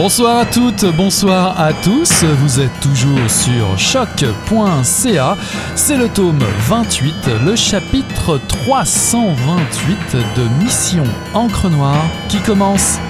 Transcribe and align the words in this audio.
Bonsoir 0.00 0.38
à 0.38 0.46
toutes, 0.46 0.84
bonsoir 0.96 1.60
à 1.60 1.72
tous. 1.72 2.22
Vous 2.22 2.60
êtes 2.60 2.80
toujours 2.80 3.28
sur 3.28 3.76
choc.ca. 3.76 5.36
C'est 5.74 5.96
le 5.96 6.08
tome 6.08 6.38
28, 6.68 7.14
le 7.44 7.56
chapitre 7.56 8.40
328 8.46 9.96
de 10.36 10.62
Mission 10.62 11.02
Encre 11.34 11.68
Noire 11.68 12.04
qui 12.28 12.38
commence 12.38 13.00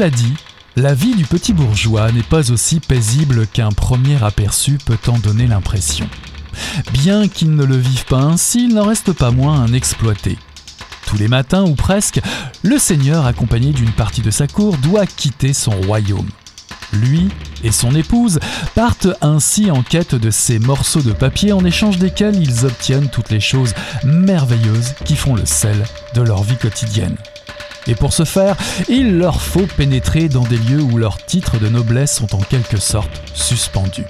Cela 0.00 0.08
dit, 0.08 0.32
la 0.76 0.94
vie 0.94 1.14
du 1.14 1.26
petit 1.26 1.52
bourgeois 1.52 2.10
n'est 2.10 2.22
pas 2.22 2.50
aussi 2.50 2.80
paisible 2.80 3.46
qu'un 3.46 3.68
premier 3.68 4.24
aperçu 4.24 4.78
peut 4.82 4.96
en 5.08 5.18
donner 5.18 5.46
l'impression. 5.46 6.08
Bien 6.94 7.28
qu'il 7.28 7.54
ne 7.54 7.64
le 7.66 7.76
vive 7.76 8.06
pas 8.06 8.22
ainsi, 8.22 8.64
il 8.64 8.74
n'en 8.76 8.86
reste 8.86 9.12
pas 9.12 9.30
moins 9.30 9.60
un 9.60 9.74
exploité. 9.74 10.38
Tous 11.06 11.18
les 11.18 11.28
matins, 11.28 11.64
ou 11.64 11.74
presque, 11.74 12.18
le 12.62 12.78
seigneur, 12.78 13.26
accompagné 13.26 13.74
d'une 13.74 13.92
partie 13.92 14.22
de 14.22 14.30
sa 14.30 14.46
cour, 14.46 14.78
doit 14.78 15.04
quitter 15.04 15.52
son 15.52 15.78
royaume. 15.82 16.30
Lui 16.94 17.28
et 17.62 17.70
son 17.70 17.94
épouse 17.94 18.40
partent 18.74 19.08
ainsi 19.20 19.70
en 19.70 19.82
quête 19.82 20.14
de 20.14 20.30
ces 20.30 20.60
morceaux 20.60 21.02
de 21.02 21.12
papier 21.12 21.52
en 21.52 21.62
échange 21.62 21.98
desquels 21.98 22.42
ils 22.42 22.64
obtiennent 22.64 23.10
toutes 23.10 23.28
les 23.28 23.40
choses 23.40 23.74
merveilleuses 24.02 24.94
qui 25.04 25.14
font 25.14 25.34
le 25.34 25.44
sel 25.44 25.84
de 26.14 26.22
leur 26.22 26.42
vie 26.42 26.56
quotidienne. 26.56 27.18
Et 27.86 27.94
pour 27.94 28.12
ce 28.12 28.24
faire, 28.24 28.56
il 28.88 29.18
leur 29.18 29.40
faut 29.40 29.66
pénétrer 29.76 30.28
dans 30.28 30.44
des 30.44 30.58
lieux 30.58 30.82
où 30.82 30.96
leurs 30.98 31.18
titres 31.18 31.58
de 31.58 31.68
noblesse 31.68 32.14
sont 32.14 32.34
en 32.34 32.40
quelque 32.40 32.78
sorte 32.78 33.10
suspendus. 33.34 34.06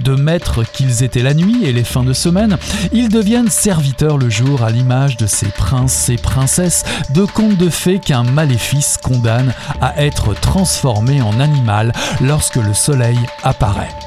De 0.00 0.14
maîtres 0.14 0.64
qu'ils 0.64 1.02
étaient 1.02 1.22
la 1.22 1.34
nuit 1.34 1.64
et 1.64 1.72
les 1.72 1.84
fins 1.84 2.04
de 2.04 2.12
semaine, 2.12 2.58
ils 2.92 3.08
deviennent 3.08 3.50
serviteurs 3.50 4.18
le 4.18 4.30
jour 4.30 4.62
à 4.62 4.70
l'image 4.70 5.16
de 5.16 5.26
ces 5.26 5.48
princes 5.48 6.08
et 6.08 6.16
princesses 6.16 6.84
de 7.14 7.24
contes 7.24 7.56
de 7.56 7.68
fées 7.68 7.98
qu'un 7.98 8.22
maléfice 8.22 8.96
condamne 9.02 9.52
à 9.80 10.02
être 10.02 10.34
transformés 10.34 11.22
en 11.22 11.40
animal 11.40 11.92
lorsque 12.20 12.56
le 12.56 12.74
soleil 12.74 13.18
apparaît. 13.42 14.05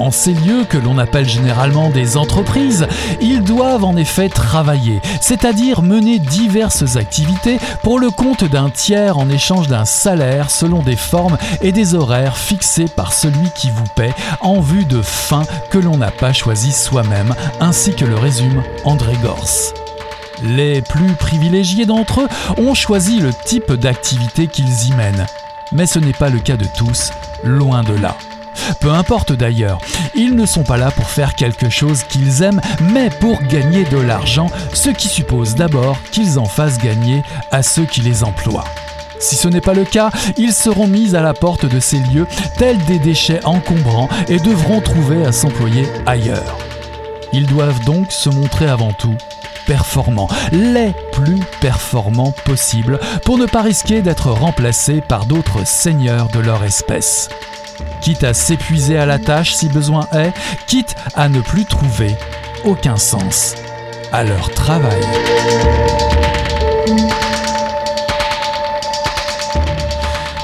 En 0.00 0.10
ces 0.10 0.32
lieux 0.32 0.64
que 0.64 0.78
l'on 0.78 0.96
appelle 0.96 1.28
généralement 1.28 1.90
des 1.90 2.16
entreprises, 2.16 2.86
ils 3.20 3.42
doivent 3.42 3.84
en 3.84 3.96
effet 3.96 4.30
travailler, 4.30 5.02
c'est-à-dire 5.20 5.82
mener 5.82 6.18
diverses 6.18 6.96
activités 6.96 7.58
pour 7.82 7.98
le 7.98 8.08
compte 8.08 8.44
d'un 8.44 8.70
tiers 8.70 9.18
en 9.18 9.28
échange 9.28 9.68
d'un 9.68 9.84
salaire 9.84 10.50
selon 10.50 10.82
des 10.82 10.96
formes 10.96 11.36
et 11.60 11.70
des 11.70 11.94
horaires 11.94 12.38
fixés 12.38 12.86
par 12.88 13.12
celui 13.12 13.50
qui 13.54 13.68
vous 13.68 13.84
paie 13.94 14.14
en 14.40 14.60
vue 14.60 14.86
de 14.86 15.02
fins 15.02 15.44
que 15.70 15.76
l'on 15.76 15.98
n'a 15.98 16.10
pas 16.10 16.32
choisies 16.32 16.72
soi-même, 16.72 17.34
ainsi 17.60 17.94
que 17.94 18.06
le 18.06 18.16
résume 18.16 18.62
André 18.84 19.18
Gors. 19.22 19.74
Les 20.42 20.80
plus 20.80 21.12
privilégiés 21.12 21.84
d'entre 21.84 22.22
eux 22.22 22.28
ont 22.56 22.72
choisi 22.72 23.20
le 23.20 23.34
type 23.34 23.72
d'activité 23.74 24.46
qu'ils 24.46 24.88
y 24.88 24.92
mènent. 24.94 25.26
Mais 25.72 25.84
ce 25.84 25.98
n'est 25.98 26.14
pas 26.14 26.30
le 26.30 26.38
cas 26.38 26.56
de 26.56 26.66
tous, 26.74 27.10
loin 27.44 27.82
de 27.82 27.92
là. 27.92 28.16
Peu 28.80 28.90
importe 28.90 29.32
d'ailleurs, 29.32 29.78
ils 30.14 30.34
ne 30.34 30.46
sont 30.46 30.62
pas 30.62 30.76
là 30.76 30.90
pour 30.90 31.10
faire 31.10 31.34
quelque 31.34 31.68
chose 31.68 32.02
qu'ils 32.04 32.42
aiment, 32.42 32.60
mais 32.92 33.10
pour 33.10 33.42
gagner 33.42 33.84
de 33.84 33.98
l'argent, 33.98 34.50
ce 34.72 34.90
qui 34.90 35.08
suppose 35.08 35.54
d'abord 35.54 35.96
qu'ils 36.10 36.38
en 36.38 36.44
fassent 36.44 36.78
gagner 36.78 37.22
à 37.50 37.62
ceux 37.62 37.84
qui 37.84 38.00
les 38.00 38.24
emploient. 38.24 38.64
Si 39.18 39.36
ce 39.36 39.48
n'est 39.48 39.60
pas 39.60 39.74
le 39.74 39.84
cas, 39.84 40.10
ils 40.38 40.54
seront 40.54 40.86
mis 40.86 41.14
à 41.14 41.20
la 41.20 41.34
porte 41.34 41.66
de 41.66 41.78
ces 41.78 41.98
lieux 41.98 42.26
tels 42.56 42.82
des 42.86 42.98
déchets 42.98 43.44
encombrants 43.44 44.08
et 44.28 44.38
devront 44.38 44.80
trouver 44.80 45.24
à 45.26 45.32
s'employer 45.32 45.86
ailleurs. 46.06 46.56
Ils 47.32 47.46
doivent 47.46 47.84
donc 47.84 48.10
se 48.10 48.30
montrer 48.30 48.66
avant 48.66 48.92
tout 48.92 49.16
performants, 49.66 50.28
les 50.50 50.92
plus 51.12 51.38
performants 51.60 52.32
possibles, 52.44 52.98
pour 53.24 53.38
ne 53.38 53.46
pas 53.46 53.62
risquer 53.62 54.02
d'être 54.02 54.30
remplacés 54.30 55.00
par 55.00 55.26
d'autres 55.26 55.64
seigneurs 55.64 56.28
de 56.28 56.40
leur 56.40 56.64
espèce 56.64 57.28
quitte 58.00 58.24
à 58.24 58.34
s'épuiser 58.34 58.98
à 58.98 59.06
la 59.06 59.18
tâche 59.18 59.54
si 59.54 59.68
besoin 59.68 60.06
est, 60.12 60.32
quitte 60.66 60.94
à 61.14 61.28
ne 61.28 61.40
plus 61.40 61.64
trouver 61.64 62.14
aucun 62.64 62.96
sens 62.96 63.54
à 64.12 64.24
leur 64.24 64.50
travail. 64.50 65.00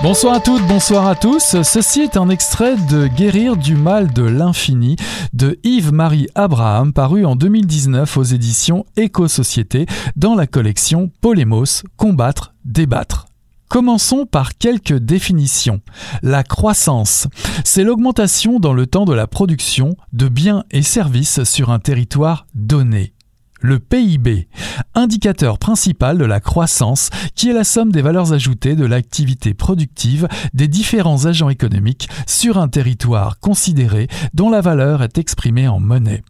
Bonsoir 0.02 0.34
à 0.34 0.40
toutes, 0.40 0.64
bonsoir 0.66 1.08
à 1.08 1.14
tous. 1.14 1.62
Ceci 1.62 2.02
est 2.02 2.16
un 2.16 2.28
extrait 2.28 2.76
de 2.76 3.06
Guérir 3.06 3.56
du 3.56 3.74
mal 3.74 4.12
de 4.12 4.22
l'infini 4.22 4.96
de 5.32 5.58
Yves-Marie 5.64 6.28
Abraham 6.34 6.92
paru 6.92 7.24
en 7.24 7.34
2019 7.34 8.16
aux 8.16 8.22
éditions 8.22 8.84
Éco-Société 8.96 9.86
dans 10.14 10.34
la 10.34 10.46
collection 10.46 11.10
Polémos 11.20 11.82
Combattre, 11.96 12.54
débattre. 12.64 13.26
Commençons 13.68 14.26
par 14.26 14.56
quelques 14.56 14.96
définitions. 14.96 15.80
La 16.22 16.44
croissance, 16.44 17.26
c'est 17.64 17.84
l'augmentation 17.84 18.60
dans 18.60 18.72
le 18.72 18.86
temps 18.86 19.04
de 19.04 19.12
la 19.12 19.26
production 19.26 19.96
de 20.12 20.28
biens 20.28 20.64
et 20.70 20.82
services 20.82 21.42
sur 21.44 21.70
un 21.70 21.78
territoire 21.78 22.46
donné. 22.54 23.12
Le 23.60 23.80
PIB, 23.80 24.48
indicateur 24.94 25.58
principal 25.58 26.18
de 26.18 26.24
la 26.24 26.40
croissance, 26.40 27.10
qui 27.34 27.48
est 27.48 27.54
la 27.54 27.64
somme 27.64 27.90
des 27.90 28.02
valeurs 28.02 28.32
ajoutées 28.32 28.76
de 28.76 28.84
l'activité 28.84 29.54
productive 29.54 30.28
des 30.54 30.68
différents 30.68 31.24
agents 31.26 31.48
économiques 31.48 32.08
sur 32.26 32.58
un 32.58 32.68
territoire 32.68 33.40
considéré 33.40 34.08
dont 34.34 34.50
la 34.50 34.60
valeur 34.60 35.02
est 35.02 35.18
exprimée 35.18 35.68
en 35.68 35.80
monnaie. 35.80 36.22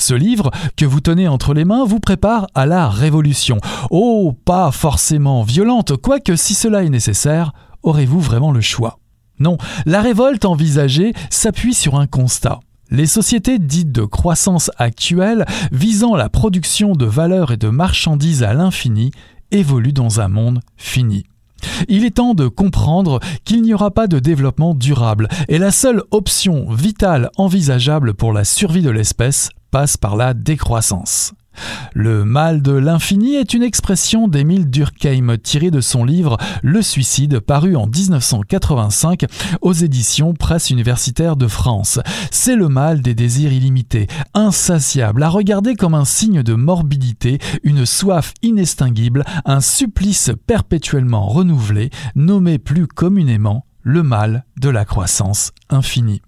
Ce 0.00 0.14
livre 0.14 0.50
que 0.76 0.86
vous 0.86 1.00
tenez 1.00 1.28
entre 1.28 1.52
les 1.52 1.66
mains 1.66 1.84
vous 1.84 2.00
prépare 2.00 2.46
à 2.54 2.64
la 2.64 2.88
révolution. 2.88 3.58
Oh, 3.90 4.32
pas 4.46 4.70
forcément 4.72 5.42
violente, 5.42 5.94
quoique 5.98 6.36
si 6.36 6.54
cela 6.54 6.84
est 6.84 6.88
nécessaire, 6.88 7.52
aurez-vous 7.82 8.18
vraiment 8.18 8.50
le 8.50 8.62
choix? 8.62 8.98
Non, 9.40 9.58
la 9.84 10.00
révolte 10.00 10.46
envisagée 10.46 11.12
s'appuie 11.28 11.74
sur 11.74 11.96
un 11.96 12.06
constat. 12.06 12.60
Les 12.90 13.06
sociétés 13.06 13.58
dites 13.58 13.92
de 13.92 14.04
croissance 14.04 14.70
actuelles, 14.78 15.44
visant 15.70 16.16
la 16.16 16.30
production 16.30 16.92
de 16.92 17.04
valeurs 17.04 17.52
et 17.52 17.58
de 17.58 17.68
marchandises 17.68 18.42
à 18.42 18.54
l'infini, 18.54 19.10
évoluent 19.50 19.92
dans 19.92 20.20
un 20.20 20.28
monde 20.28 20.60
fini. 20.78 21.24
Il 21.88 22.06
est 22.06 22.16
temps 22.16 22.32
de 22.32 22.48
comprendre 22.48 23.20
qu'il 23.44 23.60
n'y 23.60 23.74
aura 23.74 23.90
pas 23.90 24.06
de 24.06 24.18
développement 24.18 24.74
durable 24.74 25.28
et 25.48 25.58
la 25.58 25.70
seule 25.70 26.02
option 26.10 26.70
vitale 26.70 27.30
envisageable 27.36 28.14
pour 28.14 28.32
la 28.32 28.44
survie 28.44 28.80
de 28.80 28.88
l'espèce 28.88 29.50
passe 29.70 29.96
par 29.96 30.16
la 30.16 30.34
décroissance. 30.34 31.32
Le 31.92 32.24
mal 32.24 32.62
de 32.62 32.72
l'infini 32.72 33.34
est 33.34 33.54
une 33.54 33.62
expression 33.62 34.28
d'Émile 34.28 34.70
Durkheim 34.70 35.36
tirée 35.36 35.70
de 35.70 35.80
son 35.80 36.04
livre 36.04 36.38
Le 36.62 36.82
suicide 36.82 37.40
paru 37.40 37.76
en 37.76 37.86
1985 37.86 39.24
aux 39.60 39.72
éditions 39.72 40.32
Presse 40.34 40.70
universitaire 40.70 41.36
de 41.36 41.48
France. 41.48 41.98
C'est 42.30 42.56
le 42.56 42.68
mal 42.68 43.02
des 43.02 43.14
désirs 43.14 43.52
illimités, 43.52 44.06
insatiable, 44.34 45.22
à 45.22 45.28
regarder 45.28 45.74
comme 45.74 45.94
un 45.94 46.04
signe 46.04 46.42
de 46.42 46.54
morbidité, 46.54 47.38
une 47.62 47.84
soif 47.84 48.32
inextinguible, 48.42 49.24
un 49.44 49.60
supplice 49.60 50.30
perpétuellement 50.46 51.26
renouvelé, 51.26 51.90
nommé 52.14 52.58
plus 52.58 52.86
communément 52.86 53.66
le 53.82 54.02
mal 54.02 54.44
de 54.60 54.68
la 54.68 54.84
croissance 54.84 55.52
infinie. 55.68 56.22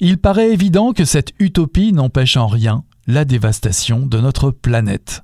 Il 0.00 0.18
paraît 0.18 0.52
évident 0.52 0.92
que 0.92 1.04
cette 1.04 1.32
utopie 1.38 1.92
n'empêche 1.92 2.36
en 2.36 2.46
rien 2.46 2.84
la 3.06 3.24
dévastation 3.24 4.06
de 4.06 4.18
notre 4.18 4.50
planète. 4.50 5.22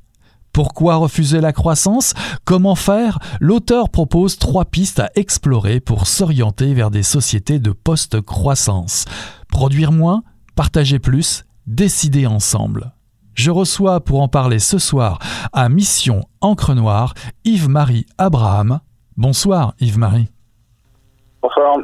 Pourquoi 0.53 0.97
refuser 0.97 1.43
la 1.43 1.53
croissance? 1.53 2.15
Comment 2.47 2.75
faire? 2.75 3.19
L'auteur 3.41 3.91
propose 3.91 4.39
trois 4.39 4.65
pistes 4.65 5.01
à 5.01 5.11
explorer 5.15 5.81
pour 5.81 6.07
s'orienter 6.07 6.73
vers 6.73 6.91
des 6.91 7.03
sociétés 7.03 7.59
de 7.59 7.73
post-croissance. 7.73 9.05
Produire 9.49 9.93
moins, 9.93 10.23
partager 10.55 10.99
plus, 10.99 11.45
décider 11.67 12.27
ensemble. 12.27 12.95
Je 13.35 13.51
reçois 13.51 14.03
pour 14.03 14.23
en 14.23 14.29
parler 14.29 14.59
ce 14.59 14.79
soir 14.79 15.19
à 15.53 15.69
Mission 15.69 16.23
Encre 16.41 16.75
Noire 16.75 17.13
Yves-Marie 17.45 18.07
Abraham. 18.17 18.81
Bonsoir 19.19 19.75
Yves-Marie. 19.79 20.29
Bonsoir. 21.47 21.79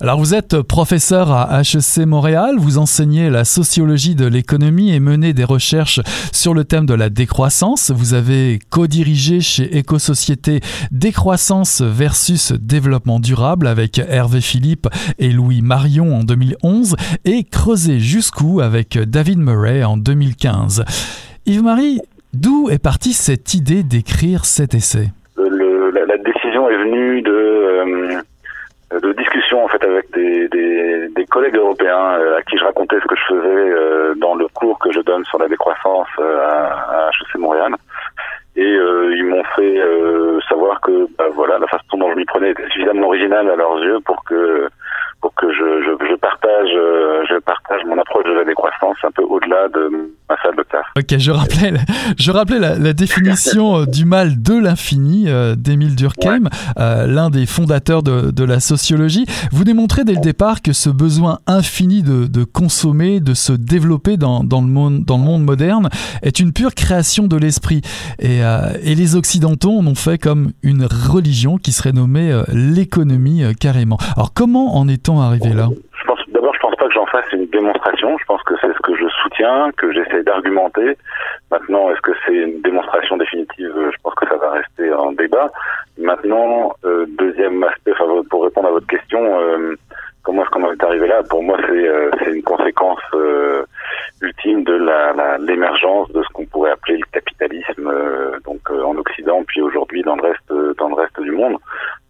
Alors 0.00 0.18
vous 0.18 0.34
êtes 0.34 0.62
professeur 0.62 1.32
à 1.32 1.62
HEC 1.62 2.06
Montréal, 2.06 2.54
vous 2.58 2.78
enseignez 2.78 3.28
la 3.28 3.44
sociologie 3.44 4.14
de 4.14 4.24
l'économie 4.24 4.94
et 4.94 5.00
menez 5.00 5.32
des 5.32 5.42
recherches 5.42 6.00
sur 6.32 6.54
le 6.54 6.64
thème 6.64 6.86
de 6.86 6.94
la 6.94 7.08
décroissance. 7.10 7.90
Vous 7.90 8.14
avez 8.14 8.60
co-dirigé 8.70 9.40
chez 9.40 9.78
Éco-Société 9.78 10.60
Décroissance 10.92 11.82
versus 11.82 12.52
développement 12.52 13.18
durable 13.18 13.66
avec 13.66 13.98
Hervé 13.98 14.40
Philippe 14.40 14.86
et 15.18 15.30
Louis 15.30 15.60
Marion 15.60 16.14
en 16.14 16.22
2011 16.22 16.94
et 17.24 17.42
Creusé 17.42 17.98
jusqu'où 17.98 18.60
avec 18.60 18.96
David 18.96 19.40
Murray 19.40 19.82
en 19.82 19.96
2015. 19.96 20.84
Yves-Marie, 21.46 21.98
d'où 22.32 22.70
est 22.70 22.78
partie 22.78 23.12
cette 23.12 23.54
idée 23.54 23.82
d'écrire 23.82 24.44
cet 24.44 24.74
essai? 24.74 25.08
La, 25.36 26.16
décision 26.18 26.68
est 26.70 26.76
venue 26.76 27.22
de... 27.22 27.30
Euh, 27.30 28.22
de 28.98 29.12
discussions 29.12 29.64
en 29.64 29.68
fait 29.68 29.82
avec 29.84 30.10
des, 30.12 30.48
des, 30.48 31.08
des 31.08 31.26
collègues 31.26 31.56
européens 31.56 32.18
euh, 32.18 32.38
à 32.38 32.42
qui 32.42 32.58
je 32.58 32.64
racontais 32.64 32.98
ce 33.00 33.06
que 33.06 33.14
je 33.16 33.24
faisais 33.28 33.70
euh, 33.70 34.14
dans 34.16 34.34
le 34.34 34.48
cours 34.48 34.78
que 34.80 34.90
je 34.90 35.00
donne 35.00 35.24
sur 35.26 35.38
la 35.38 35.48
décroissance 35.48 36.08
euh, 36.18 36.44
à, 36.44 37.06
à 37.06 37.10
HEC 37.10 37.38
Montréal. 37.38 37.74
Et 38.56 38.66
ils 38.66 39.24
m'ont 39.24 39.44
fait 39.54 39.80
savoir 40.48 40.80
que 40.80 41.06
bah, 41.16 41.28
voilà 41.32 41.56
la 41.58 41.68
façon 41.68 41.96
dont 41.96 42.10
je 42.10 42.16
m'y 42.16 42.24
prenais 42.24 42.50
était 42.50 42.66
suffisamment 42.70 43.06
originale 43.06 43.48
à 43.48 43.54
leurs 43.54 43.78
yeux 43.78 44.00
pour 44.04 44.24
que 44.24 44.68
pour 45.20 45.34
que 45.34 45.52
je, 45.52 45.82
je, 45.84 46.06
je 46.06 46.14
partage 46.16 46.70
je 47.28 47.38
partage 47.40 47.84
mon 47.86 47.98
approche 47.98 48.24
de 48.24 48.32
la 48.32 48.44
décroissance 48.44 48.96
un 49.04 49.10
peu 49.10 49.22
au-delà 49.22 49.68
de 49.68 50.10
Ok, 50.96 51.18
je 51.18 51.30
rappelais, 51.30 51.72
je 52.18 52.30
rappelais 52.30 52.58
la, 52.58 52.92
définition 52.92 53.80
euh, 53.80 53.86
du 53.86 54.04
mal 54.04 54.42
de 54.42 54.54
l'infini 54.54 55.28
euh, 55.28 55.54
d'Émile 55.54 55.94
Durkheim, 55.94 56.48
euh, 56.78 57.06
l'un 57.06 57.30
des 57.30 57.46
fondateurs 57.46 58.02
de, 58.02 58.44
la 58.44 58.60
sociologie. 58.60 59.26
Vous 59.52 59.64
démontrez 59.64 60.04
dès 60.04 60.14
le 60.14 60.20
départ 60.20 60.62
que 60.62 60.72
ce 60.72 60.88
besoin 60.88 61.38
infini 61.46 62.02
de, 62.02 62.44
consommer, 62.44 63.20
de 63.20 63.34
se 63.34 63.52
développer 63.52 64.16
dans, 64.16 64.42
le 64.42 64.66
monde, 64.66 65.04
dans 65.04 65.18
le 65.18 65.24
monde 65.24 65.44
moderne, 65.44 65.88
est 66.22 66.40
une 66.40 66.52
pure 66.52 66.74
création 66.74 67.26
de 67.26 67.36
l'esprit. 67.36 67.82
Et, 68.18 68.40
et, 68.82 68.94
les 68.94 69.16
Occidentaux 69.16 69.78
en 69.78 69.86
ont 69.86 69.94
fait 69.94 70.18
comme 70.18 70.52
une 70.62 70.84
religion 70.84 71.58
qui 71.58 71.72
serait 71.72 71.92
nommée 71.92 72.42
l'économie 72.48 73.42
carrément. 73.60 73.98
Alors 74.16 74.32
comment 74.32 74.76
en 74.76 74.88
est-on 74.88 75.09
arrivé 75.18 75.50
là 75.54 75.68
fasse 77.10 77.32
une 77.32 77.46
démonstration. 77.46 78.16
Je 78.18 78.24
pense 78.24 78.42
que 78.42 78.54
c'est 78.60 78.72
ce 78.72 78.78
que 78.82 78.94
je 78.96 79.08
soutiens, 79.22 79.70
que 79.76 79.92
j'essaie 79.92 80.22
d'argumenter. 80.22 80.96
Maintenant, 81.50 81.90
est-ce 81.90 82.00
que 82.00 82.12
c'est 82.24 82.34
une 82.34 82.60
démonstration 82.62 83.16
définitive? 83.16 83.72
Je 83.74 83.96
pense 84.02 84.14
que 84.14 84.26
ça 84.28 84.36
va 84.36 84.50
rester 84.50 84.92
en 84.92 85.12
débat. 85.12 85.50
Maintenant, 85.98 86.72
euh, 86.84 87.06
deuxième 87.18 87.62
aspect, 87.64 87.92
pour 88.30 88.44
répondre 88.44 88.68
à 88.68 88.72
votre 88.72 88.86
question, 88.86 89.20
euh, 89.40 89.74
comment 90.22 90.42
est-ce 90.42 90.50
qu'on 90.50 90.72
est 90.72 90.84
arrivé 90.84 91.08
là? 91.08 91.22
Pour 91.28 91.42
moi, 91.42 91.58
c'est 91.66 91.88
euh, 91.88 92.10
une 92.32 92.42
conséquence 92.42 93.00
ultime 94.22 94.64
de 94.64 94.74
l'émergence 95.46 96.10
de 96.12 96.22
ce 96.22 96.28
qu'on 96.28 96.44
pourrait 96.46 96.72
appeler 96.72 96.98
le 96.98 97.06
capitalisme, 97.10 97.90
donc 98.44 98.70
en 98.70 98.96
Occident, 98.96 99.42
puis 99.46 99.62
aujourd'hui 99.62 100.02
dans 100.02 100.16
le 100.16 100.22
reste 100.22 100.76
dans 100.78 100.88
le 100.88 100.94
reste 100.94 101.20
du 101.20 101.30
monde. 101.30 101.56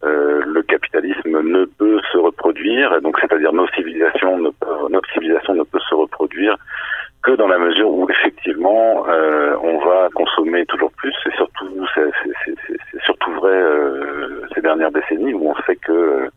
Le 0.02 0.62
capitalisme 0.62 1.40
ne 1.42 1.64
peut 1.64 2.00
se 2.12 2.18
reproduire, 2.18 3.00
donc 3.02 3.18
c'est-à-dire 3.20 3.52
nos 3.52 3.68
civilisations, 3.68 4.38
ne 4.38 4.50
notre 4.88 5.10
civilisation 5.12 5.54
ne 5.54 5.62
peut 5.62 5.80
se 5.88 5.94
reproduire 5.94 6.56
que 7.22 7.32
dans 7.32 7.48
la 7.48 7.58
mesure 7.58 7.90
où 7.90 8.08
effectivement 8.08 9.04
on 9.62 9.78
va 9.78 10.08
consommer 10.14 10.64
toujours 10.66 10.90
plus, 10.92 11.14
et 11.26 11.36
surtout 11.36 11.86
c'est 11.94 13.04
surtout 13.04 13.32
vrai 13.32 13.62
ces 14.54 14.62
dernières 14.62 14.90
décennies 14.90 15.34
où 15.34 15.50
on 15.50 15.62
sait 15.66 15.76
que 15.76 16.30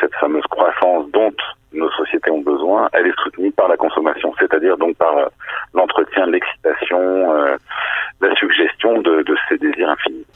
cette 0.00 0.14
fameuse 0.14 0.44
croissance 0.44 1.10
dont 1.12 1.32
nos 1.72 1.90
sociétés 1.92 2.30
ont 2.30 2.40
besoin, 2.40 2.88
elle 2.92 3.06
est 3.06 3.20
soutenue 3.22 3.50
par 3.52 3.68
la 3.68 3.76
consommation, 3.76 4.32
c'est-à-dire 4.38 4.76
donc 4.76 4.96
par 4.96 5.16
euh, 5.16 5.26
l'entretien, 5.74 6.26
l'excitation, 6.26 7.34
euh, 7.34 7.56
la 8.20 8.34
suggestion 8.36 9.00
de, 9.00 9.24
ces 9.48 9.58
désirs 9.58 9.88
infinis. 9.88 10.26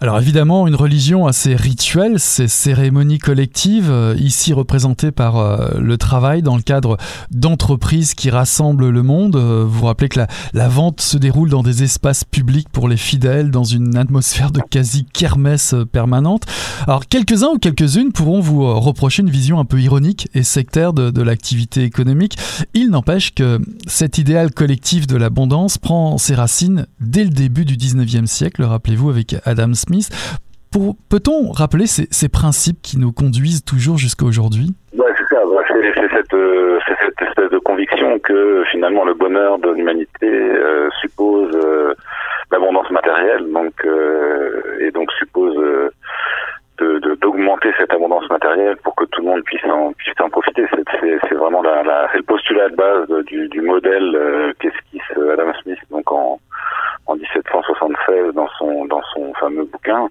Alors 0.00 0.18
évidemment, 0.18 0.66
une 0.66 0.74
religion 0.74 1.26
assez 1.26 1.54
rituelle, 1.54 2.18
ces 2.20 2.48
cérémonies 2.48 3.18
collectives, 3.18 3.90
euh, 3.90 4.14
ici 4.18 4.52
représentées 4.52 5.12
par 5.12 5.36
le 5.78 5.98
travail 5.98 6.42
dans 6.42 6.56
le 6.56 6.62
cadre 6.62 6.96
d'entreprises 7.30 8.14
qui 8.14 8.30
rassemblent 8.30 8.88
le 8.88 9.02
monde. 9.02 9.36
vous 9.36 9.68
vous 9.68 9.86
rappelez 9.86 10.08
que 10.08 10.20
la, 10.52 10.68
vente 10.68 11.00
se 11.00 11.16
déroule 11.16 11.50
dans 11.50 11.62
des 11.62 11.82
espaces 11.82 12.24
publics 12.24 12.68
pour 12.68 12.88
les 12.88 12.96
fidèles, 12.96 13.50
dans 13.50 13.64
une 13.64 13.96
atmosphère 13.96 14.50
de 14.50 14.60
quasi-kermesse 14.60 15.74
permanente. 15.92 16.44
Alors 16.86 17.06
quelques-uns 17.06 17.50
ou 17.54 17.58
quelques-unes 17.58 18.12
pourront 18.12 18.40
vous 18.40 18.78
reprocher 18.80 19.22
une 19.22 19.30
vision 19.30 19.58
un 19.58 19.64
peu 19.64 19.80
ironique 19.80 20.28
et 20.34 20.42
sectaire 20.42 20.92
de, 20.92 21.22
l'activité 21.22 21.82
économique. 21.82 22.36
Il 22.74 22.90
n'empêche 22.90 23.34
que 23.34 23.60
cet 23.86 24.18
idéal 24.18 24.52
collectif 24.52 25.06
de 25.06 25.16
l'abondance 25.16 25.78
prend 25.78 26.18
ses 26.18 26.34
racines 26.34 26.86
dès 27.00 27.24
le 27.24 27.30
début 27.30 27.64
du 27.64 27.76
19e 27.76 28.26
siècle, 28.26 28.62
rappelez-vous, 28.62 29.10
avec 29.10 29.36
Adam 29.44 29.74
Smith. 29.76 30.10
Peut-on 31.08 31.52
rappeler 31.52 31.86
ces, 31.86 32.28
principes 32.28 32.82
qui 32.82 32.98
nous 32.98 33.12
conduisent 33.12 33.64
toujours 33.64 33.96
jusqu'à 33.96 34.26
aujourd'hui? 34.26 34.74
C'est 34.92 35.34
ça. 35.34 35.40
C'est 35.68 36.08
cette, 36.12 37.22
espèce 37.22 37.50
de 37.50 37.58
conviction 37.58 38.18
que 38.18 38.64
finalement 38.70 39.04
le 39.04 39.14
bonheur 39.14 39.58
de 39.58 39.70
l'humanité 39.70 40.28
euh, 40.28 40.90
suppose 41.00 41.50
euh, 41.54 41.94
l'abondance 42.50 42.90
matérielle, 42.90 43.50
donc 43.52 43.72
euh, 43.86 44.78
et 44.80 44.90
donc 44.90 45.10
suppose 45.12 45.56
d'augmenter 47.22 47.72
cette 47.78 47.92
abondance 47.92 48.28
matérielle 48.28 48.76
pour 48.82 48.94
que 48.94 49.04
tout 49.06 49.22
le 49.22 49.28
monde 49.28 49.42
puisse 49.44 49.64
en, 49.64 49.92
profiter. 50.30 50.66
C'est 51.00 51.34
vraiment 51.34 51.62
le 51.62 52.22
postulat 52.22 52.68
de 52.68 52.76
base 52.76 53.08
du, 53.26 53.48
du 53.48 53.60
modèle 53.62 54.14
euh, 54.14 54.52
qu'esquisse 54.58 55.02
Adam 55.16 55.52
Smith 55.62 55.78
donc 55.90 56.10
en, 56.12 56.38
en 57.06 57.16
1776 57.88 58.34
dans 58.34 58.48
son 58.58 58.84
dans 58.86 59.02
son 59.14 59.32
fameux 59.34 59.64
bouquin 59.64 60.08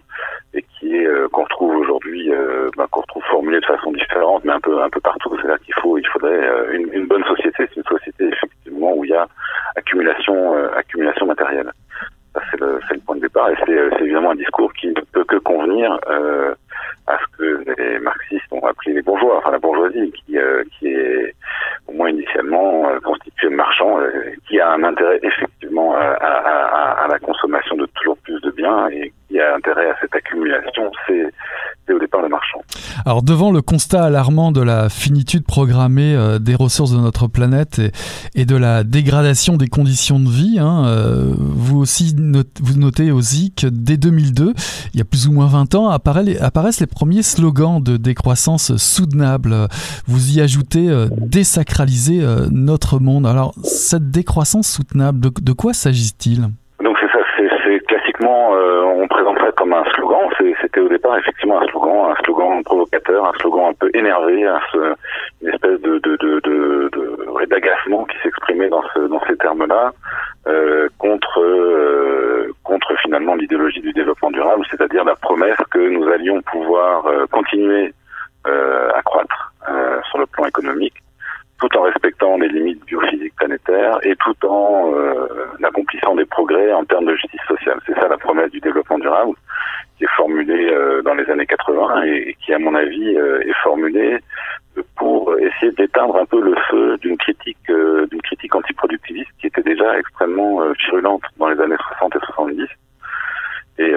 et 0.53 0.63
qui 0.63 0.95
est 0.95 1.05
euh, 1.05 1.27
qu'on 1.29 1.43
retrouve 1.43 1.75
aujourd'hui 1.75 2.31
euh, 2.31 2.69
bah, 2.77 2.87
qu'on 2.91 3.01
retrouve 3.01 3.23
formulé 3.23 3.59
de 3.59 3.65
façon 3.65 3.91
différente 3.91 4.43
mais 4.45 4.53
un 4.53 4.59
peu 4.59 4.81
un 4.81 4.89
peu 4.89 4.99
partout. 4.99 5.35
C'est-à-dire 5.37 5.59
qu'il 5.59 5.73
faut 5.75 5.97
il 5.97 6.07
faudrait 6.07 6.31
euh, 6.31 6.79
une, 6.93 7.07
bonne 7.07 7.23
société. 7.25 7.67
C'est 7.69 7.77
une 7.77 7.83
société 7.83 8.25
effectivement 8.27 8.93
où 8.93 9.05
il 9.05 9.11
y 9.11 9.15
a 9.15 9.27
accumulation 9.75 10.55
accumulation 10.75 11.25
matérielle. 11.25 11.71
C'est 12.51 12.59
le, 12.59 12.79
le, 12.91 12.99
point 12.99 13.15
de 13.15 13.21
départ. 13.21 13.49
Et 13.49 13.55
c'est 13.65 14.01
évidemment 14.01 14.31
un 14.31 14.35
discours 14.35 14.73
qui 14.73 14.87
ne 14.87 15.01
peut 15.13 15.23
que 15.23 15.37
convenir 15.37 15.97
à 17.07 17.17
ce 17.17 17.37
que 17.37 17.63
les 17.77 17.99
marxistes 17.99 18.51
ont 18.51 18.65
appelé 18.65 18.93
les 18.93 19.01
bourgeois, 19.01 19.37
enfin 19.37 19.51
la 19.51 19.59
bourgeoisie, 19.59 20.11
qui, 20.11 20.37
qui 20.77 20.87
est 20.87 21.35
moins 21.95 22.09
initialement 22.09 22.89
euh, 22.89 22.99
constituée 22.99 23.49
de 23.49 23.55
marchands, 23.55 23.99
qui 24.47 24.59
a 24.59 24.71
un 24.71 24.83
intérêt 24.83 25.19
effectivement 25.23 25.95
à, 25.95 26.01
à, 26.01 27.03
à, 27.03 27.07
la 27.07 27.19
consommation 27.19 27.75
de 27.75 27.85
toujours 27.95 28.17
plus 28.17 28.39
de 28.41 28.51
biens 28.51 28.87
et 28.89 29.11
qui 29.35 29.41
a 29.41 29.55
intérêt 29.55 29.89
à 29.89 29.95
cette 29.99 30.15
accumulation, 30.15 30.91
c'est 31.07 31.93
au 31.93 31.99
départ 31.99 32.21
le 32.21 32.29
marchand. 32.29 32.61
Alors 33.05 33.21
devant 33.21 33.51
le 33.51 33.61
constat 33.61 34.05
alarmant 34.05 34.51
de 34.51 34.61
la 34.61 34.89
finitude 34.89 35.45
programmée 35.45 36.15
euh, 36.15 36.39
des 36.39 36.55
ressources 36.55 36.91
de 36.91 36.97
notre 36.97 37.27
planète 37.27 37.79
et, 38.33 38.45
de 38.45 38.55
la 38.55 38.83
dégradation 38.83 39.57
des 39.57 39.67
conditions 39.67 40.19
de 40.19 40.29
vie, 40.29 40.57
hein, 40.59 40.85
euh, 40.87 41.33
vous 41.37 41.79
aussi 41.79 42.15
vous 42.15 42.79
notez 42.79 43.11
aussi 43.11 43.53
que 43.53 43.67
dès 43.67 43.97
2002, 43.97 44.53
il 44.93 44.97
y 44.97 45.01
a 45.01 45.05
plus 45.05 45.27
ou 45.27 45.33
moins 45.33 45.47
20 45.47 45.75
ans, 45.75 45.89
apparaissent 45.89 46.79
les 46.79 46.87
premiers 46.87 47.21
slogans 47.21 47.83
de 47.83 47.97
décroissance 47.97 48.75
soutenable. 48.77 49.67
Vous 50.07 50.37
y 50.37 50.41
ajoutez 50.41 50.89
euh, 50.89 51.07
désacraliser 51.11 52.25
notre 52.51 52.99
monde. 52.99 53.27
Alors 53.27 53.53
cette 53.63 54.09
décroissance 54.09 54.67
soutenable, 54.67 55.19
de 55.19 55.53
quoi 55.53 55.73
s'agit-il 55.73 56.49
euh, 58.25 58.83
on 58.85 59.07
présente 59.07 59.37
ça 59.39 59.44
comme 59.55 59.73
un 59.73 59.83
slogan. 59.95 60.29
C'était 60.61 60.79
au 60.79 60.89
départ 60.89 61.17
effectivement 61.17 61.61
un 61.61 61.67
slogan, 61.67 62.11
un 62.11 62.23
slogan 62.23 62.63
provocateur, 62.63 63.25
un 63.25 63.33
slogan 63.39 63.69
un 63.69 63.73
peu 63.73 63.89
énervé, 63.93 64.45
une 65.41 65.49
espèce 65.49 65.81
de, 65.81 65.97
de, 65.99 66.15
de, 66.17 66.39
de, 66.43 67.45
d'agacement 67.49 68.05
qui 68.05 68.17
s'exprimait 68.23 68.69
dans, 68.69 68.83
ce, 68.93 68.99
dans 69.07 69.21
ces 69.27 69.37
termes-là 69.37 69.93
euh, 70.47 70.89
contre 70.97 71.39
euh, 71.41 72.51
contre 72.63 72.95
finalement 73.01 73.35
l'idéologie 73.35 73.81
du 73.81 73.93
développement 73.93 74.31
durable, 74.31 74.65
c'est-à-dire 74.71 75.03
la 75.03 75.15
promesse 75.15 75.57
que 75.71 75.79
nous 75.79 76.07
allions 76.07 76.41
pouvoir 76.41 77.05
continuer 77.31 77.93
à 78.45 79.01
croître 79.01 79.53
sur 80.09 80.19
le 80.19 80.27
plan 80.27 80.45
économique 80.45 80.93
tout 81.59 81.77
en 81.77 81.83
respectant 81.83 82.37
les 82.37 82.49
limites 82.49 82.83
biophysiques 82.85 83.35
planétaires 83.35 83.97
et 84.03 84.15
tout 84.17 84.45
en 84.45 84.93
euh, 84.93 85.27
accomplissant 85.63 86.15
des 86.15 86.25
progrès 86.25 86.71
en 86.73 86.83
termes 86.85 87.05
de 87.05 87.15
justice 87.15 87.41
sociale. 87.47 87.79
C'est 87.85 87.95
ça 87.95 88.07
la 88.07 88.17
promesse 88.17 88.51
du 88.51 88.59
développement 88.59 88.99
durable 88.99 89.33
qui 89.97 90.03
est 90.03 90.15
formulée 90.15 90.69
euh, 90.71 91.01
dans 91.01 91.13
les 91.13 91.29
années 91.29 91.45
80 91.45 92.03
et, 92.03 92.35
qui, 92.43 92.53
à 92.53 92.59
mon 92.59 92.75
avis, 92.75 93.15
euh, 93.17 93.41
est 93.41 93.57
formulée 93.63 94.17
pour 94.97 95.33
essayer 95.39 95.71
d'éteindre 95.71 96.17
un 96.17 96.25
peu 96.25 96.41
le 96.41 96.53
feu 96.69 96.97
d'une 96.97 97.17
critique 97.17 97.57
d'une 97.67 98.21
critique 98.21 98.53
antiproductiviste 98.53 99.31
qui 99.39 99.47
était 99.47 99.61
déjà 99.61 99.97
extrêmement 99.97 100.69
virulente 100.73 101.21
dans 101.37 101.47
les 101.47 101.61
années 101.61 101.77
60 101.97 102.13
et 102.13 102.19
70 102.19 102.67
et, 103.77 103.93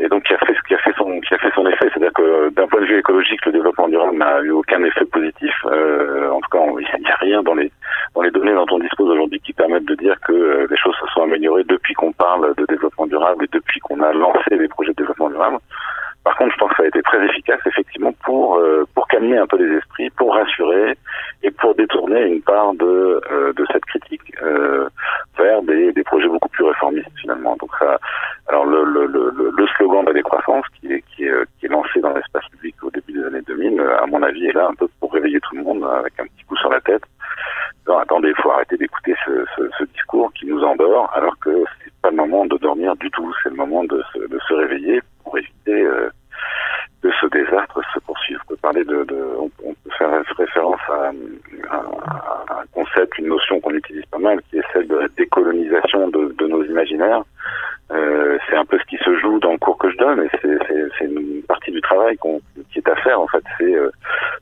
et, 0.00 0.08
donc 0.08 0.24
qui 0.24 0.34
a 0.34 0.38
fait 0.38 0.56
qui 0.66 0.74
a 0.74 0.78
fait 0.78 0.92
son 0.98 1.20
qui 1.20 1.32
a 1.32 1.38
fait 1.38 1.52
son 1.54 1.64
effet 1.68 1.88
c'est-à-dire 1.92 2.12
que 2.12 2.52
d'un 2.54 2.66
point 2.66 2.80
de 2.80 2.86
vue 2.86 2.98
écologique 2.98 3.46
le 3.46 3.52
développement 3.52 3.86
durable 3.86 4.16
n'a 4.16 4.40
eu 4.40 4.50
aucun 4.50 4.82
effet 4.82 5.04
positif. 5.04 5.54
en 5.64 6.40
tout 6.40 6.50
cas, 6.50 6.58
il 6.96 7.02
n'y 7.02 7.10
a 7.10 7.16
rien 7.20 7.40
dans 7.44 7.54
les 7.54 7.70
dans 8.16 8.22
les 8.22 8.30
données 8.30 8.54
dont 8.54 8.66
on 8.70 8.78
dispose 8.78 9.10
aujourd'hui 9.10 9.40
qui 9.40 9.52
permettent 9.52 9.84
de 9.84 9.94
dire 9.94 10.18
que 10.26 10.66
les 10.70 10.76
choses 10.78 10.94
se 10.98 11.06
sont 11.12 11.22
améliorées 11.22 11.64
depuis 11.64 11.92
qu'on 11.92 12.12
parle 12.12 12.54
de 12.56 12.64
développement 12.66 13.06
durable 13.06 13.44
et 13.44 13.48
depuis 13.52 13.78
qu'on 13.80 14.00
a 14.00 14.12
lancé 14.12 14.56
des 14.56 14.68
projets 14.68 14.92
de 14.92 14.96
développement 14.96 15.28
durable. 15.28 15.58
Par 16.24 16.34
contre, 16.36 16.54
je 16.54 16.58
pense 16.58 16.70
que 16.70 16.76
ça 16.76 16.82
a 16.82 16.86
été 16.86 17.02
très 17.02 17.24
efficace, 17.24 17.60
effectivement, 17.66 18.12
pour 18.24 18.56
euh, 18.56 18.84
pour 18.94 19.06
calmer 19.06 19.36
un 19.36 19.46
peu 19.46 19.58
les 19.58 19.76
esprits, 19.76 20.10
pour 20.10 20.34
rassurer 20.34 20.96
et 21.44 21.50
pour 21.52 21.74
détourner 21.76 22.22
une 22.22 22.40
part 22.40 22.72
de 22.74 23.20
euh, 23.30 23.52
de 23.52 23.64
cette 23.70 23.84
critique 23.84 24.32
euh, 24.42 24.88
vers 25.38 25.62
des, 25.62 25.92
des 25.92 26.02
projets 26.02 26.26
beaucoup 26.26 26.48
plus 26.48 26.64
réformistes 26.64 27.12
finalement. 27.20 27.54
Donc 27.60 27.70
ça, 27.78 28.00
alors 28.48 28.64
le 28.64 28.82
le, 28.82 29.06
le, 29.06 29.52
le 29.56 29.66
slogan 29.76 30.02
de 30.02 30.08
la 30.08 30.14
décroissance 30.14 30.64
qui 30.80 30.92
est 30.92 31.04
qui 31.14 31.24
est 31.26 31.34
qui 31.60 31.66
est 31.66 31.68
lancé 31.68 32.00
dans 32.00 32.12
l'espace 32.14 32.48
public 32.48 32.74
au 32.82 32.90
début 32.90 33.12
des 33.12 33.24
années 33.24 33.42
2000, 33.46 33.80
à 33.80 34.06
mon 34.06 34.20
avis, 34.22 34.46
est 34.46 34.54
là 34.54 34.66
un 34.68 34.74
peu 34.74 34.88
pour 34.98 35.12
réveiller 35.12 35.38
tout 35.40 35.54
le 35.54 35.62
monde 35.62 35.84
avec 35.84 36.14
un 36.18 36.24
petit 36.24 36.44
coup 36.48 36.56
sur 36.56 36.70
la 36.70 36.80
tête. 36.80 37.02
Non, 37.88 37.98
attendez, 37.98 38.28
il 38.36 38.42
faut 38.42 38.50
arrêter 38.50 38.76
d'écouter 38.76 39.14
ce, 39.24 39.84
discours 39.94 40.32
qui 40.32 40.46
nous 40.46 40.62
endort, 40.62 41.10
alors 41.14 41.38
que 41.38 41.64
c'est 41.84 41.92
pas 42.02 42.10
le 42.10 42.16
moment 42.16 42.44
de 42.46 42.56
dormir 42.58 42.96
du 42.96 43.10
tout. 43.10 43.32
C'est 43.42 43.50
le 43.50 43.56
moment 43.56 43.84
de 43.84 44.02
se, 44.12 44.54
réveiller 44.54 45.00
pour 45.24 45.38
éviter 45.38 45.82
euh, 45.82 46.08
que 47.02 47.08
ce 47.20 47.26
désastre 47.26 47.80
se 47.94 48.00
poursuive. 48.00 48.38
On 48.44 48.48
peut 48.48 48.56
parler 48.56 48.84
de, 48.84 49.04
de 49.04 49.24
on, 49.38 49.48
peut 49.48 49.90
faire 49.98 50.10
référence 50.36 50.80
à, 50.88 51.10
un 51.10 52.66
concept, 52.72 53.18
une 53.18 53.28
notion 53.28 53.60
qu'on 53.60 53.74
utilise 53.74 54.04
pas 54.06 54.18
mal, 54.18 54.40
qui 54.50 54.58
est 54.58 54.72
celle 54.72 54.86
de 54.88 54.96
la 54.96 55.08
décolonisation 55.16 56.08
de, 56.08 56.46
nos 56.46 56.64
imaginaires. 56.64 57.22
Euh, 57.92 58.38
c'est 58.48 58.56
un 58.56 58.64
peu 58.64 58.78
ce 58.78 58.84
qui 58.84 58.96
se 58.98 59.16
joue 59.18 59.38
dans 59.38 59.52
le 59.52 59.58
cours 59.58 59.78
que 59.78 59.90
je 59.90 59.96
donne, 59.96 60.20
et 60.20 60.30
c'est 60.42 61.04
une 61.04 61.42
partie 61.42 61.70
du 61.70 61.80
travail 61.80 62.16
qui 62.72 62.78
est 62.78 62.88
à 62.88 62.96
faire 62.96 63.20
en 63.20 63.28
fait, 63.28 63.42
c'est 63.58 63.74
euh, 63.74 63.90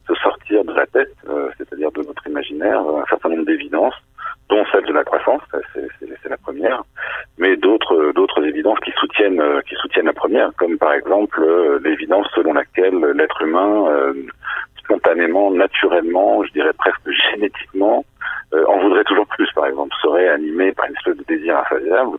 se 0.07 0.15
sortir 0.15 0.65
de 0.65 0.73
la 0.73 0.87
tête, 0.87 1.15
euh, 1.29 1.51
c'est-à-dire 1.59 1.93
de 1.93 2.03
notre 2.03 2.27
imaginaire, 2.27 2.81
un 2.81 3.05
certain 3.09 3.29
nombre 3.29 3.45
d'évidences 3.45 3.95
dont 4.49 4.65
celle 4.73 4.85
de 4.85 4.93
la 4.93 5.05
croissance, 5.05 5.43
c'est 5.75 6.29
la 6.29 6.37
première, 6.37 6.83
mais 7.39 7.57
d'autres 7.57 8.13
d'autres 8.13 8.45
évidences 8.45 8.79
qui 8.81 8.93
soutiennent 8.93 9.41
euh, 9.41 9.61
qui 9.63 9.75
soutiennent 9.77 10.07
la 10.07 10.13
première, 10.13 10.51
comme 10.59 10.79
par 10.79 10.93
exemple 10.93 11.43
euh, 11.43 11.79
l'évidence 11.83 12.27
selon 12.35 12.53
laquelle 12.53 12.99
l'être 13.15 13.43
humain 13.43 13.87
euh, 13.89 14.13
spontanément, 14.83 15.51
naturellement, 15.51 16.45
je 16.45 16.53
dirais 16.53 16.73
presque 16.77 17.11
génétiquement, 17.33 18.05
en 18.69 18.79
voudrait 18.79 19.05
toujours 19.05 19.27
plus, 19.27 19.51
par 19.55 19.67
exemple, 19.67 19.93
serait 20.01 20.29
animé 20.29 20.73
par 20.73 20.87
une 20.87 20.95
espèce 20.95 21.17
de 21.17 21.25
désir 21.25 21.57
insatiable 21.59 22.19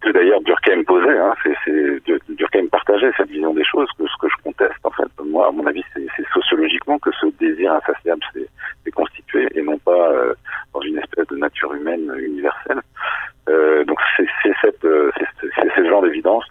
que 0.00 0.10
d'ailleurs 0.10 0.40
Durkheim 0.42 0.84
posait. 0.84 1.18
Hein, 1.18 1.34
c'est 1.42 2.02
Durkheim 2.28 2.68
partageait 2.70 3.10
cette 3.16 3.30
vision 3.30 3.52
des 3.54 3.64
choses, 3.64 3.88
que 3.98 4.06
ce 4.06 4.16
que 4.20 4.28
je 4.28 4.42
conteste 4.42 4.78
en 4.84 4.90
fait. 4.90 5.08
Moi, 5.24 5.48
à 5.48 5.50
mon 5.50 5.66
avis, 5.66 5.82
c'est 5.94 6.28
sociologiquement 6.32 6.98
que 6.98 7.10
ce 7.20 7.26
désir 7.38 7.72
insatiable 7.72 8.22
s'est 8.32 8.90
constitué 8.92 9.48
et 9.54 9.62
non 9.62 9.78
pas 9.78 10.12
euh, 10.12 10.34
dans 10.72 10.80
une 10.80 10.98
espèce 10.98 11.26
de 11.26 11.36
nature 11.36 11.72
humaine 11.74 12.12
universelle. 12.18 12.80
Euh, 13.48 13.84
donc 13.84 13.98
c'est 14.16 14.26
cette, 14.60 14.84
euh, 14.84 15.10
c'est 15.40 15.74
ce 15.74 15.84
genre 15.88 16.02
d'évidence 16.02 16.44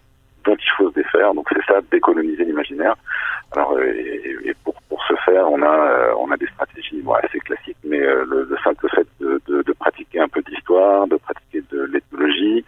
dont 0.44 0.56
il 0.56 0.70
faut 0.76 0.90
se 0.90 0.94
défaire. 0.94 1.34
Donc 1.34 1.48
c'est 1.52 1.64
ça, 1.66 1.80
décoloniser 1.90 2.44
l'imaginaire. 2.44 2.94
Alors 3.52 3.78
et, 3.80 4.36
et 4.44 4.54
pour, 4.64 4.74
pour 4.88 5.02
ce 5.06 5.14
faire, 5.24 5.50
on 5.50 5.62
a 5.62 6.14
on 6.18 6.30
a 6.30 6.36
des 6.36 6.46
stratégies 6.48 7.00
bon, 7.02 7.14
assez 7.14 7.40
classiques, 7.40 7.76
mais 7.84 7.98
le, 7.98 8.46
le, 8.48 8.56
simple 8.62 8.88
fait 8.94 9.06
de, 9.20 9.40
de, 9.46 9.62
de 9.62 9.72
pratiquer 9.72 10.20
un 10.20 10.28
peu 10.28 10.42
d'histoire, 10.42 11.06
de 11.06 11.16
pratiquer 11.16 11.62
de 11.70 11.82
l'ethnologie, 11.84 12.64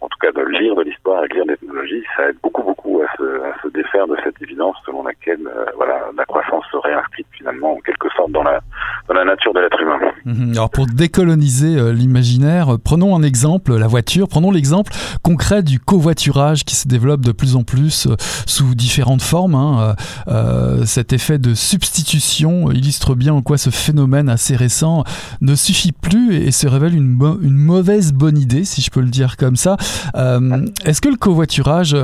en 0.00 0.08
tout 0.08 0.18
cas 0.20 0.32
de 0.32 0.44
lire 0.46 0.74
de 0.74 0.82
l'histoire 0.82 1.24
et 1.24 1.28
de 1.28 1.34
lire 1.34 1.44
de 1.44 1.50
l'ethnologie, 1.50 2.02
ça 2.16 2.28
aide 2.28 2.36
beaucoup 2.42 2.62
beaucoup 2.62 3.02
à 3.02 3.16
se, 3.16 3.42
à 3.42 3.54
se 3.62 3.68
défaire 3.68 4.06
de 4.06 4.16
cette 4.24 4.40
évidence 4.40 4.76
selon 4.86 5.02
laquelle 5.04 5.46
euh, 5.46 5.64
voilà 5.76 6.06
la 6.16 6.24
croissance 6.24 6.64
serait 6.70 6.94
inscrite 6.94 7.26
finalement 7.32 7.74
en 7.74 7.80
quelque 7.80 8.08
sorte 8.16 8.32
dans 8.32 8.42
la 8.42 8.60
dans 9.08 9.14
la 9.14 9.24
nature 9.24 9.52
de 9.52 9.60
l'être 9.60 9.80
humain. 9.80 10.00
Mhm. 10.24 10.52
Alors 10.54 10.70
pour 10.70 10.86
décoloniser 11.00 11.78
euh, 11.78 11.94
l'imaginaire, 11.94 12.76
prenons 12.84 13.16
un 13.16 13.22
exemple, 13.22 13.74
la 13.74 13.86
voiture. 13.86 14.28
Prenons 14.28 14.50
l'exemple 14.50 14.92
concret 15.22 15.62
du 15.62 15.80
covoiturage 15.80 16.64
qui 16.66 16.76
se 16.76 16.88
développe 16.88 17.22
de 17.22 17.32
plus 17.32 17.56
en 17.56 17.62
plus 17.62 18.06
euh, 18.06 18.16
sous 18.46 18.74
différentes 18.74 19.22
formes. 19.22 19.54
Hein. 19.54 19.94
Euh, 20.28 20.84
cet 20.84 21.14
effet 21.14 21.38
de 21.38 21.54
substitution 21.54 22.70
illustre 22.70 23.14
bien 23.14 23.32
en 23.32 23.40
quoi 23.40 23.56
ce 23.56 23.70
phénomène 23.70 24.28
assez 24.28 24.56
récent 24.56 25.04
ne 25.40 25.54
suffit 25.54 25.92
plus 25.92 26.34
et 26.34 26.50
se 26.50 26.66
révèle 26.66 26.94
une, 26.94 27.16
mauvaise 27.40 28.12
bonne 28.12 28.36
idée, 28.36 28.64
si 28.64 28.82
je 28.82 28.90
peux 28.90 29.00
le 29.00 29.08
dire 29.08 29.38
comme 29.38 29.56
ça. 29.56 29.76
Est-ce 30.14 31.00
que 31.00 31.08
le 31.08 31.16
covoiturage 31.16 31.96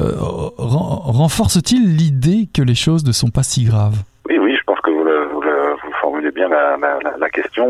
renforce-t-il 0.57 1.97
l'idée 1.97 2.49
que 2.55 2.63
les 2.63 2.75
choses 2.75 3.05
ne 3.05 3.13
sont 3.13 3.29
pas 3.29 3.43
si 3.43 3.65
graves? 3.65 3.99
Oui, 4.29 4.39
oui, 4.39 4.57
je 4.59 4.65
pense 4.65 4.81
que 4.81 4.91
vous, 4.91 5.05
le, 5.05 5.27
vous, 5.33 5.43
le, 5.43 5.75
vous 5.85 5.93
formulez 6.01 6.31
bien 6.31 6.49
la, 6.49 7.31
question 7.31 7.67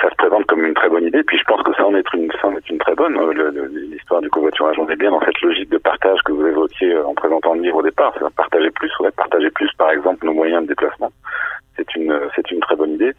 ça 0.00 0.10
se 0.10 0.16
présente 0.16 0.46
comme 0.46 0.64
une 0.64 0.74
très 0.74 0.88
bonne 0.88 1.04
idée, 1.04 1.22
puis 1.22 1.38
je 1.38 1.44
pense 1.44 1.62
que 1.62 1.74
ça 1.74 1.86
en 1.86 1.94
est 1.94 2.12
une, 2.12 2.30
ça 2.40 2.48
en 2.48 2.56
est 2.56 2.68
une 2.68 2.78
très 2.78 2.94
bonne. 2.94 3.18
L'histoire 3.90 4.20
du 4.20 4.30
covoiturage, 4.30 4.76
on 4.78 4.88
est 4.88 4.96
bien 4.96 5.10
dans 5.10 5.20
cette 5.20 5.40
logique 5.40 5.70
de 5.70 5.78
partage 5.78 6.20
que 6.24 6.32
vous 6.32 6.46
évoquiez 6.46 6.96
en 6.98 7.14
présentant 7.14 7.54
le 7.54 7.62
livre 7.62 7.78
au 7.78 7.82
départ. 7.82 8.12
C'est 8.18 8.34
partager 8.34 8.70
plus, 8.70 8.90
ouais, 9.00 9.10
partager 9.12 9.50
plus, 9.50 9.70
par 9.78 9.90
exemple, 9.90 10.26
nos 10.26 10.34
moyens 10.34 10.62
de 10.62 10.68
déplacement. 10.68 11.10
C'est 11.76 11.94
une, 11.94 12.18
c'est 12.34 12.50
une 12.50 12.60
très 12.60 12.76
bonne 12.76 12.92
idée. 12.92 13.12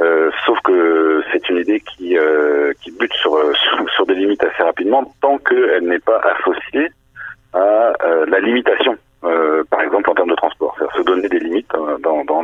Euh, 0.00 0.30
sauf 0.46 0.58
que 0.62 1.22
c'est 1.32 1.48
une 1.50 1.58
idée 1.58 1.80
qui, 1.80 2.16
euh, 2.16 2.72
qui 2.82 2.90
bute 2.92 3.12
sur, 3.12 3.38
sur, 3.56 3.90
sur, 3.90 4.06
des 4.06 4.14
limites 4.14 4.42
rapidement 4.62 5.04
tant 5.20 5.38
qu'elle 5.38 5.84
n'est 5.86 5.98
pas 5.98 6.20
associée 6.20 6.88
à 7.52 7.92
euh, 8.04 8.26
la 8.26 8.40
limitation, 8.40 8.96
euh, 9.24 9.62
par 9.70 9.82
exemple 9.82 10.10
en 10.10 10.14
termes 10.14 10.30
de 10.30 10.36
transport. 10.36 10.74
C'est-à-dire 10.76 10.96
se 10.96 11.02
donner 11.02 11.28
des 11.28 11.38
limites 11.38 11.70
dans, 12.00 12.24
dans, 12.24 12.42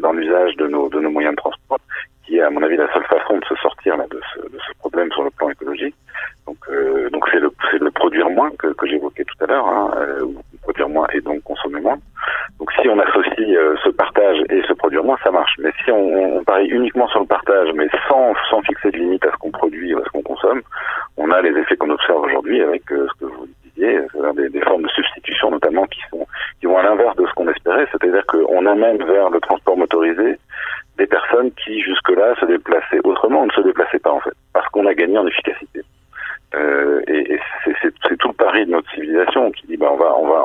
dans 0.00 0.12
l'usage 0.12 0.56
de 0.56 0.66
nos, 0.68 0.88
de 0.88 1.00
nos 1.00 1.10
moyens 1.10 1.34
de 1.34 1.40
transport, 1.40 1.78
qui 2.24 2.38
est 2.38 2.42
à 2.42 2.50
mon 2.50 2.62
avis 2.62 2.76
la 2.76 2.92
seule 2.92 3.04
façon 3.04 3.38
de 3.38 3.44
se 3.44 3.54
sortir 3.56 3.96
de, 3.96 4.20
ce, 4.34 4.78
problème 4.78 5.10
sur 5.12 5.24
le 5.24 5.30
plan 5.30 5.50
écologique. 5.50 5.94
Donc 6.46 6.58
euh, 6.70 7.10
donc 7.10 7.28
c'est 7.30 7.40
le, 7.40 7.52
le 7.80 7.90
produire 7.90 8.30
moins 8.30 8.50
que, 8.58 8.68
que 8.68 8.86
j'évoquais 8.86 9.24
tout 9.24 9.44
à 9.44 9.46
l'heure, 9.46 9.66
hein, 9.66 9.90
produire 10.62 10.88
moins 10.88 11.06
et 11.12 11.20
donc 11.20 11.42
consommer 11.42 11.80
moins. 11.80 11.98
Donc 12.60 12.70
si 12.72 12.88
on 12.90 12.98
associe 12.98 13.56
euh, 13.56 13.74
ce 13.82 13.88
partage 13.88 14.36
et 14.50 14.60
ce 14.68 14.74
produire 14.74 15.02
moins, 15.02 15.16
ça 15.24 15.30
marche. 15.30 15.56
Mais 15.58 15.70
si 15.82 15.90
on, 15.90 16.36
on 16.36 16.44
parie 16.44 16.66
uniquement 16.68 17.08
sur 17.08 17.20
le 17.20 17.26
partage, 17.26 17.70
mais 17.74 17.88
sans, 18.06 18.34
sans 18.50 18.60
fixer 18.60 18.90
de 18.90 18.98
limite 18.98 19.24
à 19.24 19.30
ce 19.32 19.36
qu'on 19.38 19.50
produit 19.50 19.94
ou 19.94 19.98
à 19.98 20.04
ce 20.04 20.10
qu'on 20.10 20.20
consomme, 20.20 20.60
on 21.16 21.30
a 21.30 21.40
les 21.40 21.58
effets 21.58 21.76
qu'on 21.78 21.88
observe 21.88 22.20
aujourd'hui 22.20 22.60
avec 22.60 22.82
euh, 22.92 23.06
ce 23.08 23.24
que 23.24 23.30
vous 23.30 23.48
disiez, 23.64 23.98
c'est-à-dire 24.12 24.34
des, 24.34 24.48
des, 24.50 24.60
formes 24.60 24.82
de 24.82 24.88
substitution 24.88 25.50
notamment 25.50 25.86
qui 25.86 26.00
sont 26.10 26.26
qui 26.60 26.66
vont 26.66 26.76
à 26.76 26.82
l'inverse 26.82 27.16
de 27.16 27.26
ce 27.26 27.32
qu'on 27.32 27.48
espérait, 27.48 27.88
c'est-à-dire 27.92 28.26
qu'on 28.26 28.66
amène 28.66 29.02
vers 29.04 29.30
le 29.30 29.40
transport 29.40 29.78
motorisé 29.78 30.38
des 30.98 31.06
personnes 31.06 31.50
qui 31.52 31.80
jusque-là 31.80 32.34
se 32.40 32.44
déplaçaient 32.44 33.00
autrement, 33.04 33.40
on 33.40 33.46
ne 33.46 33.52
se 33.52 33.62
déplaçaient 33.62 34.00
pas 34.00 34.12
en 34.12 34.20
fait, 34.20 34.34
parce 34.52 34.68
qu'on 34.68 34.84
a 34.84 34.92
gagné 34.92 35.16
en 35.16 35.26
efficacité. 35.26 35.80
Euh, 36.54 37.00
et, 37.06 37.34
et 37.34 37.40
c'est 37.80 38.16
tout 38.18 38.28
le 38.28 38.34
pari 38.34 38.66
de 38.66 38.72
notre 38.72 38.90
civilisation 38.90 39.50
qui 39.52 39.66
dit 39.66 39.76
bah 39.78 39.88
on 39.92 39.96
va 39.96 40.14
on 40.18 40.26
va 40.26 40.44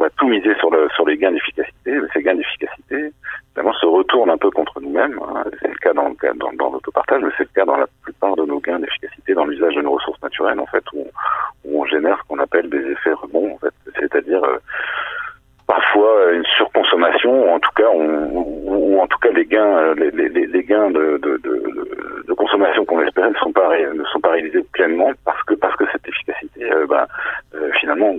va 0.00 0.10
tout 0.10 0.28
miser 0.28 0.54
sur 0.56 0.70
le 0.70 0.88
sur 0.94 1.06
les 1.06 1.16
gains 1.16 1.32
d'efficacité. 1.32 1.92
Mais 1.92 2.08
ces 2.12 2.22
gains 2.22 2.34
d'efficacité, 2.34 3.12
évidemment, 3.48 3.74
se 3.74 3.86
retournent 3.86 4.30
un 4.30 4.38
peu 4.38 4.50
contre 4.50 4.80
nous-mêmes. 4.80 5.18
Hein. 5.22 5.44
C'est 5.60 5.68
le 5.68 5.74
cas 5.76 5.92
dans 5.92 6.70
l'autopartage, 6.70 7.22
mais 7.22 7.30
c'est 7.36 7.44
le 7.44 7.54
cas 7.54 7.64
dans 7.64 7.76
la 7.76 7.86
plupart 8.02 8.36
de 8.36 8.44
nos 8.44 8.60
gains 8.60 8.78
d'efficacité 8.78 9.34
dans 9.34 9.44
l'usage 9.44 9.74
de 9.74 9.82
nos 9.82 9.92
ressources 9.92 10.22
naturelles 10.22 10.60
en 10.60 10.66
fait, 10.66 10.84
où, 10.92 11.06
on 11.72 11.84
génère 11.86 12.18
ce 12.22 12.28
qu'on 12.28 12.38
appelle 12.38 12.68
des 12.68 12.84
effets 12.90 13.12
rebonds 13.12 13.54
en 13.54 13.58
fait, 13.58 13.74
c'est-à-dire 13.98 14.42
euh, 14.44 14.58
parfois 15.66 16.32
une 16.32 16.44
surconsommation, 16.56 17.44
ou 17.44 17.48
en 17.48 17.60
tout 17.60 17.70
cas, 17.76 17.88
on, 17.94 18.98
en 18.98 19.06
tout 19.06 19.18
cas 19.18 19.30
les 19.30 19.46
gains, 19.46 19.94
les, 19.94 20.10
les, 20.10 20.64
gains 20.64 20.90
de, 20.90 21.20
consommation 22.34 22.84
qu'on 22.84 23.00
espérait 23.02 23.30
ne 23.30 23.34
sont 23.36 23.52
pas 23.52 24.30
réalisés 24.30 24.64
pleinement 24.72 25.10
parce 25.24 25.42
que 25.44 25.54
parce 25.54 25.76
que 25.76 25.84
cette 25.92 26.08
efficacité, 26.08 26.64
euh, 26.64 26.86
euh, 27.54 27.70
finalement, 27.78 28.14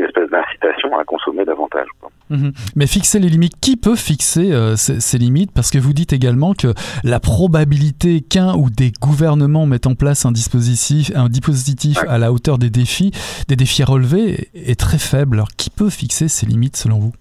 une 0.00 0.06
espèce 0.06 0.30
d'incitation 0.30 0.96
à 0.98 1.04
consommer 1.04 1.44
davantage. 1.44 1.86
Mmh. 2.30 2.50
Mais 2.76 2.86
fixer 2.86 3.18
les 3.18 3.28
limites, 3.28 3.54
qui 3.60 3.76
peut 3.76 3.96
fixer 3.96 4.52
euh, 4.52 4.76
ces, 4.76 5.00
ces, 5.00 5.18
limites? 5.18 5.50
Parce 5.52 5.70
que 5.70 5.78
vous 5.78 5.92
dites 5.92 6.12
également 6.12 6.54
que 6.54 6.68
la 7.04 7.18
probabilité 7.18 8.20
qu'un 8.20 8.54
ou 8.54 8.70
des 8.70 8.92
gouvernements 9.00 9.66
mettent 9.66 9.88
en 9.88 9.94
place 9.94 10.24
un 10.24 10.32
dispositif, 10.32 11.10
un 11.16 11.28
dispositif 11.28 12.00
ouais. 12.00 12.08
à 12.08 12.18
la 12.18 12.32
hauteur 12.32 12.58
des 12.58 12.70
défis, 12.70 13.10
des 13.48 13.56
défis 13.56 13.82
à 13.82 13.86
relever, 13.86 14.48
est 14.54 14.78
très 14.78 14.98
faible. 14.98 15.38
Alors 15.38 15.48
qui 15.58 15.70
peut 15.70 15.90
fixer 15.90 16.28
ces 16.28 16.46
limites 16.46 16.76
selon 16.76 17.00
vous? 17.00 17.12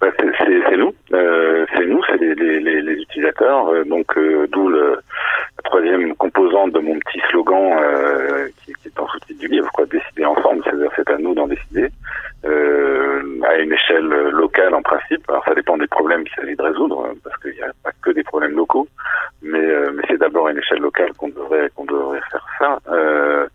Bah, 0.00 0.08
C'est 0.18 0.76
nous, 0.76 0.92
euh, 1.12 1.64
c'est 1.76 1.86
nous, 1.86 2.02
c'est 2.08 2.18
les, 2.18 2.34
les, 2.34 2.82
les, 2.82 3.02
utilisateurs. 3.02 3.68
Euh, 3.68 3.84
donc 3.84 4.18
d'où 4.52 4.68
le 4.68 4.98
la 5.56 5.70
troisième 5.70 6.14
composante 6.14 6.72
de 6.72 6.78
mon 6.78 6.98
petit 7.00 7.20
slogan 7.30 7.72
qui, 8.64 8.72
est 8.98 9.02
en 9.02 9.08
sous-titre 9.08 9.40
du 9.40 9.48
livre, 9.48 9.70
quoi, 9.72 9.86
décider 9.86 10.24
ensemble, 10.24 10.62
c'est-à-dire 10.64 10.90
c'est 10.96 11.10
à 11.10 11.18
nous 11.18 11.34
d'en 11.34 11.46
décider, 11.46 11.88
euh, 12.44 13.40
à 13.44 13.56
une 13.56 13.72
échelle 13.72 14.06
locale 14.30 14.74
en 14.74 14.82
principe. 14.82 15.22
Alors 15.28 15.44
ça 15.44 15.54
dépend 15.54 15.76
des 15.76 15.86
problèmes 15.86 16.24
qu'il 16.24 16.34
s'agit 16.34 16.56
de 16.56 16.62
résoudre, 16.62 17.14
parce 17.24 17.36
qu'il 17.38 17.52
n'y 17.52 17.62
a 17.62 17.72
pas 17.82 17.90
que 18.02 18.10
des 18.10 18.24
problèmes 18.24 18.56
locaux, 18.56 18.86
mais, 19.42 19.58
euh, 19.58 19.92
c'est 20.08 20.18
d'abord 20.18 20.48
à 20.48 20.50
une 20.52 20.58
échelle 20.58 20.80
locale 20.80 21.12
qu'on 21.16 21.28
devrait 21.28 21.70
qu'on 21.74 21.84
devrait 21.84 22.20
faire 22.30 22.46
ça. 22.58 22.78
Euh, 22.90 23.47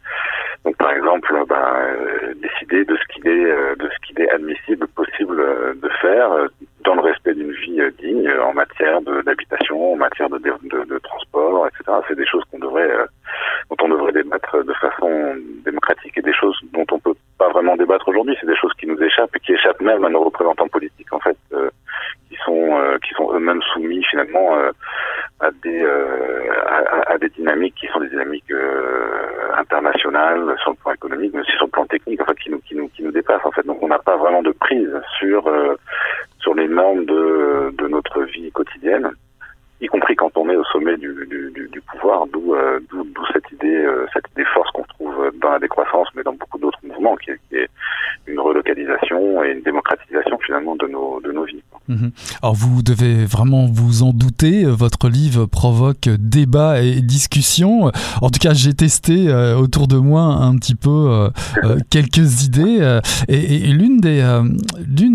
Alors 52.43 52.55
vous 52.55 52.83
devez 52.83 53.23
vraiment 53.23 53.67
vous 53.67 54.03
en 54.03 54.12
douter, 54.12 54.65
euh, 54.65 54.71
votre 54.71 55.07
livre 55.07 55.45
provoque 55.45 56.09
débat 56.09 56.81
et 56.81 57.00
discussion. 57.01 57.89
En 58.21 58.29
tout 58.29 58.39
cas, 58.39 58.53
j'ai 58.53 58.73
testé 58.73 59.29
euh, 59.29 59.55
autour 59.55 59.88
de 59.88 59.95
moi 59.95 60.23
un 60.23 60.57
petit 60.57 60.75
peu 60.75 61.31
euh, 61.63 61.77
quelques 61.89 62.43
idées 62.43 63.00
et, 63.29 63.69
et 63.69 63.71
l'une 63.71 64.01
des, 64.01 64.41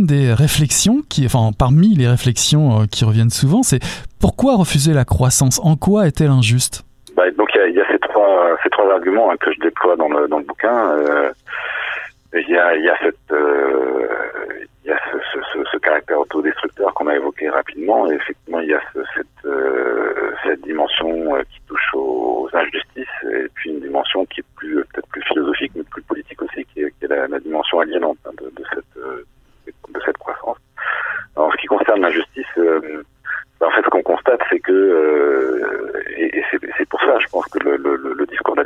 des 0.06 0.32
réflexions, 0.32 1.02
qui, 1.06 1.26
enfin 1.26 1.50
parmi 1.52 1.94
les 1.94 2.08
réflexions 2.08 2.86
qui 2.90 3.04
reviennent 3.04 3.28
souvent, 3.28 3.62
c'est 3.62 3.80
pourquoi 4.18 4.56
refuser 4.56 4.94
la 4.94 5.04
croissance? 5.04 5.60
En 5.62 5.76
quoi 5.76 6.06
est-elle 6.06 6.30
injuste? 6.30 6.86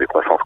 décroissance 0.03 0.42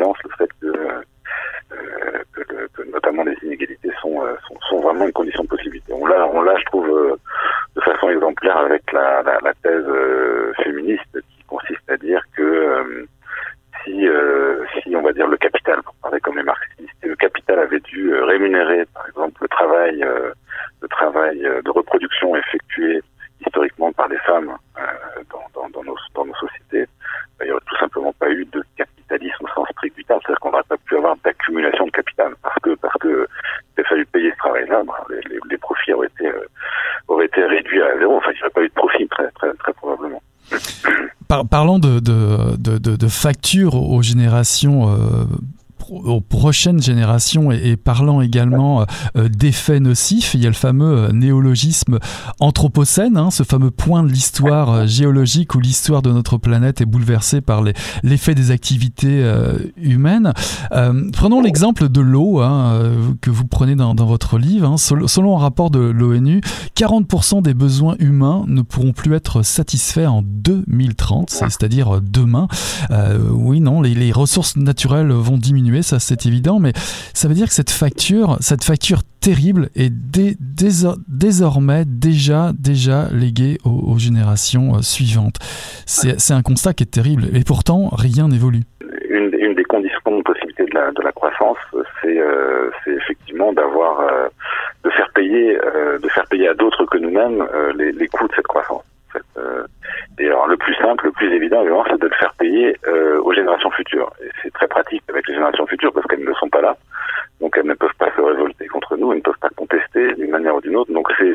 évidence 0.00 0.16
le 0.24 0.30
fait 0.38 0.50
facture 43.10 43.74
aux 43.74 44.02
générations 44.02 44.88
euh, 44.88 45.24
aux 45.90 46.20
prochaines 46.20 46.80
générations 46.80 47.50
et, 47.50 47.76
parlant 47.76 48.20
également 48.20 48.86
euh, 49.16 49.28
d'effets 49.28 49.80
nocifs, 49.80 50.34
il 50.34 50.42
y 50.42 50.46
a 50.46 50.48
le 50.48 50.54
fameux 50.54 50.96
euh, 50.96 51.12
néologisme 51.12 51.98
anthropocène, 52.38 53.16
hein, 53.16 53.30
ce 53.32 53.42
fameux 53.42 53.72
point 53.72 54.04
de 54.04 54.08
l'histoire 54.08 54.86
géologique 54.86 55.56
où 55.56 55.58
l'histoire 55.58 56.00
de 56.02 56.12
notre 56.12 56.36
planète 56.36 56.80
est 56.80 56.86
bouleversée 56.86 57.40
par 57.40 57.64
l'effet 58.04 58.36
des 58.36 58.52
activités 58.52 59.28
humaines. 59.76 60.32
Prenons 61.12 61.40
l'exemple 61.40 61.88
de 61.88 62.00
l'eau 62.00 62.40
hein, 62.40 62.92
que 63.20 63.30
vous 63.30 63.46
prenez 63.46 63.74
dans, 63.74 63.94
votre 63.94 64.38
livre. 64.38 64.68
Hein. 64.68 64.76
Selon 64.76 65.36
un 65.36 65.40
rapport 65.40 65.70
de 65.70 65.80
l'ONU, 65.80 66.40
40% 66.76 67.42
des 67.42 67.54
besoins 67.54 67.96
humains 67.98 68.44
ne 68.46 68.62
pourront 68.62 68.92
plus 68.92 69.14
être 69.14 69.42
satisfaits 69.42 70.06
en 70.06 70.22
2030, 70.42 71.28
ah. 71.30 71.48
c'est-à-dire 71.48 71.96
euh, 71.96 72.00
demain. 72.00 72.48
Euh, 72.90 73.18
oui, 73.32 73.60
non, 73.60 73.80
les, 73.82 73.94
les, 73.94 74.12
ressources 74.12 74.56
naturelles 74.56 75.10
vont 75.10 75.38
diminuer, 75.38 75.82
ça 75.82 75.98
c'est 75.98 76.26
évident, 76.26 76.58
mais 76.58 76.72
ça 77.14 77.28
veut 77.28 77.34
dire 77.34 77.46
que 77.46 77.54
cette 77.54 77.70
facture, 77.70 78.36
cette 78.40 78.64
facture 78.64 79.00
terrible 79.20 79.68
est 79.76 79.92
désormais 81.08 81.84
déjà, 81.86 82.52
déjà 82.58 83.08
léguée 83.12 83.58
aux, 83.64 83.92
aux 83.92 83.98
générations 83.98 84.76
euh, 84.76 84.82
suivantes. 84.82 85.36
C'est 85.86 86.32
un 86.32 86.42
constat 86.42 86.74
qui 86.74 86.84
est 86.84 86.90
terrible, 86.90 87.24
et 87.34 87.44
pourtant 87.44 87.88
rien 87.92 88.28
n'évolue. 88.28 88.62
Une, 89.08 89.32
une, 89.38 89.54
des 89.54 89.64
conditions 89.64 90.18
de 90.18 90.22
possibilité 90.22 90.64
de 90.64 90.74
la, 90.74 90.90
de 90.92 91.02
la 91.02 91.12
croissance, 91.12 91.58
c'est 92.02 92.18
euh, 92.18 92.70
effectivement 92.86 93.52
d'avoir, 93.52 94.00
euh, 94.00 94.28
de 94.84 94.90
faire 94.90 95.10
payer, 95.14 95.58
euh, 95.58 95.98
de 95.98 96.08
faire 96.08 96.26
payer 96.26 96.48
à 96.48 96.54
d'autres 96.54 96.84
que 96.86 96.98
nous-mêmes 96.98 97.46
les, 97.76 97.92
les 97.92 98.08
coûts 98.08 98.28
de 98.28 98.34
cette 98.34 98.46
croissance 98.46 98.82
et 100.18 100.26
alors 100.26 100.46
le 100.46 100.56
plus 100.56 100.74
simple, 100.74 101.06
le 101.06 101.12
plus 101.12 101.32
évident, 101.32 101.60
évidemment, 101.62 101.84
c'est 101.88 102.00
de 102.00 102.06
le 102.06 102.14
faire 102.14 102.34
payer 102.34 102.76
aux 103.22 103.32
générations 103.32 103.70
futures. 103.70 104.10
Et 104.22 104.28
c'est 104.42 104.52
très 104.52 104.68
pratique 104.68 105.02
avec 105.08 105.26
les 105.28 105.34
générations 105.34 105.66
futures 105.66 105.92
parce 105.92 106.06
qu'elles 106.06 106.24
ne 106.24 106.34
sont 106.34 106.48
pas 106.48 106.60
là. 106.60 106.76
Donc 107.40 107.56
elles 107.56 107.66
ne 107.66 107.74
peuvent 107.74 107.94
pas 107.98 108.10
se 108.14 108.20
révolter 108.20 108.66
contre 108.66 108.96
nous, 108.96 109.12
elles 109.12 109.18
ne 109.18 109.22
peuvent 109.22 109.38
pas 109.40 109.48
contester 109.56 110.12
d'une 110.14 110.30
manière 110.30 110.54
ou 110.54 110.60
d'une 110.60 110.76
autre. 110.76 110.92
Donc 110.92 111.10
c'est 111.16 111.34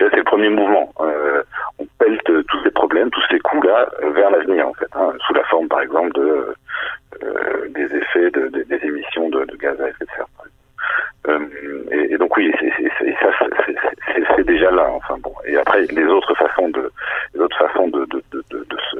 le 0.00 0.24
premier 0.24 0.48
mouvement. 0.48 0.92
Euh, 1.00 1.42
on 1.78 1.86
pelte 1.98 2.46
tous 2.48 2.62
ces 2.64 2.70
problèmes, 2.70 3.10
tous 3.10 3.22
ces 3.30 3.38
coûts-là 3.38 3.88
euh, 4.02 4.10
vers 4.10 4.30
l'avenir 4.30 4.68
en 4.68 4.74
fait, 4.74 4.88
hein, 4.94 5.12
sous 5.26 5.34
la 5.34 5.44
forme 5.44 5.68
par 5.68 5.80
exemple 5.80 6.12
de 6.12 6.54
euh, 7.22 7.68
des 7.70 7.94
effets 7.96 8.30
de, 8.30 8.48
des 8.48 8.86
émissions 8.86 9.28
de, 9.28 9.44
de, 9.44 9.56
gaz 9.56 9.80
à 9.80 9.88
effet 9.88 10.04
de 10.04 10.10
serre. 10.16 10.26
Euh, 11.28 11.38
et, 11.90 12.14
et, 12.14 12.18
donc 12.18 12.36
oui, 12.36 12.52
c'est 12.60 13.14
ça, 13.20 13.30
c'est 14.36 14.46
déjà 14.46 14.70
là. 14.70 14.88
Enfin 14.92 15.16
bon. 15.22 15.32
Et 15.46 15.56
après 15.56 15.82
les 15.82 16.04
autres 16.06 16.34
façons 16.34 16.68
de, 16.68 16.90
les 17.34 17.40
autres 17.40 17.58
façons 17.58 17.88
de 17.88 18.04
de, 18.06 18.22
de, 18.32 18.44
de, 18.50 18.76
se, 18.90 18.98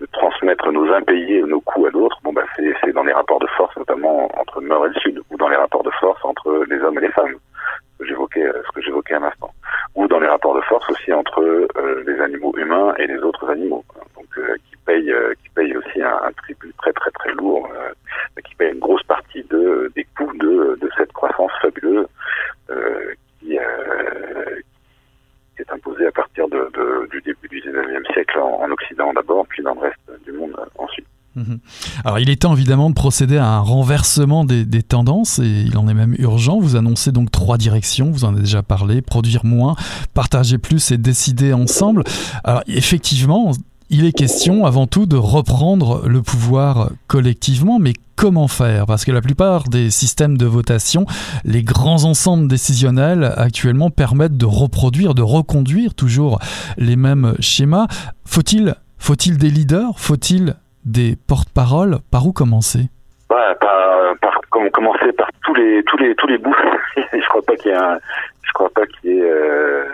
de 0.00 0.06
transmettre 0.12 0.70
nos 0.70 0.92
impayés, 0.92 1.42
nos 1.42 1.60
coûts 1.60 1.86
à 1.86 1.90
d'autres. 1.90 2.18
Bon 2.22 2.32
bah 2.32 2.44
c'est 2.56 2.92
dans 2.92 3.04
les 3.04 3.12
rapports 3.12 3.40
de 3.40 3.46
force, 3.48 3.76
notamment 3.76 4.28
entre 4.38 4.60
le 4.60 4.68
Nord 4.68 4.86
et 4.86 4.90
le 4.90 5.00
Sud, 5.00 5.20
ou 5.30 5.36
dans 5.36 5.48
les 5.48 5.56
rapports 5.56 5.82
de 5.82 5.90
force 6.00 6.24
entre 6.24 6.64
les 6.68 6.78
hommes 6.80 6.98
et 6.98 7.02
les 7.02 7.12
femmes, 7.12 7.34
ce 7.92 7.98
que 7.98 8.08
j'évoquais, 8.08 8.46
ce 8.66 8.72
que 8.72 8.82
j'évoquais 8.82 9.14
un 9.14 9.22
instant, 9.22 9.50
ou 9.94 10.06
dans 10.08 10.20
les 10.20 10.26
rapports 10.26 10.54
de 10.54 10.60
force 10.62 10.88
aussi 10.90 11.12
entre 11.12 11.40
euh, 11.40 12.04
les 12.06 12.20
animaux 12.20 12.52
humains 12.56 12.94
et 12.98 13.06
les 13.06 13.18
autres 13.18 13.48
animaux. 13.50 13.84
Donc 14.16 14.26
euh, 14.38 14.56
qui 14.68 14.76
payent, 14.86 15.12
euh, 15.12 15.32
qui 15.42 15.48
payent 15.50 15.76
aussi 15.76 16.02
un, 16.02 16.18
un, 16.22 16.32
tribut 16.32 16.72
très 16.78 16.92
très 16.92 17.10
très 17.10 17.32
lourd, 17.32 17.68
qui 18.44 18.54
paye 18.54 18.72
une 18.72 18.78
grosse 18.80 19.02
partie 19.04 19.42
de 19.44 19.92
des 19.94 20.06
coûts 20.16 20.32
de 20.38 20.78
de 20.80 20.90
cette 20.96 21.12
croissance 21.12 21.52
fabuleuse 21.60 22.06
qui, 23.40 23.58
qui 25.56 25.62
est 25.62 25.72
imposée 25.72 26.06
à 26.06 26.12
partir 26.12 26.48
de, 26.48 26.70
de, 26.74 27.08
du 27.10 27.20
début 27.20 27.48
du 27.48 27.60
19e 27.60 28.12
siècle 28.12 28.38
en, 28.38 28.62
en 28.62 28.70
Occident 28.70 29.12
d'abord, 29.12 29.46
puis 29.46 29.62
dans 29.62 29.74
le 29.74 29.80
reste 29.80 30.24
du 30.24 30.32
monde 30.32 30.56
ensuite. 30.78 31.06
Mhm. 31.36 31.60
Il 32.20 32.28
est 32.28 32.42
temps 32.42 32.52
évidemment 32.52 32.90
de 32.90 32.94
procéder 32.94 33.38
à 33.38 33.46
un 33.46 33.60
renversement 33.60 34.44
des, 34.44 34.66
des, 34.66 34.82
tendances 34.82 35.38
et 35.38 35.64
il 35.66 35.78
en 35.78 35.88
est 35.88 35.94
même 35.94 36.14
urgent. 36.18 36.60
Vous 36.60 36.76
annoncez 36.76 37.12
donc 37.12 37.30
trois 37.30 37.56
directions, 37.56 38.10
vous 38.10 38.26
en 38.26 38.34
avez 38.34 38.42
déjà 38.42 38.62
parlé, 38.62 39.00
produire 39.00 39.46
moins, 39.46 39.74
partager 40.12 40.58
plus 40.58 40.90
et 40.90 40.98
décider 40.98 41.54
ensemble. 41.54 42.04
Alors 42.44 42.62
effectivement, 42.66 43.52
il 43.88 44.04
est 44.04 44.12
question 44.12 44.66
avant 44.66 44.86
tout 44.86 45.06
de 45.06 45.16
reprendre 45.16 46.06
le 46.06 46.20
pouvoir 46.20 46.90
collectivement, 47.06 47.78
mais 47.78 47.94
comment 48.16 48.48
faire? 48.48 48.84
Parce 48.84 49.06
que 49.06 49.12
la 49.12 49.22
plupart 49.22 49.64
des 49.64 49.90
systèmes 49.90 50.36
de 50.36 50.44
votation, 50.44 51.06
les 51.44 51.62
grands 51.62 52.04
ensembles 52.04 52.48
décisionnels 52.48 53.32
actuellement 53.38 53.88
permettent 53.88 54.36
de 54.36 54.44
reproduire, 54.44 55.14
de 55.14 55.22
reconduire 55.22 55.94
toujours 55.94 56.38
les 56.76 56.96
mêmes 56.96 57.34
schémas. 57.40 57.86
Faut-il 58.26 58.74
faut-il 59.00 59.38
des 59.38 59.50
leaders? 59.50 59.98
Faut-il 59.98 60.56
des 60.84 61.16
porte-paroles, 61.28 61.98
par 62.10 62.26
où 62.26 62.32
commencer? 62.32 62.88
Ouais, 63.30 63.54
par, 63.60 64.16
par, 64.20 64.40
commencer 64.72 65.12
par 65.12 65.28
tous 65.44 65.54
les 65.54 65.82
tous 65.84 65.96
les 65.98 66.14
tous 66.16 66.26
les 66.26 66.38
bouts. 66.38 66.54
je 66.96 67.28
crois 67.28 67.42
pas 67.42 67.54
qu'il 67.56 67.70
y 67.70 67.74
ait 67.74 67.78
un, 67.78 67.98
je 68.42 68.52
crois 68.52 68.70
pas 68.70 68.86
qu'il 68.86 69.10
y 69.10 69.18
ait, 69.18 69.30
euh, 69.30 69.84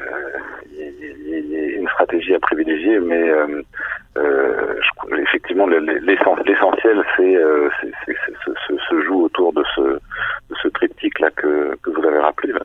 une 1.76 1.88
stratégie 1.88 2.34
à 2.34 2.40
privilégier, 2.40 2.98
mais 3.00 3.28
euh, 3.28 3.62
euh, 4.16 4.74
effectivement 5.18 5.66
l'essentiel 5.66 7.04
c'est 7.16 7.36
euh, 7.36 7.68
se, 8.06 8.76
se, 8.78 9.00
joue 9.02 9.24
autour 9.24 9.52
de 9.52 9.64
ce 9.74 9.80
de 9.82 10.54
ce 10.62 10.68
triptyque 10.68 11.18
là 11.20 11.30
que, 11.30 11.76
que 11.82 11.90
vous 11.90 12.06
avez 12.06 12.18
rappelé, 12.18 12.52
là. 12.52 12.60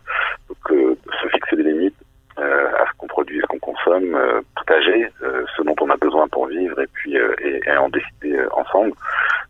donc 0.47 0.71
euh, 0.71 0.95
se 1.21 1.27
fixer 1.29 1.55
des 1.57 1.63
limites, 1.63 1.95
euh, 2.39 2.67
à 2.69 2.85
ce 2.87 2.97
qu'on 2.97 3.07
produit, 3.07 3.41
ce 3.41 3.45
qu'on 3.47 3.59
consomme, 3.59 4.15
euh, 4.15 4.41
partager 4.55 5.09
euh, 5.21 5.43
ce 5.57 5.61
dont 5.63 5.75
on 5.81 5.89
a 5.89 5.97
besoin 5.97 6.27
pour 6.29 6.47
vivre 6.47 6.79
et 6.79 6.87
puis 6.93 7.15
et, 7.15 7.61
et, 7.65 7.77
en 7.77 7.89
décider 7.89 8.39
ensemble. 8.53 8.93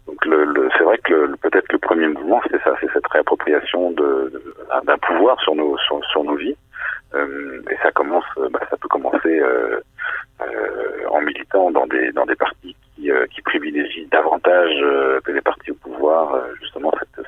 Donc 0.07 0.25
le, 0.25 0.45
le, 0.45 0.69
c'est 0.81 0.85
vrai 0.85 0.97
que 0.97 1.35
peut-être 1.35 1.71
le 1.71 1.77
premier 1.77 2.07
mouvement 2.07 2.41
c'est 2.49 2.59
ça, 2.63 2.73
c'est 2.81 2.91
cette 2.91 3.05
réappropriation 3.05 3.91
d'un 3.91 4.97
pouvoir 4.97 5.39
sur 5.41 5.53
nos 5.53 5.77
sur, 5.77 6.23
nos 6.23 6.33
vies. 6.33 6.57
et 7.13 7.77
ça 7.83 7.91
commence, 7.91 8.25
bah, 8.49 8.59
ça 8.67 8.77
peut 8.77 8.87
commencer 8.87 9.41
en 11.07 11.21
militant 11.21 11.69
dans 11.69 11.85
des 11.85 12.11
dans 12.13 12.25
des 12.25 12.35
partis 12.35 12.75
qui, 12.95 13.41
privilégient 13.43 14.07
davantage 14.11 14.73
que 15.23 15.31
les 15.31 15.41
partis 15.41 15.69
au 15.69 15.75
pouvoir 15.75 16.35
justement 16.59 16.91
cette 16.99 17.25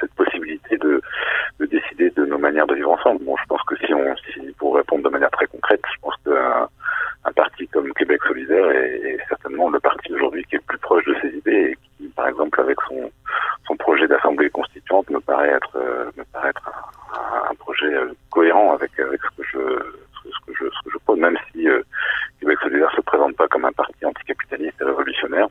cette, 0.00 0.14
possibilité 0.14 0.76
de 0.76 1.02
de 1.58 1.66
décider 1.66 2.10
de 2.10 2.24
nos 2.26 2.38
manières 2.38 2.68
de 2.68 2.76
vivre 2.76 2.92
ensemble. 2.92 3.24
Bon, 3.24 3.36
je 3.38 3.46
pense 3.48 3.62
que 3.64 3.76
si 3.78 3.92
on, 3.92 4.14
si, 4.32 4.40
pour 4.58 4.76
répondre 4.76 5.02
de 5.02 5.08
manière 5.08 5.30
très 5.30 5.46
concrète, 5.46 5.82
je 5.92 6.00
pense 6.00 6.14
qu'un 6.24 6.68
un 7.24 7.32
parti 7.32 7.66
comme 7.68 7.92
Québec 7.94 8.20
solidaire 8.26 8.70
est, 8.70 9.18
certainement 9.28 9.68
le 9.70 9.80
parti 9.80 10.12
aujourd'hui 10.12 10.44
qui 10.44 10.56
est 10.56 10.58
le 10.58 10.64
plus 10.66 10.78
proche 10.78 11.04
de 11.06 11.16
ces 11.22 11.28
idées 11.28 11.76
exemple, 12.42 12.60
avec 12.60 12.76
son, 12.88 13.10
projet 13.78 14.06
d'assemblée 14.06 14.50
constituante, 14.50 15.08
me 15.10 15.18
paraît 15.20 15.48
être, 15.48 15.78
me 16.16 16.24
paraît 16.32 16.50
être 16.50 16.70
un 17.50 17.54
projet 17.54 17.90
cohérent 18.30 18.74
avec, 18.74 18.90
avec 19.00 19.20
ce 19.22 19.42
que 19.42 19.48
je, 19.50 19.58
ce 19.58 20.46
que 20.46 20.52
je, 20.52 20.64
ce 20.70 20.84
que 20.84 20.90
je 20.92 20.98
prône, 21.04 21.20
même 21.20 21.38
si 21.50 21.66
euh, 21.68 21.82
Québec 22.38 22.58
solidaire 22.62 22.92
se 22.94 23.00
présente 23.00 23.34
pas 23.36 23.48
comme 23.48 23.64
un 23.64 23.72
parti 23.72 24.04
anticapitaliste 24.04 24.80
et 24.80 24.84
révolutionnaire. 24.84 25.48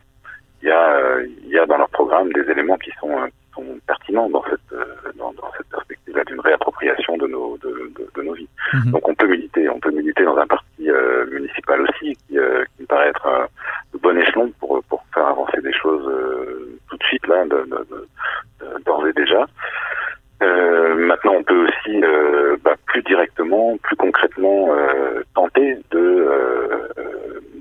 Il 0.62 0.70
y 0.70 0.72
a, 0.72 0.94
euh, 0.94 1.26
il 1.44 1.50
y 1.50 1.58
a 1.58 1.66
dans 1.66 1.78
leur 1.78 1.90
programme 1.90 2.32
des 2.32 2.50
éléments 2.50 2.78
qui 2.78 2.92
sont, 3.00 3.10
qui 3.26 3.54
sont 3.56 3.80
pertinents 3.88 4.30
dans 4.30 4.44
cette, 4.44 4.72
dans, 5.18 5.34
dans 5.34 5.52
cette 5.58 5.68
perspective-là 5.70 6.24
d'une 6.26 6.40
réappropriation 6.40 7.18
de 7.18 7.28
nos, 7.28 7.58
de, 7.58 7.92
de, 7.98 8.08
de 8.16 8.22
nos 8.22 8.34
vies. 8.34 8.50
Mmh. 8.74 8.92
Donc 8.92 9.08
on 9.08 9.16
peut 9.16 9.28
militer, 9.28 9.68
on 9.70 9.80
peut 9.80 9.92
militer 9.92 10.24
dans 10.24 10.38
un 10.38 10.48
parti 10.48 10.90
euh, 10.90 11.26
municipal 11.32 11.82
aussi, 11.82 12.16
qui, 12.28 12.38
euh, 12.38 12.64
qui, 12.76 12.84
me 12.84 12.88
paraît 12.88 13.10
être 13.10 13.28
un, 13.28 13.48
le 13.94 14.00
bon 14.00 14.18
échelon 14.18 14.52
pour, 14.60 14.82
pour 14.90 15.04
faire 15.14 15.28
avancer 15.28 15.62
des 15.62 15.74
choses 15.74 16.08
euh, 16.08 16.80
tout 16.90 16.98
de 16.98 17.04
suite, 17.04 17.26
là, 17.28 17.46
d'ores 18.86 19.08
et 19.08 19.14
déjà. 19.14 19.46
maintenant, 20.96 21.34
on 21.40 21.44
peut 21.44 21.68
aussi, 21.68 22.02
bah, 22.64 22.76
plus 22.88 23.04
directement, 23.04 23.78
plus 23.78 23.96
concrètement, 23.96 24.70
tenter 25.36 25.78
de, 25.92 26.28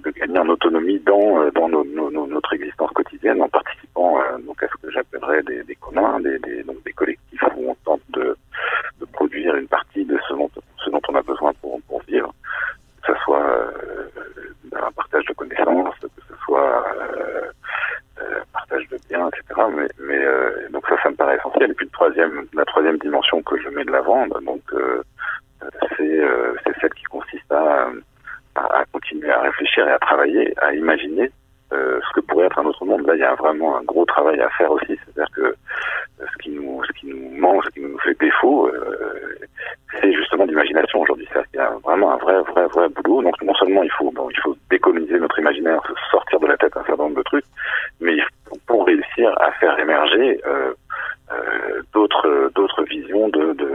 de 0.04 0.10
gagner 0.10 0.38
en 0.38 0.48
autonomie 0.48 0.98
dans, 1.00 1.50
dans 1.50 1.68
nos, 1.68 1.84
nos, 1.84 2.26
notre 2.26 2.54
existence 2.54 2.90
quotidienne 2.92 3.42
en 3.42 3.48
participant 3.48 4.18
donc 4.46 4.62
à 4.62 4.68
ce 4.68 4.86
que 4.86 4.92
j'appellerais 4.92 5.42
des, 5.42 5.62
des 5.64 5.74
communs, 5.76 6.20
des, 6.20 6.38
des, 6.38 6.62
donc 6.62 6.82
des 6.84 6.92
collectifs 6.92 7.42
où 7.56 7.70
on 7.70 7.74
tente 7.84 8.02
de, 8.10 8.36
de 9.00 9.04
produire 9.06 9.54
une 9.56 9.68
partie 9.68 10.04
de 10.04 10.18
ce 10.28 10.34
dont, 10.34 10.50
ce 10.84 10.90
dont 10.90 11.00
on 11.08 11.14
a 11.14 11.22
besoin 11.22 11.52
pour, 11.60 11.80
pour 11.82 12.02
vivre, 12.02 12.32
que 13.02 13.12
ce 13.12 13.18
soit 13.24 13.44
euh, 13.44 14.08
un 14.72 14.92
partage 14.92 15.24
de 15.26 15.32
connaissances, 15.34 15.94
que 16.00 16.22
ce 16.28 16.34
soit 16.44 16.84
euh, 16.96 17.50
euh, 18.20 18.40
partage 18.52 18.86
de 18.88 18.98
biens, 19.08 19.28
etc. 19.28 19.60
Mais, 19.74 19.88
mais 19.98 20.24
euh, 20.24 20.68
donc 20.70 20.86
ça, 20.88 20.96
ça 21.02 21.10
me 21.10 21.16
paraît 21.16 21.36
essentiel. 21.36 21.70
Et 21.70 21.74
puis 21.74 21.86
le 21.86 21.92
troisième, 21.92 22.46
la 22.54 22.64
troisième 22.64 22.98
dimension 22.98 23.42
que 23.42 23.60
je 23.60 23.68
mets 23.68 23.84
de 23.84 23.92
l'avant, 23.92 24.26
donc 24.26 24.62
euh, 24.72 25.02
c'est 25.96 26.20
c'est 26.64 26.80
celle 26.80 26.94
qui 26.94 27.04
consiste 27.04 27.50
à, 27.52 27.88
à, 28.54 28.80
à 28.80 28.84
continuer 28.92 29.30
à 29.30 29.40
réfléchir 29.40 29.86
et 29.86 29.92
à 29.92 29.98
travailler, 29.98 30.54
à 30.60 30.72
imaginer 30.74 31.30
euh, 31.72 32.00
ce 32.02 32.14
que 32.14 32.26
pourrait 32.26 32.46
être 32.46 32.58
un 32.58 32.64
autre 32.64 32.84
monde. 32.84 33.06
Là, 33.06 33.14
il 33.14 33.20
y 33.20 33.24
a 33.24 33.34
vraiment 33.36 33.76
un 33.76 33.82
gros 33.82 34.04
travail 34.04 34.40
à 34.40 34.48
faire 34.50 34.72
aussi. 34.72 34.98
C'est-à-dire 35.04 35.30
que 35.34 35.54
ce 36.18 36.42
qui 36.42 36.50
nous, 36.50 36.82
ce 36.84 36.92
qui 36.92 37.06
nous 37.06 37.30
manque, 37.38 37.64
ce 37.64 37.70
qui 37.70 37.80
nous 37.80 37.98
fait 37.98 38.18
défaut, 38.18 38.66
euh, 38.66 39.38
c'est 40.00 40.12
justement 40.12 40.46
l'imagination 40.46 41.00
aujourd'hui. 41.00 41.28
C'est-à-dire 41.30 41.50
qu'il 41.50 41.60
y 41.60 41.62
a 41.62 41.70
vraiment 41.90 42.12
un 42.12 42.16
vrai, 42.16 42.40
vrai, 42.42 42.66
vrai 42.66 42.88
boulot. 42.88 43.22
Donc 43.22 43.34
non 43.42 43.54
seulement 43.54 43.82
il 43.82 43.92
faut, 43.92 44.10
bon, 44.10 44.28
il 44.30 44.40
faut 44.40 44.56
décoloniser 44.70 45.18
notre 45.18 45.38
imaginaire, 45.38 45.80
sortir 46.10 46.40
de 46.40 46.46
la 46.46 46.56
tête 46.56 46.76
un 46.76 46.84
certain 46.84 47.04
nombre 47.04 47.16
de 47.16 47.22
trucs, 47.22 47.44
mais 48.00 48.16
pour 48.66 48.86
réussir 48.86 49.34
à 49.40 49.52
faire 49.52 49.78
émerger 49.78 50.40
euh, 50.46 50.72
euh, 51.32 51.82
d'autres 51.92 52.50
d'autres 52.54 52.82
visions 52.84 53.28
de, 53.28 53.52
de, 53.52 53.70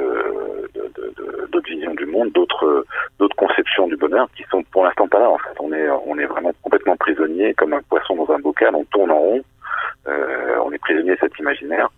d'autres 1.52 1.70
visions 1.70 1.94
du 1.94 2.06
monde, 2.06 2.30
d'autres 2.32 2.86
d'autres 3.20 3.36
conceptions 3.36 3.88
du 3.88 3.98
bonheur 3.98 4.28
qui 4.36 4.44
sont 4.52 4.64
pour 4.72 4.84
l'instant 4.84 5.08
pas 5.08 5.20
là. 5.20 5.30
En 5.30 5.38
fait, 5.38 5.56
on 5.60 5.72
est 5.72 5.90
on 6.06 6.18
est 6.18 6.26
vraiment 6.26 6.52
complètement 6.62 6.98
prisonnier 6.98 7.54
comme 7.54 7.74
un 7.74 7.82
poisson 7.90 8.16
dans 8.16 8.34
un 8.34 8.40
bocal. 8.40 8.76
On 8.76 8.86
tourne 8.86 9.12
en 9.12 9.20
rond. 9.20 9.42
Euh, 10.08 10.58
on 10.64 10.72
est 10.72 10.78
prisonnier 10.78 11.12
de 11.16 11.20
cet 11.20 11.38
imaginaire. 11.40 11.90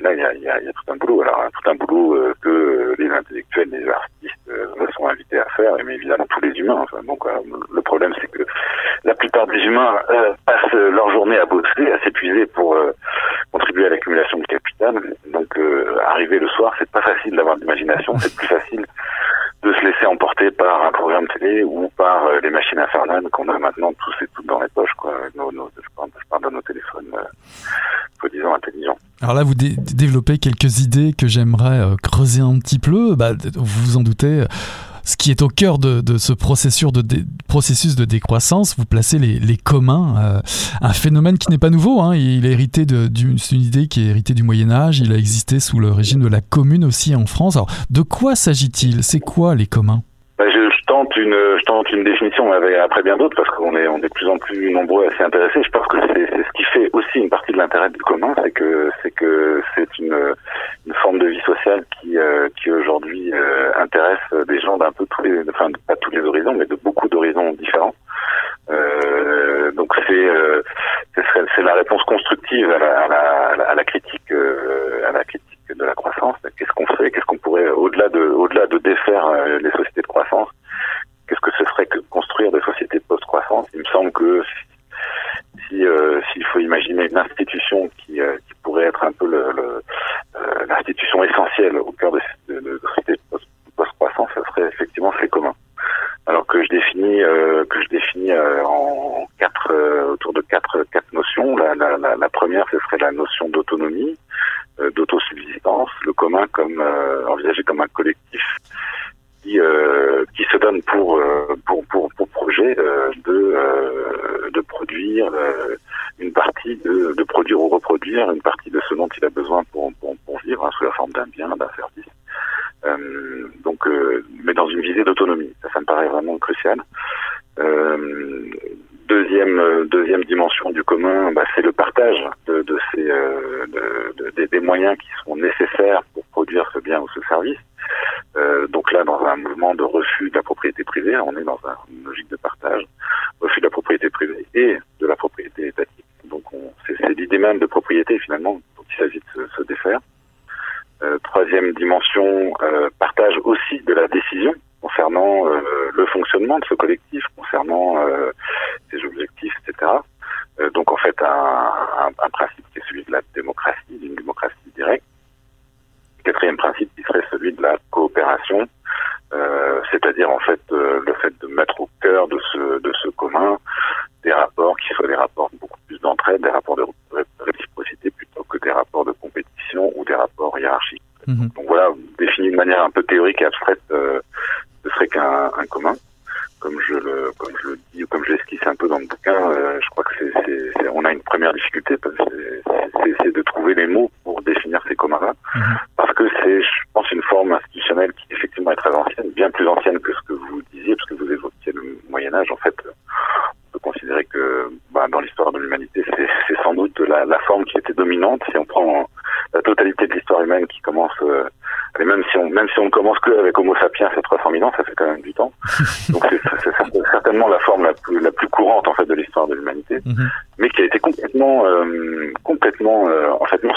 Là, 0.00 0.14
il 0.14 0.18
y 0.18 0.24
a, 0.24 0.32
y, 0.32 0.48
a, 0.48 0.62
y 0.62 0.68
a, 0.68 0.72
tout 0.72 0.92
un 0.92 0.96
boulot. 0.96 1.20
Alors, 1.22 1.44
tout 1.52 1.70
un 1.70 1.74
boulot 1.74 2.14
euh, 2.14 2.34
que 2.40 2.94
les 2.98 3.10
intellectuels, 3.10 3.68
les 3.70 3.86
artistes 3.86 4.48
euh, 4.48 4.86
sont 4.96 5.06
invités 5.08 5.38
à 5.38 5.44
faire, 5.56 5.74
mais 5.84 5.94
évidemment 5.96 6.24
tous 6.30 6.40
les 6.40 6.52
humains. 6.58 6.80
Enfin, 6.84 7.02
donc, 7.04 7.22
le 7.70 7.82
problème, 7.82 8.14
c'est 8.18 8.30
que 8.30 8.44
la 9.04 9.14
plupart 9.14 9.46
des 9.46 9.58
humains 9.58 9.98
passent 10.46 10.72
leur 10.72 11.10
journée 11.10 11.38
à 11.38 11.44
bosser, 11.44 11.92
à 11.92 12.02
s'épuiser 12.02 12.46
pour 12.46 12.76
contribuer 13.52 13.86
à 13.86 13.90
l'accumulation 13.90 14.38
de 14.38 14.46
capital. 14.46 14.94
Donc, 15.32 15.58
arriver 16.06 16.38
le 16.38 16.48
soir, 16.48 16.74
c'est 16.78 16.90
pas 16.90 17.02
facile 17.02 17.36
d'avoir 17.36 17.56
de 17.56 17.60
l'imagination. 17.60 18.18
C'est 18.18 18.34
plus 18.34 18.46
facile 18.46 18.84
de 19.62 19.72
se 19.74 19.84
laisser 19.84 20.06
emporter 20.06 20.50
par 20.50 20.86
un 20.86 20.92
programme 20.92 21.26
télé 21.28 21.62
ou 21.62 21.90
par 21.96 22.30
les 22.42 22.50
machines 22.50 22.78
infernales 22.78 23.28
qu'on 23.30 23.48
a 23.48 23.58
maintenant 23.58 23.92
tous 23.92 24.24
et 24.24 24.28
toutes 24.34 24.46
dans 24.46 24.60
les 24.60 24.68
poches. 24.68 24.94
Quoi. 24.96 25.12
Nos, 25.34 25.52
nos, 25.52 25.70
je, 25.76 25.88
parle, 25.94 26.08
je 26.18 26.28
parle 26.28 26.44
de 26.44 26.50
nos 26.50 26.62
téléphones 26.62 27.10
comme 28.20 28.30
soi-disant 28.30 28.54
intelligents. 28.54 28.98
Alors 29.30 29.44
là, 29.44 29.44
vous 29.44 29.54
développez 29.54 30.38
quelques 30.38 30.80
idées 30.80 31.12
que 31.16 31.28
j'aimerais 31.28 31.94
creuser 32.02 32.40
un 32.40 32.58
petit 32.58 32.80
peu. 32.80 33.14
Bah, 33.14 33.30
vous 33.54 33.64
vous 33.64 33.96
en 33.96 34.00
doutez 34.00 34.42
ce 35.04 35.16
qui 35.16 35.30
est 35.30 35.40
au 35.42 35.46
cœur 35.46 35.78
de, 35.78 36.02
ce 36.18 36.32
processus 36.32 36.90
de, 36.90 37.00
de 37.00 38.04
décroissance, 38.04 38.76
vous 38.76 38.86
placez 38.86 39.20
les, 39.20 39.56
communs, 39.56 40.16
euh, 40.18 40.40
un 40.82 40.92
phénomène 40.92 41.38
qui 41.38 41.48
n'est 41.48 41.58
pas 41.58 41.70
nouveau. 41.70 42.00
Hein. 42.00 42.16
il 42.16 42.44
est 42.44 42.50
hérité 42.50 42.86
d'une 42.86 43.36
idée 43.52 43.86
qui 43.86 44.04
est 44.04 44.10
héritée 44.10 44.34
du 44.34 44.42
Moyen 44.42 44.72
Âge. 44.72 44.98
Il 44.98 45.12
a 45.12 45.16
existé 45.16 45.60
sous 45.60 45.78
le 45.78 45.92
régime 45.92 46.22
de 46.24 46.28
la 46.28 46.40
commune 46.40 46.84
aussi 46.84 47.14
en 47.14 47.26
France. 47.26 47.54
Alors, 47.54 47.68
de 47.88 48.02
quoi 48.02 48.34
s'agit-il? 48.34 49.04
C'est 49.04 49.20
quoi 49.20 49.54
les 49.54 49.66
communs? 49.66 50.02
Bah, 50.38 50.46
tente 50.90 51.16
une, 51.16 51.34
je 51.34 51.62
tente 51.66 51.90
une 51.92 52.02
définition 52.02 52.50
après 52.52 53.02
bien 53.02 53.16
d'autres 53.16 53.36
parce 53.36 53.48
qu'on 53.50 53.76
est, 53.76 53.84
de 53.84 54.08
plus 54.08 54.28
en 54.28 54.38
plus 54.38 54.72
nombreux 54.72 55.06
à 55.06 55.16
s'y 55.16 55.22
intéresser. 55.22 55.62
Je 55.62 55.70
pense 55.70 55.86
que 55.86 55.98
c'est 56.00 56.26
ce 56.26 56.52
qui 56.54 56.64
fait 56.72 56.90
aussi 56.92 57.18
une 57.18 57.28
partie 57.28 57.52
de 57.52 57.58
l'intérêt 57.58 57.90
du 57.90 58.00
commun, 58.00 58.34
c'est 58.42 58.50
que 58.50 58.64
c'est 58.64 58.69
c'est 58.69 58.69
une, 60.10 60.34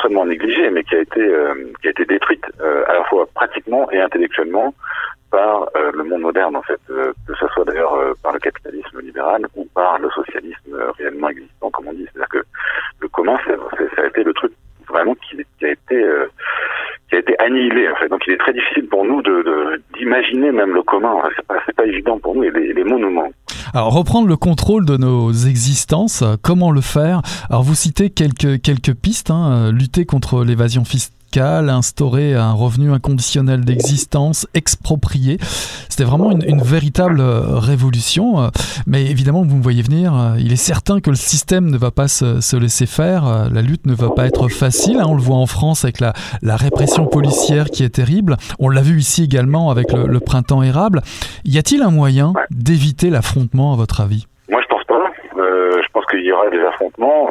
euh, 0.03 0.09
en 0.09 0.11
fait 0.11 0.19
non 0.19 0.23
seulement 0.23 0.25
négligée, 0.25 0.69
mais 0.69 0.83
qui 0.83 0.95
a 0.95 1.01
été 1.01 1.21
euh, 1.21 1.53
qui 1.81 1.87
a 1.87 1.91
été 1.91 2.05
détruite 2.05 2.45
à 2.87 2.93
la 2.93 3.03
fois 3.05 3.27
pratiquement 3.33 3.89
et 3.91 3.99
intellectuellement 3.99 4.73
par 5.31 5.67
le 5.75 6.03
monde 6.03 6.21
moderne 6.21 6.55
en 6.55 6.61
fait, 6.61 6.79
que 6.87 7.33
ce 7.39 7.47
soit 7.47 7.65
d'ailleurs 7.65 7.97
par 8.21 8.33
le 8.33 8.39
capitalisme 8.39 8.99
libéral 9.01 9.41
ou 9.55 9.65
par 9.73 9.97
le 9.97 10.07
socialisme 10.11 10.77
réellement 10.99 11.29
existant, 11.29 11.71
comme 11.71 11.87
on 11.87 11.93
dit. 11.93 12.05
C'est-à-dire 12.13 12.29
que 12.29 12.43
le 12.99 13.07
commun, 13.07 13.37
ça 13.95 14.03
a 14.03 14.05
été 14.05 14.23
le 14.23 14.33
truc 14.33 14.51
vraiment 14.87 15.15
qui, 15.15 15.37
qui 15.57 15.65
a 15.65 15.71
été 15.71 16.05
qui 17.09 17.15
a 17.15 17.19
été 17.19 17.35
annihilé 17.39 17.89
en 17.89 17.95
fait. 17.95 18.09
Donc 18.09 18.21
il 18.27 18.33
est 18.33 18.37
très 18.37 18.53
difficile 18.53 18.87
pour 18.87 19.05
nous 19.05 19.23
de 19.23 19.81
d'imaginer 19.95 20.51
même 20.51 20.75
le 20.75 20.83
commun. 20.83 21.15
C'est 21.35 21.47
pas, 21.47 21.59
pas 21.75 21.85
évident 21.85 22.19
pour 22.19 22.35
nous 22.35 22.43
et 22.43 22.51
les, 22.51 22.73
les 22.73 22.83
mots 22.83 22.99
nous 22.99 23.09
manquent. 23.09 23.33
Alors 23.75 23.91
reprendre 23.91 24.27
le 24.27 24.37
contrôle 24.37 24.85
de 24.85 24.97
nos 24.97 25.33
existences, 25.33 26.23
comment 26.43 26.69
le 26.69 26.81
faire? 26.81 27.23
Alors 27.49 27.63
vous 27.63 27.73
citez 27.73 28.11
quelques 28.11 28.61
quelques 28.61 28.93
pistes, 28.93 29.31
hein, 29.31 29.71
lutter 29.71 30.05
contre 30.05 30.43
l'évasion 30.43 30.85
fiscale 30.85 31.13
instaurer 31.39 32.35
un 32.35 32.51
revenu 32.51 32.91
inconditionnel 32.91 33.65
d'existence, 33.65 34.45
C'était 35.89 36.03
vraiment 36.03 36.31
une, 36.31 36.61
véritable 36.61 37.19
euh, 37.19 37.57
révolution. 37.59 38.41
Euh, 38.41 38.47
mais 38.87 39.05
évidemment, 39.05 39.43
vous 39.43 39.57
me 39.57 39.63
voyez 39.63 39.81
venir, 39.81 40.13
euh, 40.13 40.35
il 40.39 40.51
est 40.51 40.55
certain 40.55 40.99
que 40.99 41.09
le 41.09 41.15
système 41.15 41.69
ne 41.69 41.77
va 41.77 41.91
pas 41.91 42.07
se, 42.07 42.57
laisser 42.57 42.85
faire. 42.85 43.49
La 43.51 43.61
lutte 43.61 43.85
ne 43.85 43.93
va 43.93 44.09
pas 44.09 44.25
être 44.25 44.47
facile. 44.49 44.99
Hein. 44.99 45.05
On 45.07 45.15
le 45.15 45.21
voit 45.21 45.37
en 45.37 45.45
France 45.45 45.83
avec 45.83 45.99
la, 45.99 46.13
répression 46.55 47.05
policière 47.05 47.65
qui 47.65 47.83
est 47.83 47.89
terrible. 47.89 48.37
On 48.59 48.69
l'a 48.69 48.81
vu 48.81 48.99
ici 48.99 49.23
également 49.23 49.71
avec 49.71 49.91
le, 49.91 50.19
printemps 50.19 50.63
érable. 50.63 51.01
Y 51.45 51.57
a-t-il 51.57 51.81
un 51.81 51.91
moyen 51.91 52.33
d'éviter 52.51 53.09
l'affrontement, 53.09 53.73
à 53.73 53.75
votre 53.75 54.01
avis? 54.01 54.27
Moi, 54.49 54.61
je 54.61 54.67
pense 54.67 54.83
pas. 54.85 55.11
je 55.35 55.87
pense 55.93 56.05
qu'il 56.05 56.23
y 56.25 56.31
aura 56.31 56.49
des 56.49 56.61
affrontements 56.61 57.29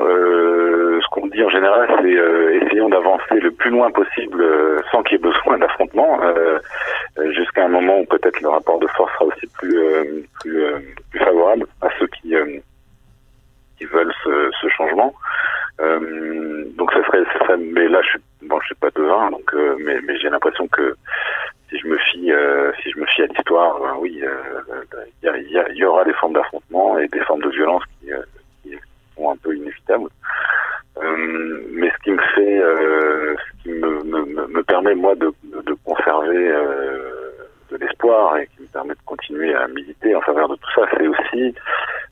dit 1.33 1.43
en 1.43 1.51
général, 1.51 1.89
c'est 2.01 2.15
euh, 2.17 2.61
essayons 2.61 2.89
d'avancer 2.89 3.41
le 3.41 3.51
plus 3.51 3.71
loin 3.71 3.91
possible 3.91 4.41
euh, 4.41 4.81
sans 4.91 5.03
qu'il 5.03 5.13
y 5.13 5.15
ait 5.17 5.23
besoin 5.23 5.59
d'affrontement, 5.63 6.21
euh, 6.23 6.59
jusqu'à 7.33 7.65
un 7.65 7.69
moment 7.69 8.01
où 8.01 8.05
peut-être 8.07 8.41
le 8.41 8.49
rapport 8.49 8.79
de 8.79 8.87
force 8.89 9.13
sera 9.15 9.25
aussi 9.27 9.47
plus 9.59 10.27
plus, 10.41 10.65
plus, 11.11 11.21
favorable 11.21 11.67
à 11.81 11.89
ceux 11.99 12.07
qui 12.09 12.35
qui 13.79 13.85
veulent 13.87 14.13
ce, 14.25 14.51
ce 14.61 14.69
changement. 14.69 15.15
donc 15.79 16.93
ça 16.93 17.05
serait, 17.05 17.25
ça 17.47 17.57
mais 17.59 17.89
là 17.89 18.01
je 18.03 18.09
suis 18.11 18.21
bon, 18.43 18.59
je 18.61 18.67
suis 18.67 18.75
pas 18.77 18.91
devin, 18.95 19.31
donc 19.31 19.53
mais, 19.81 20.01
mais 20.03 20.19
j'ai 20.19 20.31
l'impression 20.31 20.67
que 20.69 20.95
si 21.69 21.79
je 21.79 21.87
me 21.87 21.99
fie 21.99 22.33
si 22.83 22.91
je 22.91 22.99
me 22.99 23.07
fie 23.07 23.23
à 23.23 23.27
l'histoire, 23.27 23.79
ben 23.81 23.97
oui, 23.99 24.23
il 25.23 25.77
y, 25.77 25.85
aura 25.85 26.05
des 26.05 26.15
formes 26.15 26.35
d'affrontement 26.35 26.99
et 26.99 27.09
des 27.09 27.21
formes 27.21 27.43
de 27.43 27.51
violence 27.51 27.83
qui, 28.01 28.11
qui 28.63 28.77
sont 29.17 29.31
un 29.31 29.37
peu 29.37 29.55
inévitables. 29.55 30.09
Euh, 30.99 31.63
mais 31.71 31.91
ce 31.91 32.03
qui 32.05 32.11
me 32.11 32.23
fait, 32.35 32.59
euh, 32.59 33.35
ce 33.37 33.63
qui 33.63 33.69
me, 33.71 34.03
me, 34.05 34.47
me, 34.47 34.63
permet 34.63 34.95
moi 34.95 35.15
de, 35.15 35.33
de 35.45 35.75
conserver 35.85 36.49
euh, 36.51 37.31
de 37.71 37.77
l'espoir 37.79 38.37
et 38.37 38.47
qui 38.49 38.63
me 38.63 38.67
permet 38.67 38.95
de 38.95 39.01
continuer 39.07 39.55
à 39.55 39.67
militer 39.69 40.15
en 40.15 40.21
faveur 40.21 40.49
de 40.49 40.57
tout 40.57 40.71
ça, 40.75 40.83
c'est 40.93 41.07
aussi 41.07 41.55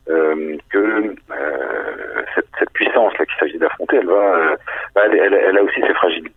euh, 0.09 0.57
que 0.71 0.79
euh, 0.79 2.23
cette, 2.35 2.49
cette 2.59 2.71
puissance 2.71 3.13
là 3.19 3.27
qu'il 3.27 3.39
s'agit 3.39 3.59
d'affronter, 3.59 3.97
elle 3.97 4.07
va, 4.07 4.57
elle, 4.97 5.15
elle, 5.15 5.35
elle, 5.35 5.59
a 5.59 5.63
aussi 5.63 5.81
ses 5.81 5.95
fragilités. 5.95 6.30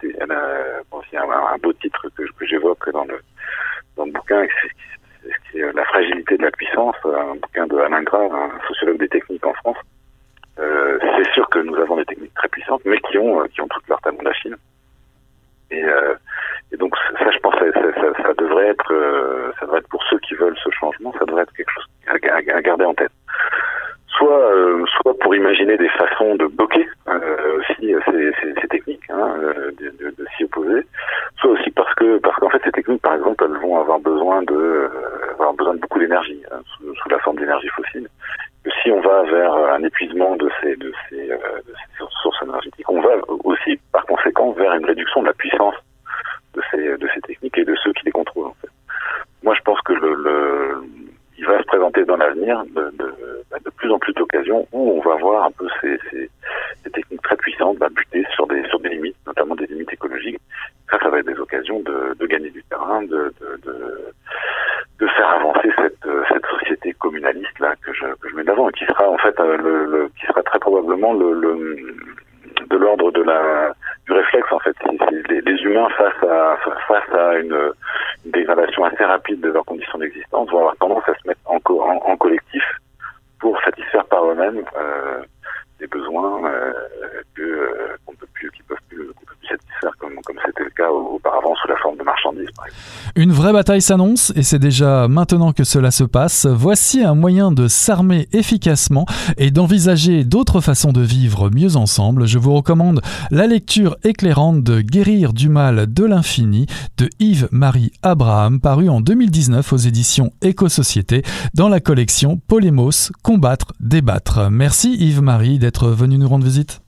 vraie 93.43 93.51
bataille 93.51 93.81
s'annonce 93.81 94.31
et 94.37 94.41
c'est 94.41 94.57
déjà 94.57 95.09
maintenant 95.09 95.51
que 95.51 95.65
cela 95.65 95.91
se 95.91 96.05
passe. 96.05 96.45
Voici 96.45 97.03
un 97.03 97.13
moyen 97.13 97.51
de 97.51 97.67
s'armer 97.67 98.29
efficacement 98.31 99.05
et 99.37 99.51
d'envisager 99.51 100.23
d'autres 100.23 100.61
façons 100.61 100.93
de 100.93 101.01
vivre 101.01 101.49
mieux 101.49 101.75
ensemble. 101.75 102.25
Je 102.25 102.39
vous 102.39 102.53
recommande 102.53 103.01
la 103.31 103.45
lecture 103.45 103.97
éclairante 104.05 104.63
de 104.63 104.79
Guérir 104.79 105.33
du 105.33 105.49
mal 105.49 105.91
de 105.91 106.05
l'infini 106.05 106.67
de 106.97 107.09
Yves-Marie 107.19 107.91
Abraham, 108.01 108.61
paru 108.61 108.87
en 108.87 109.01
2019 109.01 109.73
aux 109.73 109.77
éditions 109.77 110.31
Éco-Société 110.41 111.23
dans 111.53 111.67
la 111.67 111.81
collection 111.81 112.39
Polémos 112.47 113.11
Combattre, 113.23 113.73
débattre. 113.81 114.49
Merci 114.51 114.95
Yves-Marie 114.95 115.59
d'être 115.59 115.89
venu 115.89 116.17
nous 116.17 116.29
rendre 116.29 116.45
visite. 116.45 116.82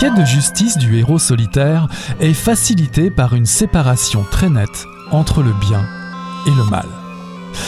La 0.00 0.10
quête 0.10 0.20
de 0.20 0.24
justice 0.24 0.78
du 0.78 0.96
héros 0.96 1.18
solitaire 1.18 1.88
est 2.20 2.32
facilitée 2.32 3.10
par 3.10 3.34
une 3.34 3.46
séparation 3.46 4.24
très 4.30 4.48
nette 4.48 4.86
entre 5.10 5.42
le 5.42 5.52
bien 5.52 5.84
et 6.46 6.52
le 6.52 6.62
mal. 6.70 6.86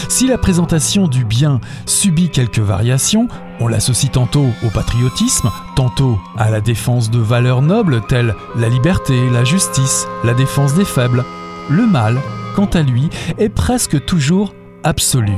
Si 0.09 0.29
la 0.29 0.39
présentation 0.39 1.09
du 1.09 1.25
bien 1.25 1.61
subit 1.87 2.31
quelques 2.31 2.61
variations, 2.61 3.27
on 3.59 3.67
l'associe 3.67 4.13
tantôt 4.13 4.47
au 4.65 4.71
patriotisme, 4.71 5.51
tantôt 5.75 6.21
à 6.39 6.53
la 6.53 6.61
défense 6.61 7.11
de 7.11 7.19
valeurs 7.19 7.63
nobles 7.63 8.01
telles 8.07 8.37
la 8.57 8.69
liberté, 8.69 9.29
la 9.31 9.43
justice, 9.43 10.07
la 10.23 10.35
défense 10.35 10.75
des 10.75 10.85
faibles, 10.85 11.25
le 11.69 11.85
mal, 11.85 12.17
quant 12.55 12.71
à 12.75 12.83
lui, 12.83 13.11
est 13.39 13.49
presque 13.49 14.05
toujours 14.05 14.55
absolu 14.85 15.35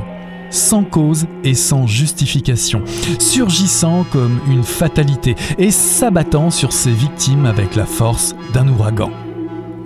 sans 0.53 0.83
cause 0.83 1.25
et 1.43 1.55
sans 1.55 1.87
justification, 1.87 2.83
surgissant 3.19 4.05
comme 4.11 4.39
une 4.47 4.63
fatalité 4.63 5.35
et 5.57 5.71
s'abattant 5.71 6.51
sur 6.51 6.71
ses 6.71 6.91
victimes 6.91 7.45
avec 7.45 7.75
la 7.75 7.85
force 7.85 8.35
d'un 8.53 8.67
ouragan. 8.67 9.11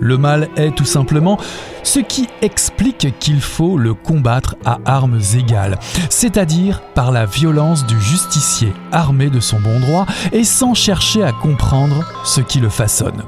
Le 0.00 0.16
mal 0.16 0.48
est 0.56 0.74
tout 0.76 0.84
simplement 0.84 1.38
ce 1.82 1.98
qui 1.98 2.28
explique 2.40 3.18
qu'il 3.18 3.40
faut 3.40 3.76
le 3.76 3.94
combattre 3.94 4.54
à 4.64 4.78
armes 4.84 5.20
égales, 5.34 5.78
c'est-à-dire 6.08 6.82
par 6.94 7.10
la 7.10 7.26
violence 7.26 7.84
du 7.86 8.00
justicier 8.00 8.72
armé 8.92 9.28
de 9.28 9.40
son 9.40 9.58
bon 9.58 9.80
droit 9.80 10.06
et 10.32 10.44
sans 10.44 10.74
chercher 10.74 11.24
à 11.24 11.32
comprendre 11.32 12.04
ce 12.24 12.40
qui 12.40 12.60
le 12.60 12.68
façonne. 12.68 13.24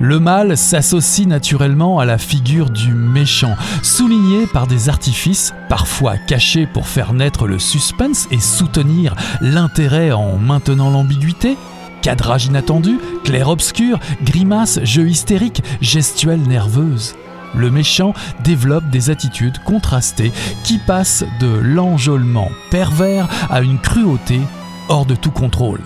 Le 0.00 0.18
mal 0.18 0.56
s'associe 0.56 1.26
naturellement 1.26 1.98
à 1.98 2.04
la 2.04 2.18
figure 2.18 2.70
du 2.70 2.92
méchant, 2.92 3.56
souligné 3.82 4.46
par 4.46 4.66
des 4.66 4.88
artifices 4.88 5.52
parfois 5.68 6.16
cachés 6.16 6.66
pour 6.66 6.86
faire 6.86 7.12
naître 7.12 7.46
le 7.46 7.58
suspense 7.58 8.26
et 8.30 8.40
soutenir 8.40 9.14
l'intérêt 9.40 10.12
en 10.12 10.36
maintenant 10.38 10.90
l'ambiguïté, 10.90 11.56
cadrage 12.02 12.46
inattendu, 12.46 12.98
clair-obscur, 13.24 13.98
grimace, 14.22 14.80
jeu 14.84 15.08
hystérique, 15.08 15.62
gestuelle 15.80 16.42
nerveuse. 16.42 17.14
Le 17.54 17.70
méchant 17.70 18.14
développe 18.44 18.88
des 18.90 19.10
attitudes 19.10 19.58
contrastées 19.64 20.32
qui 20.64 20.78
passent 20.78 21.24
de 21.40 21.48
l'enjôlement 21.48 22.48
pervers 22.70 23.28
à 23.50 23.60
une 23.60 23.78
cruauté 23.78 24.40
hors 24.88 25.04
de 25.04 25.14
tout 25.14 25.32
contrôle. 25.32 25.80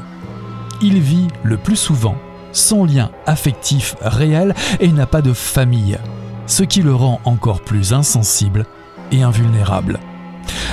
Il 0.83 1.01
vit 1.01 1.29
le 1.43 1.57
plus 1.57 1.77
souvent 1.77 2.17
sans 2.55 2.87
lien 2.87 3.11
affectif 3.27 3.97
réel 4.01 4.55
et 4.81 4.89
n'a 4.89 5.07
pas 5.07 5.21
de 5.21 5.35
famille, 5.35 5.99
ce 6.47 6.63
qui 6.63 6.81
le 6.81 6.95
rend 6.95 7.21
encore 7.25 7.61
plus 7.61 7.93
insensible 7.93 8.65
et 9.13 9.23
invulnérable. 9.23 10.01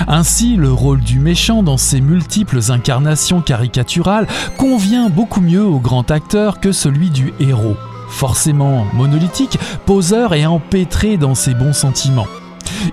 Ainsi, 0.08 0.56
le 0.56 0.72
rôle 0.72 1.00
du 1.00 1.18
méchant 1.18 1.62
dans 1.62 1.76
ses 1.76 2.00
multiples 2.00 2.60
incarnations 2.70 3.40
caricaturales 3.40 4.26
convient 4.56 5.08
beaucoup 5.08 5.40
mieux 5.40 5.64
au 5.64 5.78
grand 5.78 6.10
acteur 6.10 6.60
que 6.60 6.72
celui 6.72 7.10
du 7.10 7.32
héros, 7.40 7.76
forcément 8.08 8.86
monolithique, 8.94 9.58
poseur 9.86 10.34
et 10.34 10.46
empêtré 10.46 11.16
dans 11.16 11.34
ses 11.34 11.54
bons 11.54 11.72
sentiments. 11.72 12.26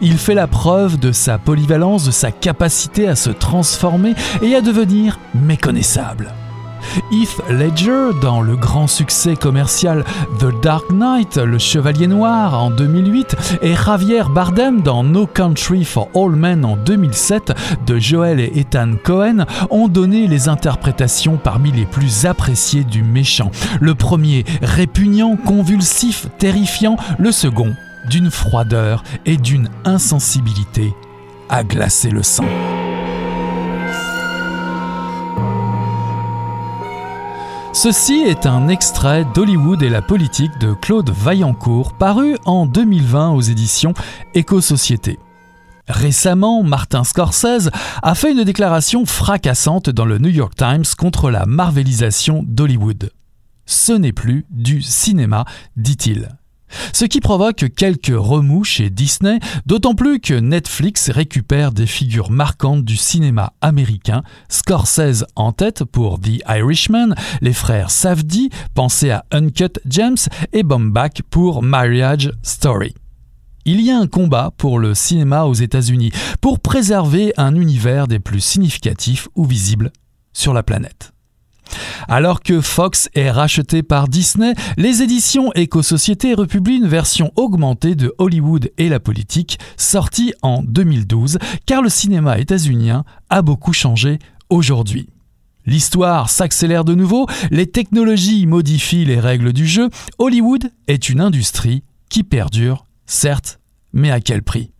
Il 0.01 0.17
fait 0.17 0.35
la 0.35 0.47
preuve 0.47 0.99
de 0.99 1.11
sa 1.11 1.37
polyvalence, 1.37 2.05
de 2.05 2.11
sa 2.11 2.31
capacité 2.31 3.07
à 3.07 3.15
se 3.15 3.29
transformer 3.29 4.13
et 4.41 4.55
à 4.55 4.61
devenir 4.61 5.19
méconnaissable. 5.33 6.33
Heath 7.11 7.41
Ledger 7.49 8.09
dans 8.21 8.41
le 8.41 8.55
grand 8.55 8.87
succès 8.87 9.35
commercial 9.35 10.03
The 10.39 10.47
Dark 10.61 10.89
Knight, 10.91 11.37
Le 11.37 11.57
Chevalier 11.57 12.07
Noir 12.07 12.61
en 12.61 12.71
2008 12.71 13.59
et 13.61 13.75
Javier 13.75 14.23
Bardem 14.33 14.81
dans 14.81 15.03
No 15.03 15.25
Country 15.25 15.83
for 15.83 16.09
All 16.15 16.31
Men 16.31 16.65
en 16.65 16.75
2007 16.77 17.53
de 17.85 17.99
Joel 17.99 18.39
et 18.39 18.51
Ethan 18.55 18.91
Cohen 19.03 19.45
ont 19.69 19.87
donné 19.87 20.27
les 20.27 20.49
interprétations 20.49 21.37
parmi 21.37 21.71
les 21.71 21.85
plus 21.85 22.25
appréciées 22.25 22.83
du 22.83 23.03
méchant. 23.03 23.51
Le 23.81 23.95
premier 23.95 24.45
répugnant, 24.61 25.35
convulsif, 25.35 26.27
terrifiant, 26.37 26.97
le 27.17 27.31
second 27.31 27.73
d'une 28.09 28.31
froideur 28.31 29.03
et 29.25 29.37
d'une 29.37 29.69
insensibilité 29.85 30.93
à 31.49 31.63
glacer 31.63 32.09
le 32.09 32.23
sang. 32.23 32.45
Ceci 37.81 38.25
est 38.27 38.45
un 38.45 38.67
extrait 38.67 39.25
d'Hollywood 39.33 39.81
et 39.83 39.89
la 39.89 40.01
politique 40.01 40.51
de 40.59 40.73
Claude 40.73 41.11
Vaillancourt, 41.11 41.93
paru 41.93 42.35
en 42.43 42.65
2020 42.65 43.29
aux 43.29 43.39
éditions 43.39 43.93
Éco-Société. 44.33 45.17
Récemment, 45.87 46.61
Martin 46.61 47.05
Scorsese 47.05 47.69
a 48.03 48.15
fait 48.15 48.33
une 48.33 48.43
déclaration 48.43 49.05
fracassante 49.05 49.89
dans 49.89 50.03
le 50.03 50.17
New 50.17 50.27
York 50.27 50.55
Times 50.57 50.83
contre 50.97 51.31
la 51.31 51.45
marvelisation 51.45 52.43
d'Hollywood. 52.45 53.11
Ce 53.65 53.93
n'est 53.93 54.11
plus 54.11 54.45
du 54.49 54.81
cinéma, 54.81 55.45
dit-il. 55.77 56.27
Ce 56.93 57.05
qui 57.05 57.19
provoque 57.19 57.65
quelques 57.75 58.13
remous 58.15 58.63
chez 58.63 58.89
Disney, 58.89 59.39
d'autant 59.65 59.95
plus 59.95 60.19
que 60.19 60.33
Netflix 60.33 61.09
récupère 61.09 61.71
des 61.71 61.85
figures 61.85 62.31
marquantes 62.31 62.83
du 62.83 62.97
cinéma 62.97 63.53
américain, 63.61 64.23
Scorsese 64.49 65.25
en 65.35 65.51
tête 65.51 65.83
pour 65.83 66.19
The 66.19 66.41
Irishman, 66.47 67.15
les 67.41 67.53
frères 67.53 67.91
Safdie, 67.91 68.49
pensez 68.73 69.11
à 69.11 69.25
Uncut 69.31 69.79
Gems, 69.85 70.29
et 70.53 70.63
Baumbach 70.63 71.21
pour 71.29 71.63
Marriage 71.63 72.31
Story. 72.43 72.93
Il 73.65 73.81
y 73.81 73.91
a 73.91 73.97
un 73.97 74.07
combat 74.07 74.51
pour 74.57 74.79
le 74.79 74.95
cinéma 74.95 75.43
aux 75.43 75.53
États-Unis, 75.53 76.11
pour 76.41 76.59
préserver 76.59 77.33
un 77.37 77.55
univers 77.55 78.07
des 78.07 78.19
plus 78.19 78.41
significatifs 78.41 79.27
ou 79.35 79.45
visibles 79.45 79.91
sur 80.33 80.53
la 80.53 80.63
planète. 80.63 81.13
Alors 82.07 82.41
que 82.41 82.61
Fox 82.61 83.09
est 83.15 83.31
racheté 83.31 83.83
par 83.83 84.07
Disney, 84.07 84.53
les 84.77 85.01
éditions 85.01 85.51
Éco-Société 85.53 86.33
republient 86.33 86.77
une 86.77 86.87
version 86.87 87.31
augmentée 87.35 87.95
de 87.95 88.13
Hollywood 88.17 88.71
et 88.77 88.89
la 88.89 88.99
politique, 88.99 89.59
sortie 89.77 90.33
en 90.41 90.63
2012, 90.63 91.37
car 91.65 91.81
le 91.81 91.89
cinéma 91.89 92.39
états-unien 92.39 93.03
a 93.29 93.41
beaucoup 93.41 93.73
changé 93.73 94.19
aujourd'hui. 94.49 95.09
L'histoire 95.65 96.29
s'accélère 96.29 96.83
de 96.83 96.95
nouveau, 96.95 97.27
les 97.51 97.67
technologies 97.67 98.47
modifient 98.47 99.05
les 99.05 99.19
règles 99.19 99.53
du 99.53 99.67
jeu, 99.67 99.89
Hollywood 100.17 100.71
est 100.87 101.09
une 101.09 101.21
industrie 101.21 101.83
qui 102.09 102.23
perdure, 102.23 102.85
certes, 103.05 103.59
mais 103.93 104.09
à 104.09 104.19
quel 104.19 104.41
prix? 104.41 104.71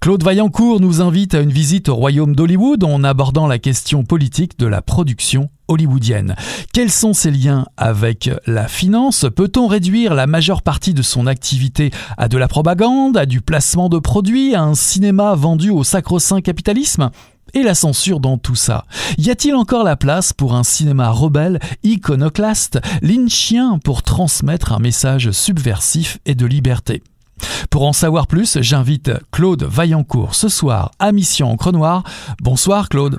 Claude 0.00 0.22
Vaillancourt 0.22 0.80
nous 0.80 1.02
invite 1.02 1.34
à 1.34 1.40
une 1.40 1.52
visite 1.52 1.88
au 1.88 1.94
royaume 1.94 2.34
d'Hollywood 2.34 2.84
en 2.84 3.04
abordant 3.04 3.46
la 3.46 3.58
question 3.58 4.02
politique 4.02 4.58
de 4.58 4.66
la 4.66 4.80
production 4.80 5.50
hollywoodienne. 5.68 6.36
Quels 6.72 6.90
sont 6.90 7.12
ses 7.12 7.30
liens 7.30 7.66
avec 7.76 8.30
la 8.46 8.66
finance? 8.66 9.26
Peut-on 9.34 9.66
réduire 9.66 10.14
la 10.14 10.26
majeure 10.26 10.62
partie 10.62 10.94
de 10.94 11.02
son 11.02 11.26
activité 11.26 11.90
à 12.16 12.28
de 12.28 12.38
la 12.38 12.48
propagande, 12.48 13.16
à 13.16 13.26
du 13.26 13.40
placement 13.40 13.88
de 13.88 13.98
produits, 13.98 14.54
à 14.54 14.62
un 14.62 14.74
cinéma 14.74 15.34
vendu 15.34 15.70
au 15.70 15.84
sacro-saint 15.84 16.40
capitalisme? 16.40 17.10
Et 17.52 17.62
la 17.62 17.74
censure 17.74 18.20
dans 18.20 18.38
tout 18.38 18.54
ça? 18.54 18.84
Y 19.18 19.30
a-t-il 19.30 19.54
encore 19.54 19.84
la 19.84 19.96
place 19.96 20.32
pour 20.32 20.54
un 20.54 20.62
cinéma 20.62 21.10
rebelle, 21.10 21.58
iconoclaste, 21.82 22.80
lynchien 23.02 23.78
pour 23.84 24.02
transmettre 24.02 24.72
un 24.72 24.78
message 24.78 25.30
subversif 25.32 26.18
et 26.26 26.34
de 26.34 26.46
liberté? 26.46 27.02
Pour 27.70 27.86
en 27.86 27.92
savoir 27.92 28.26
plus, 28.26 28.58
j'invite 28.60 29.10
Claude 29.32 29.62
Vaillancourt 29.62 30.34
ce 30.34 30.48
soir 30.48 30.90
à 30.98 31.12
Mission 31.12 31.50
Encre 31.50 31.72
Noire. 31.72 32.02
Bonsoir 32.42 32.88
Claude. 32.88 33.18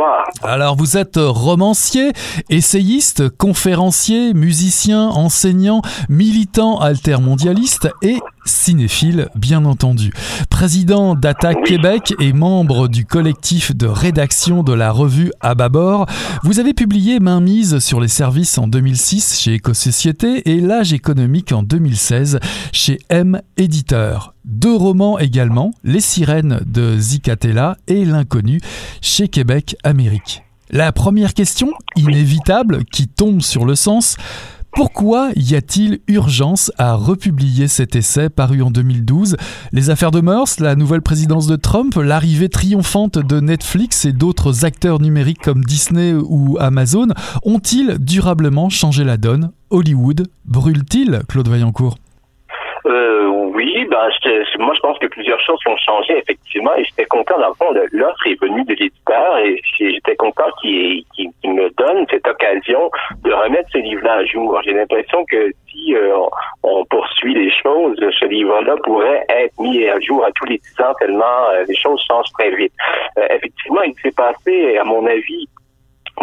Bonsoir. 0.00 0.24
Alors 0.42 0.76
vous 0.76 0.96
êtes 0.96 1.16
romancier, 1.18 2.12
essayiste, 2.48 3.28
conférencier, 3.28 4.32
musicien, 4.32 5.08
enseignant, 5.08 5.82
militant 6.08 6.78
altermondialiste 6.78 7.88
et 8.00 8.18
cinéphile, 8.46 9.28
bien 9.34 9.66
entendu. 9.66 10.12
Président 10.48 11.14
d'Attaque 11.14 11.62
Québec 11.64 12.14
et 12.18 12.32
membre 12.32 12.88
du 12.88 13.04
collectif 13.04 13.76
de 13.76 13.86
rédaction 13.86 14.62
de 14.62 14.72
la 14.72 14.90
revue 14.90 15.32
Ababor, 15.40 16.06
vous 16.44 16.58
avez 16.58 16.72
publié 16.72 17.20
Mainmise 17.20 17.78
sur 17.80 18.00
les 18.00 18.08
services 18.08 18.56
en 18.56 18.68
2006 18.68 19.38
chez 19.38 19.54
Éco-Société 19.54 20.50
et 20.50 20.60
L'âge 20.60 20.94
économique 20.94 21.52
en 21.52 21.62
2016 21.62 22.40
chez 22.72 22.98
M 23.10 23.42
Éditeur. 23.58 24.34
Deux 24.50 24.74
romans 24.74 25.20
également, 25.20 25.70
Les 25.84 26.00
sirènes 26.00 26.60
de 26.66 26.98
Zicatella 26.98 27.76
et 27.86 28.04
L'inconnu 28.04 28.60
chez 29.00 29.28
Québec 29.28 29.76
Amérique. 29.84 30.42
La 30.70 30.90
première 30.90 31.34
question, 31.34 31.70
inévitable, 31.94 32.84
qui 32.84 33.06
tombe 33.06 33.42
sur 33.42 33.64
le 33.64 33.76
sens, 33.76 34.16
pourquoi 34.72 35.30
y 35.36 35.54
a-t-il 35.54 36.00
urgence 36.08 36.72
à 36.78 36.94
republier 36.94 37.68
cet 37.68 37.94
essai 37.94 38.28
paru 38.28 38.60
en 38.60 38.72
2012 38.72 39.36
Les 39.70 39.88
affaires 39.88 40.10
de 40.10 40.20
mœurs, 40.20 40.58
la 40.58 40.74
nouvelle 40.74 41.02
présidence 41.02 41.46
de 41.46 41.54
Trump, 41.54 41.94
l'arrivée 41.94 42.48
triomphante 42.48 43.20
de 43.20 43.38
Netflix 43.38 44.04
et 44.04 44.12
d'autres 44.12 44.64
acteurs 44.64 45.00
numériques 45.00 45.42
comme 45.42 45.64
Disney 45.64 46.12
ou 46.12 46.56
Amazon 46.58 47.06
ont-ils 47.44 47.98
durablement 48.00 48.68
changé 48.68 49.04
la 49.04 49.16
donne? 49.16 49.52
Hollywood 49.70 50.26
brûle-t-il, 50.44 51.20
Claude 51.28 51.46
Vaillancourt? 51.46 51.98
Oui, 53.90 53.96
ben, 54.24 54.64
moi 54.64 54.74
je 54.74 54.80
pense 54.80 54.98
que 54.98 55.06
plusieurs 55.06 55.40
choses 55.40 55.58
ont 55.66 55.76
changé 55.76 56.18
effectivement 56.18 56.74
et 56.76 56.84
j'étais 56.84 57.06
content 57.06 57.38
dans 57.38 57.48
le 57.48 57.54
fond, 57.54 57.72
l'offre 57.92 58.26
est 58.26 58.40
venue 58.40 58.64
de 58.64 58.74
l'éditeur 58.74 59.38
et 59.38 59.60
j'étais 59.78 60.16
content 60.16 60.50
qu'il 60.60 61.04
me 61.44 61.68
donne 61.76 62.06
cette 62.10 62.26
occasion 62.26 62.90
de 63.24 63.32
remettre 63.32 63.68
ce 63.72 63.78
livre-là 63.78 64.14
à 64.14 64.24
jour. 64.24 64.60
J'ai 64.64 64.72
l'impression 64.72 65.24
que 65.26 65.50
si 65.68 65.94
euh, 65.94 66.16
on 66.62 66.84
poursuit 66.86 67.34
les 67.34 67.50
choses, 67.50 67.96
ce 67.98 68.24
livre-là 68.26 68.76
pourrait 68.84 69.24
être 69.28 69.58
mis 69.60 69.88
à 69.88 69.98
jour 70.00 70.24
à 70.24 70.30
tous 70.32 70.46
les 70.46 70.58
dix 70.58 70.80
ans 70.80 70.94
tellement 70.98 71.48
euh, 71.52 71.64
les 71.68 71.76
choses 71.76 72.02
changent 72.06 72.32
très 72.38 72.50
vite. 72.54 72.72
effectivement, 73.30 73.82
il 73.82 73.94
s'est 74.02 74.14
passé, 74.14 74.78
à 74.78 74.84
mon 74.84 75.06
avis, 75.06 75.48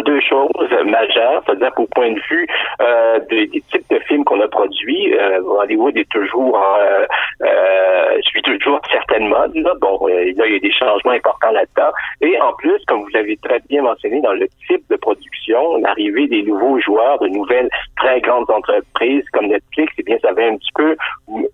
deux 0.04 0.20
choses 0.20 0.48
majeures, 0.84 1.42
c'est-à-dire 1.46 1.72
qu'au 1.74 1.86
point 1.86 2.12
de 2.12 2.20
vue 2.30 2.46
euh, 2.80 3.18
des, 3.30 3.48
types 3.48 3.88
de 3.90 3.98
films 4.00 4.24
qu'on 4.24 4.40
a 4.40 4.48
produits, 4.48 5.14
euh, 5.14 5.40
Hollywood 5.42 5.96
est 5.96 6.08
toujours 6.10 6.58
euh, 6.58 7.06
euh, 7.42 8.20
suit 8.22 8.42
toujours 8.42 8.80
certaines 8.90 9.28
modes. 9.28 9.54
Là. 9.54 9.72
Bon, 9.80 10.06
là, 10.06 10.22
il 10.24 10.52
y 10.52 10.56
a 10.56 10.58
des 10.58 10.72
changements 10.72 11.12
importants 11.12 11.50
là-dedans. 11.50 11.92
Et 12.20 12.40
en 12.40 12.52
plus, 12.54 12.78
comme 12.86 13.02
vous 13.02 13.10
l'avez 13.12 13.36
très 13.38 13.60
bien 13.68 13.82
mentionné, 13.82 14.20
dans 14.20 14.32
le 14.32 14.48
type 14.66 14.82
de 14.90 14.96
production, 14.96 15.76
l'arrivée 15.78 16.26
des 16.26 16.42
nouveaux 16.42 16.78
joueurs, 16.80 17.18
de 17.20 17.28
nouvelles 17.28 17.68
très 17.96 18.20
grandes 18.20 18.50
entreprises 18.50 19.24
comme 19.32 19.46
Netflix, 19.46 19.92
eh 19.98 20.02
bien, 20.02 20.16
ça 20.22 20.30
avait 20.30 20.48
un 20.48 20.56
petit 20.56 20.72
peu 20.74 20.96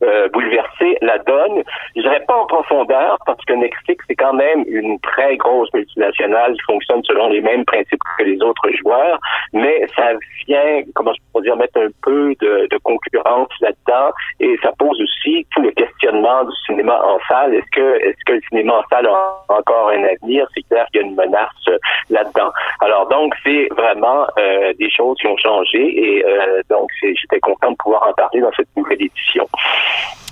euh, 0.03 0.28
bouleversé 0.28 0.97
la 1.01 1.18
donne. 1.18 1.62
Je 1.97 2.03
dirais 2.03 2.24
pas 2.26 2.36
en 2.36 2.47
profondeur, 2.47 3.18
parce 3.26 3.42
que 3.45 3.53
Netflix, 3.55 4.05
c'est 4.09 4.16
quand 4.16 4.34
même 4.34 4.64
une 4.66 4.99
très 5.01 5.36
grosse 5.36 5.72
multinationale 5.74 6.55
qui 6.55 6.62
fonctionne 6.62 7.03
selon 7.05 7.28
les 7.28 7.40
mêmes 7.40 7.64
principes 7.64 8.01
que 8.18 8.24
les 8.24 8.34
autres 8.43 8.70
joueurs, 8.78 9.18
mais 9.53 9.87
ça 9.97 10.12
vient, 10.47 10.82
comment 10.95 11.12
je 11.12 11.20
pourrais 11.32 11.45
dire, 11.45 11.57
mettre 11.57 11.78
un 11.78 11.89
peu 12.03 12.35
de, 12.41 12.68
concurrence 12.82 13.49
là-dedans 13.61 14.12
et 14.41 14.59
ça 14.62 14.70
pose 14.78 15.01
aussi 15.01 15.47
tout 15.55 15.62
le 15.62 15.70
questionnement 15.70 16.45
du 16.45 16.55
cinéma 16.66 17.01
en 17.03 17.18
salle. 17.28 17.55
Est-ce 17.55 17.70
que, 17.72 17.99
est-ce 18.05 18.24
que 18.26 18.32
le 18.32 18.41
cinéma 18.49 18.74
en 18.74 18.82
salle 18.91 19.07
a 19.07 19.37
encore 19.49 19.91
un 19.91 20.05
avenir? 20.05 20.47
C'est 20.55 20.62
clair 20.68 20.87
qu'il 20.93 21.01
y 21.01 21.05
a 21.05 21.07
une 21.07 21.14
menace 21.14 21.49
euh, 21.68 21.78
là-dedans. 22.11 22.53
Alors 22.80 23.09
donc, 23.09 23.35
c'est 23.45 23.68
vraiment 23.76 24.26
euh, 24.39 24.72
des 24.78 24.91
choses 24.91 25.16
qui 25.18 25.26
ont 25.26 25.37
changé 25.37 25.78
et 25.78 26.24
euh, 26.24 26.61
donc 26.68 26.91
j'étais 27.03 27.41
content 27.41 27.70
de 27.70 27.76
pouvoir 27.76 28.07
en 28.09 28.12
parler 28.12 28.41
dans 28.41 28.53
cette 28.57 28.68
nouvelle 28.76 29.01
édition. 29.01 29.49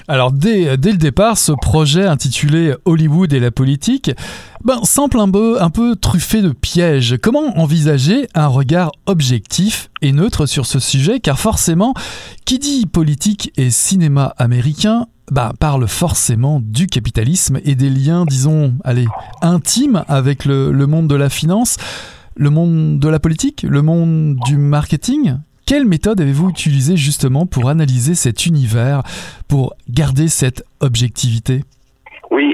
Alors 0.08 0.32
dès, 0.32 0.76
dès, 0.76 0.90
le 0.90 0.98
départ, 0.98 1.38
ce 1.38 1.52
projet 1.52 2.04
intitulé 2.04 2.74
Hollywood 2.84 3.32
et 3.32 3.38
la 3.38 3.52
politique 3.52 4.10
ben, 4.64 4.80
semble 4.84 5.18
un 5.18 5.30
peu, 5.30 5.60
un 5.62 5.70
truffé 6.00 6.42
de 6.42 6.50
pièges. 6.50 7.16
Comment 7.20 7.58
envisager 7.58 8.28
un 8.34 8.46
regard 8.46 8.92
objectif 9.06 9.90
et 10.00 10.12
neutre 10.12 10.46
sur 10.46 10.66
ce 10.66 10.78
sujet? 10.78 11.20
Car 11.20 11.38
forcément, 11.38 11.94
qui 12.44 12.58
dit 12.58 12.86
politique 12.86 13.52
et 13.56 13.70
cinéma 13.70 14.34
américain 14.38 15.06
bah, 15.30 15.52
parle 15.58 15.88
forcément 15.88 16.60
du 16.62 16.86
capitalisme 16.86 17.58
et 17.64 17.74
des 17.74 17.90
liens, 17.90 18.24
disons, 18.24 18.74
allez, 18.84 19.06
intimes 19.40 20.04
avec 20.08 20.44
le, 20.44 20.72
le 20.72 20.86
monde 20.86 21.08
de 21.08 21.14
la 21.14 21.30
finance, 21.30 21.76
le 22.36 22.50
monde 22.50 22.98
de 22.98 23.08
la 23.08 23.18
politique, 23.18 23.62
le 23.62 23.82
monde 23.82 24.36
du 24.44 24.56
marketing? 24.56 25.38
Quelle 25.64 25.86
méthode 25.86 26.20
avez-vous 26.20 26.50
utilisée 26.50 26.96
justement 26.96 27.46
pour 27.46 27.68
analyser 27.68 28.14
cet 28.14 28.46
univers, 28.46 29.02
pour 29.48 29.74
garder 29.88 30.28
cette 30.28 30.64
objectivité? 30.80 31.64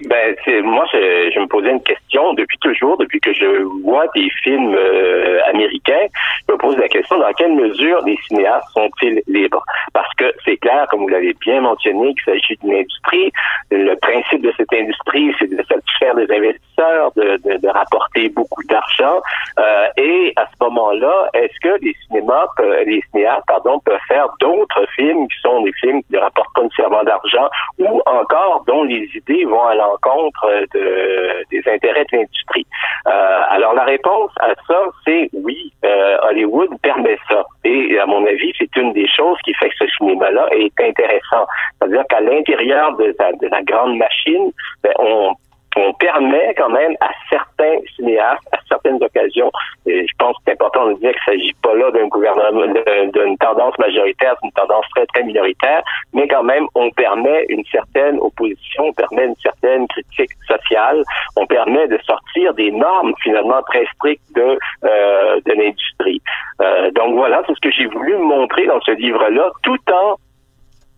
Ben 0.08 0.34
c'est 0.44 0.62
moi 0.62 0.84
je, 0.92 1.30
je, 1.34 1.40
me 1.40 1.46
posais 1.46 1.70
une 1.70 1.82
question 1.82 2.32
depuis 2.34 2.58
toujours, 2.58 2.96
depuis 2.98 3.20
que 3.20 3.32
je 3.32 3.62
vois 3.82 4.06
des 4.14 4.28
films 4.42 4.74
euh, 4.74 5.38
américains, 5.46 6.06
je 6.48 6.52
me 6.52 6.58
pose 6.58 6.76
la 6.78 6.88
question 6.88 7.18
dans 7.18 7.32
quelle 7.32 7.54
mesure 7.54 8.02
les 8.04 8.16
cinéastes 8.26 8.68
sont-ils 8.72 9.22
libres? 9.26 9.64
Parce 9.92 10.12
que 10.14 10.32
c'est 10.44 10.56
clair, 10.56 10.86
comme 10.90 11.00
vous 11.00 11.08
l'avez 11.08 11.34
bien 11.40 11.60
mentionné, 11.60 12.14
qu'il 12.14 12.24
s'agit 12.24 12.56
d'une 12.62 12.74
industrie. 12.74 13.32
Le 13.70 13.94
principe 13.96 14.42
de 14.42 14.52
cette 14.56 14.72
industrie, 14.72 15.32
c'est 15.38 15.50
de 15.50 15.62
satisfaire 15.68 16.14
des 16.14 16.30
investisseurs, 16.30 16.67
de, 17.16 17.36
de, 17.44 17.56
de 17.58 17.68
rapporter 17.68 18.28
beaucoup 18.30 18.62
d'argent. 18.68 19.20
Euh, 19.58 19.86
et 19.96 20.32
à 20.36 20.46
ce 20.46 20.64
moment-là, 20.64 21.30
est-ce 21.34 21.58
que 21.60 21.82
les 21.82 21.94
cinémas, 22.06 22.46
les 22.86 23.02
cinéastes, 23.10 23.44
pardon, 23.46 23.80
peuvent 23.80 23.98
faire 24.06 24.28
d'autres 24.40 24.86
films 24.94 25.26
qui 25.28 25.40
sont 25.40 25.62
des 25.62 25.72
films 25.80 26.02
qui 26.04 26.12
ne 26.14 26.18
rapportent 26.18 26.54
pas 26.54 26.62
nécessairement 26.62 27.02
d'argent, 27.02 27.48
ou 27.78 28.00
encore 28.06 28.64
dont 28.66 28.84
les 28.84 29.08
idées 29.14 29.44
vont 29.44 29.64
à 29.64 29.74
l'encontre 29.74 30.46
de, 30.74 31.44
des 31.50 31.62
intérêts 31.68 32.06
de 32.12 32.18
l'industrie? 32.18 32.66
Euh, 33.06 33.40
alors 33.50 33.74
la 33.74 33.84
réponse 33.84 34.30
à 34.40 34.54
ça, 34.66 34.80
c'est 35.04 35.30
oui, 35.32 35.72
euh, 35.84 36.16
Hollywood 36.28 36.70
permet 36.82 37.18
ça. 37.28 37.44
Et 37.64 37.98
à 37.98 38.06
mon 38.06 38.24
avis, 38.26 38.52
c'est 38.58 38.74
une 38.76 38.92
des 38.92 39.08
choses 39.08 39.38
qui 39.44 39.54
fait 39.54 39.68
que 39.68 39.76
ce 39.78 39.86
cinéma-là 39.98 40.46
est 40.52 40.80
intéressant. 40.80 41.46
C'est-à-dire 41.78 42.04
qu'à 42.08 42.20
l'intérieur 42.20 42.96
de, 42.96 43.14
la 43.50 43.62
grande 43.62 43.96
machine, 43.96 44.52
ben, 44.82 44.92
on 44.98 45.34
on 45.78 45.92
permet 45.94 46.54
quand 46.56 46.70
même 46.70 46.94
à 47.00 47.10
certains 47.30 47.78
cinéastes, 47.96 48.46
à 48.52 48.58
certaines 48.68 49.02
occasions, 49.02 49.50
et 49.86 50.06
je 50.06 50.12
pense 50.18 50.36
que 50.38 50.42
c'est 50.46 50.52
important 50.52 50.88
de 50.88 50.94
dire 50.94 51.12
qu'il 51.12 51.34
ne 51.34 51.38
s'agit 51.38 51.56
pas 51.62 51.74
là 51.74 51.90
d'un 51.90 52.08
gouvernement, 52.08 52.66
d'une 53.14 53.36
tendance 53.38 53.78
majoritaire, 53.78 54.34
d'une 54.42 54.52
tendance 54.52 54.84
très, 54.94 55.06
très 55.06 55.22
minoritaire, 55.22 55.82
mais 56.12 56.26
quand 56.26 56.42
même, 56.42 56.66
on 56.74 56.90
permet 56.90 57.44
une 57.48 57.64
certaine 57.70 58.18
opposition, 58.18 58.84
on 58.86 58.92
permet 58.92 59.26
une 59.26 59.36
certaine 59.42 59.86
critique 59.88 60.30
sociale, 60.46 61.02
on 61.36 61.46
permet 61.46 61.86
de 61.88 61.98
sortir 62.06 62.54
des 62.54 62.70
normes 62.70 63.14
finalement 63.22 63.62
très 63.62 63.86
strictes 63.94 64.34
de, 64.34 64.58
euh, 64.84 65.40
de 65.44 65.52
l'industrie. 65.52 66.20
Euh, 66.60 66.90
donc 66.92 67.14
voilà, 67.14 67.42
c'est 67.46 67.54
ce 67.54 67.60
que 67.60 67.70
j'ai 67.70 67.86
voulu 67.86 68.16
montrer 68.16 68.66
dans 68.66 68.80
ce 68.80 68.92
livre-là, 68.92 69.50
tout 69.62 69.78
en 69.92 70.16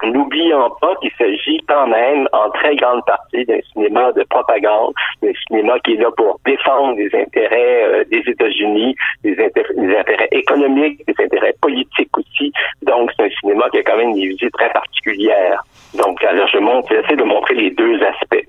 N'oublions 0.03 0.71
pas 0.81 0.95
qu'il 1.01 1.11
s'agit 1.19 1.61
quand 1.69 1.87
même 1.87 2.27
en 2.33 2.51
très 2.51 2.75
grande 2.77 3.05
partie 3.05 3.45
d'un 3.45 3.61
cinéma 3.73 4.13
de 4.13 4.23
propagande, 4.25 4.95
d'un 5.23 5.33
cinéma 5.47 5.79
qui 5.81 5.93
est 5.93 6.01
là 6.01 6.11
pour 6.17 6.41
défendre 6.47 6.97
les 6.97 7.11
intérêts 7.15 7.85
euh, 7.85 8.05
des 8.11 8.23
États-Unis, 8.27 8.95
des, 9.23 9.33
intérêts 9.33 10.29
économiques, 10.33 11.07
des 11.07 11.25
intérêts 11.25 11.55
politiques 11.61 12.17
aussi. 12.17 12.53
Donc, 12.83 13.11
c'est 13.17 13.27
un 13.27 13.31
cinéma 13.41 13.69
qui 13.71 13.79
a 13.79 13.83
quand 13.83 13.97
même 13.97 14.11
une 14.11 14.29
visée 14.31 14.51
très 14.51 14.71
particulière. 14.71 15.63
Donc, 15.95 16.23
alors 16.25 16.47
je 16.49 16.59
montre, 16.59 16.89
j'essaie 16.91 17.17
de 17.17 17.25
montrer 17.25 17.55
les 17.55 17.71
deux 17.71 18.01
aspects. 18.03 18.47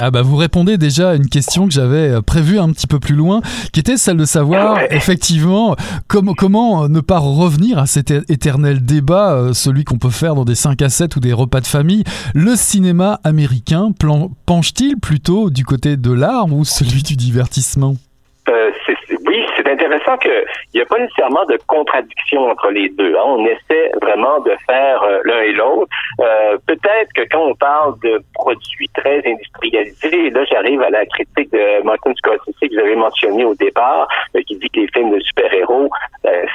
Ah 0.00 0.10
bah 0.10 0.22
vous 0.22 0.36
répondez 0.36 0.78
déjà 0.78 1.10
à 1.10 1.14
une 1.14 1.28
question 1.28 1.66
que 1.66 1.72
j'avais 1.72 2.10
euh, 2.10 2.22
prévue 2.22 2.58
un 2.58 2.70
petit 2.70 2.86
peu 2.86 2.98
plus 2.98 3.14
loin, 3.14 3.40
qui 3.72 3.80
était 3.80 3.96
celle 3.96 4.16
de 4.16 4.24
savoir 4.24 4.78
effectivement 4.90 5.76
comment 6.08 6.34
comment 6.34 6.88
ne 6.88 7.00
pas 7.00 7.18
revenir 7.18 7.78
à 7.78 7.86
cet 7.86 8.10
éternel 8.30 8.84
débat, 8.84 9.32
euh, 9.32 9.52
celui 9.52 9.84
qu'on 9.84 9.98
peut 9.98 10.10
faire 10.10 10.34
dans 10.34 10.44
des 10.44 10.54
5 10.54 10.71
à 10.80 10.88
7 10.88 11.16
ou 11.16 11.20
des 11.20 11.32
repas 11.32 11.60
de 11.60 11.66
famille. 11.66 12.04
Le 12.34 12.56
cinéma 12.56 13.20
américain 13.24 13.92
penche-t-il 14.46 14.98
plutôt 14.98 15.50
du 15.50 15.64
côté 15.64 15.96
de 15.96 16.12
l'art 16.12 16.52
ou 16.52 16.64
celui 16.64 17.02
du 17.02 17.16
divertissement? 17.16 17.96
Intéressant 19.72 20.16
qu'il 20.18 20.44
n'y 20.74 20.80
a 20.80 20.86
pas 20.86 20.98
nécessairement 20.98 21.44
de 21.46 21.58
contradiction 21.66 22.50
entre 22.50 22.70
les 22.70 22.88
deux. 22.90 23.14
Hein. 23.16 23.24
On 23.24 23.44
essaie 23.46 23.90
vraiment 24.00 24.40
de 24.40 24.54
faire 24.66 25.02
euh, 25.02 25.20
l'un 25.24 25.40
et 25.40 25.52
l'autre. 25.52 25.88
Euh, 26.20 26.56
peut-être 26.66 27.12
que 27.14 27.22
quand 27.30 27.46
on 27.50 27.54
parle 27.54 27.98
de 28.00 28.22
produits 28.34 28.88
très 28.94 29.22
industrialisés, 29.26 30.30
là 30.30 30.44
j'arrive 30.44 30.82
à 30.82 30.90
la 30.90 31.06
critique 31.06 31.50
de 31.52 31.82
Martin 31.82 32.12
Scorsese 32.16 32.54
que 32.60 32.72
vous 32.72 32.80
avez 32.80 32.96
mentionné 32.96 33.44
au 33.44 33.54
départ, 33.54 34.08
euh, 34.36 34.40
qui 34.46 34.56
dit 34.56 34.68
que 34.70 34.80
les 34.80 34.88
films 34.88 35.10
de 35.10 35.20
super-héros, 35.20 35.90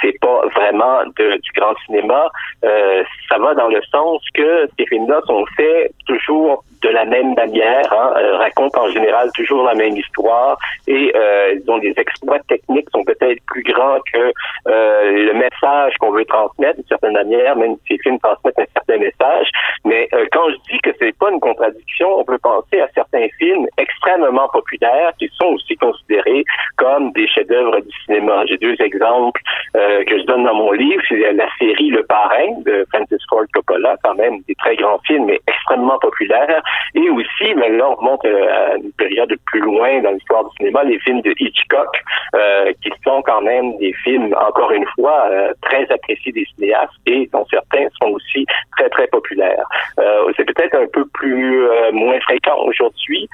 c'est 0.01 0.17
pas 0.21 0.41
vraiment 0.55 1.03
du 1.15 1.51
grand 1.55 1.75
cinéma. 1.85 2.29
ça 2.61 3.37
va 3.37 3.53
dans 3.55 3.67
le 3.67 3.81
sens 3.91 4.21
que 4.33 4.67
ces 4.77 4.85
films-là 4.85 5.19
sont 5.25 5.45
faits 5.57 5.91
toujours 6.05 6.63
de 6.81 6.89
la 6.89 7.05
même 7.05 7.33
manière, 7.33 7.91
hein, 7.91 8.13
racontent 8.37 8.83
en 8.83 8.89
général 8.89 9.29
toujours 9.35 9.63
la 9.63 9.73
même 9.73 9.97
histoire 9.97 10.57
et 10.87 11.11
euh, 11.15 11.55
ont 11.67 11.77
des 11.79 11.93
exploits 11.97 12.39
techniques 12.47 12.89
sont 12.91 13.03
peut-être 13.07 13.41
plus 13.47 13.63
grands 13.63 13.99
que 14.13 14.31
euh, 14.67 15.11
le 15.11 15.33
message 15.33 15.93
qu'on 15.99 16.11
veut 16.11 16.25
transmettre 16.25 16.75
d'une 16.75 16.87
certaine 16.87 17.13
manière, 17.13 17.55
même 17.55 17.75
si 17.85 17.93
les 17.93 17.99
films 17.99 18.19
transmettent 18.19 18.59
un 18.59 18.71
certain 18.73 18.97
message. 18.97 19.47
Mais 19.85 20.07
euh, 20.13 20.25
quand 20.31 20.49
je 20.49 20.55
dis 20.71 20.79
que 20.83 20.91
c'est 20.99 21.17
pas 21.17 21.31
une 21.31 21.39
contradiction, 21.39 22.19
on 22.19 22.23
peut 22.23 22.37
penser 22.37 22.81
à 22.81 22.87
certains 22.93 23.27
films 23.39 23.67
extrêmement 23.77 24.49
populaires 24.49 25.11
qui 25.19 25.29
sont 25.39 25.53
aussi 25.55 25.75
considérés 25.77 26.43
comme 26.77 27.11
des 27.13 27.27
chefs-d'œuvre 27.27 27.79
du 27.79 27.91
cinéma. 28.05 28.45
J'ai 28.45 28.57
deux 28.57 28.75
exemples 28.79 29.41
euh, 29.75 30.03
que 30.05 30.19
je 30.19 30.23
donne 30.25 30.43
dans 30.43 30.55
mon 30.55 30.71
livre. 30.71 31.01
C'est 31.07 31.33
la 31.33 31.47
série 31.57 31.89
Le 31.89 32.03
Parrain 32.03 32.59
de 32.65 32.85
Francis 32.93 33.19
Ford 33.29 33.45
Coppola, 33.53 33.95
quand 34.03 34.15
même 34.15 34.41
des 34.47 34.55
très 34.55 34.75
grands 34.75 34.99
films, 35.05 35.25
mais 35.25 35.39
extrêmement 35.47 35.97
populaires. 35.99 36.61
Et 36.95 37.09
aussi, 37.09 37.53
mais 37.55 37.69
là, 37.69 37.89
on 37.89 37.95
remonte 37.95 38.25
euh, 38.25 38.47
à 38.47 38.75
une 38.77 38.91
période 38.93 39.33
plus 39.45 39.61
loin 39.61 40.01
dans 40.01 40.11
l'histoire 40.11 40.43
du 40.45 40.55
cinéma, 40.57 40.83
les 40.83 40.99
films 40.99 41.21
de 41.21 41.33
Hitchcock, 41.39 42.03
euh, 42.35 42.71
qui 42.81 42.89
sont 43.03 43.21
quand 43.23 43.41
même 43.41 43.77
des 43.77 43.93
films, 44.03 44.33
encore 44.47 44.71
une 44.71 44.85
fois, 44.95 45.27
euh, 45.31 45.53
très 45.61 45.89
appréciés 45.91 46.31
des 46.31 46.45
cinéastes 46.55 46.93
et 47.05 47.29
dont 47.33 47.45
certains 47.49 47.87
sont 48.01 48.11
aussi 48.11 48.45
très, 48.77 48.89
très 48.89 49.07
populaires. 49.07 49.65
Euh, 49.99 50.31
c'est 50.35 50.45
peut-être 50.45 50.75
un 50.75 50.87
peu 50.87 51.05
plus 51.13 51.67
euh, 51.67 51.91
moins 51.91 52.19
fréquent 52.21 52.57
aujourd'hui, 52.65 53.29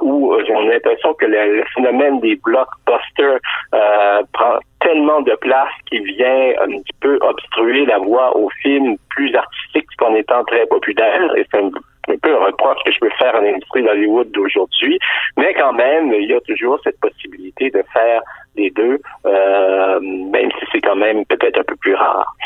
où 0.00 0.34
j'ai 0.46 0.52
l'impression 0.52 1.14
que 1.14 1.26
le, 1.26 1.64
phénomène 1.74 2.20
des 2.20 2.36
blockbusters 2.36 3.38
prend 4.32 4.58
tellement 4.80 5.20
de 5.22 5.34
place 5.36 5.72
qu'il 5.88 6.02
vient 6.04 6.52
un 6.60 6.78
petit 6.78 6.92
peu 7.00 7.18
obstruer 7.22 7.86
la 7.86 7.98
voie 7.98 8.36
aux 8.36 8.50
films 8.62 8.96
plus 9.10 9.34
artistiques 9.34 9.86
qu'en 9.98 10.14
étant 10.14 10.44
très 10.44 10.66
populaires. 10.66 11.34
Et 11.36 11.46
c'est 11.50 11.58
un 11.58 12.16
peu 12.20 12.34
un 12.34 12.46
reproche 12.46 12.78
que 12.84 12.92
je 12.92 12.98
peux 12.98 13.10
faire 13.18 13.34
à 13.36 13.40
l'industrie 13.40 13.82
d'Hollywood 13.82 14.30
d'aujourd'hui, 14.32 14.98
mais 15.36 15.54
quand 15.54 15.72
même, 15.72 16.12
il 16.12 16.28
y 16.28 16.34
a 16.34 16.40
toujours 16.40 16.78
cette 16.82 16.98
possibilité 17.00 17.70
de 17.70 17.82
faire 17.92 18.22
les 18.56 18.70
deux, 18.70 19.00
euh, 19.26 20.00
même 20.00 20.50
si 20.58 20.66
c'est 20.72 20.80
quand 20.80 20.96
même 20.96 21.24
peut-être 21.26 21.58
un 21.60 21.64
peu 21.66 21.76
plus 21.76 21.94
rare. 21.94 22.36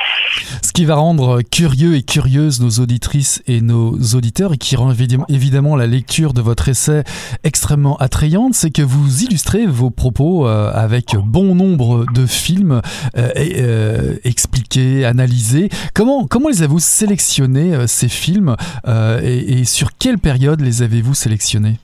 Ce 0.63 0.73
qui 0.73 0.85
va 0.85 0.95
rendre 0.95 1.41
curieux 1.43 1.97
et 1.97 2.03
curieuses 2.03 2.61
nos 2.61 2.83
auditrices 2.83 3.43
et 3.47 3.61
nos 3.61 3.93
auditeurs 4.15 4.53
et 4.53 4.59
qui 4.59 4.77
rend 4.77 4.93
évidemment 5.29 5.75
la 5.77 5.87
lecture 5.87 6.33
de 6.33 6.41
votre 6.41 6.69
essai 6.69 7.03
extrêmement 7.45 7.97
attrayante, 7.97 8.55
c'est 8.55 8.71
que 8.71 8.83
vous 8.83 9.25
illustrez 9.25 9.67
vos 9.67 9.91
propos 9.91 10.47
euh, 10.47 10.71
avec 10.73 11.17
bon 11.17 11.55
nombre 11.55 12.05
de 12.13 12.27
films 12.27 12.81
euh, 13.17 14.17
expliqués, 14.25 15.05
analysés. 15.05 15.71
Comment, 15.95 16.27
comment 16.27 16.49
les 16.49 16.63
avez-vous 16.63 16.79
sélectionnés, 16.79 17.87
ces 17.87 18.09
films, 18.09 18.57
et, 19.23 19.61
et 19.61 19.65
sur 19.65 19.91
quelle 19.99 20.19
période 20.19 20.61
les 20.61 20.83
avez-vous 20.83 21.15
sélectionnés? 21.15 21.75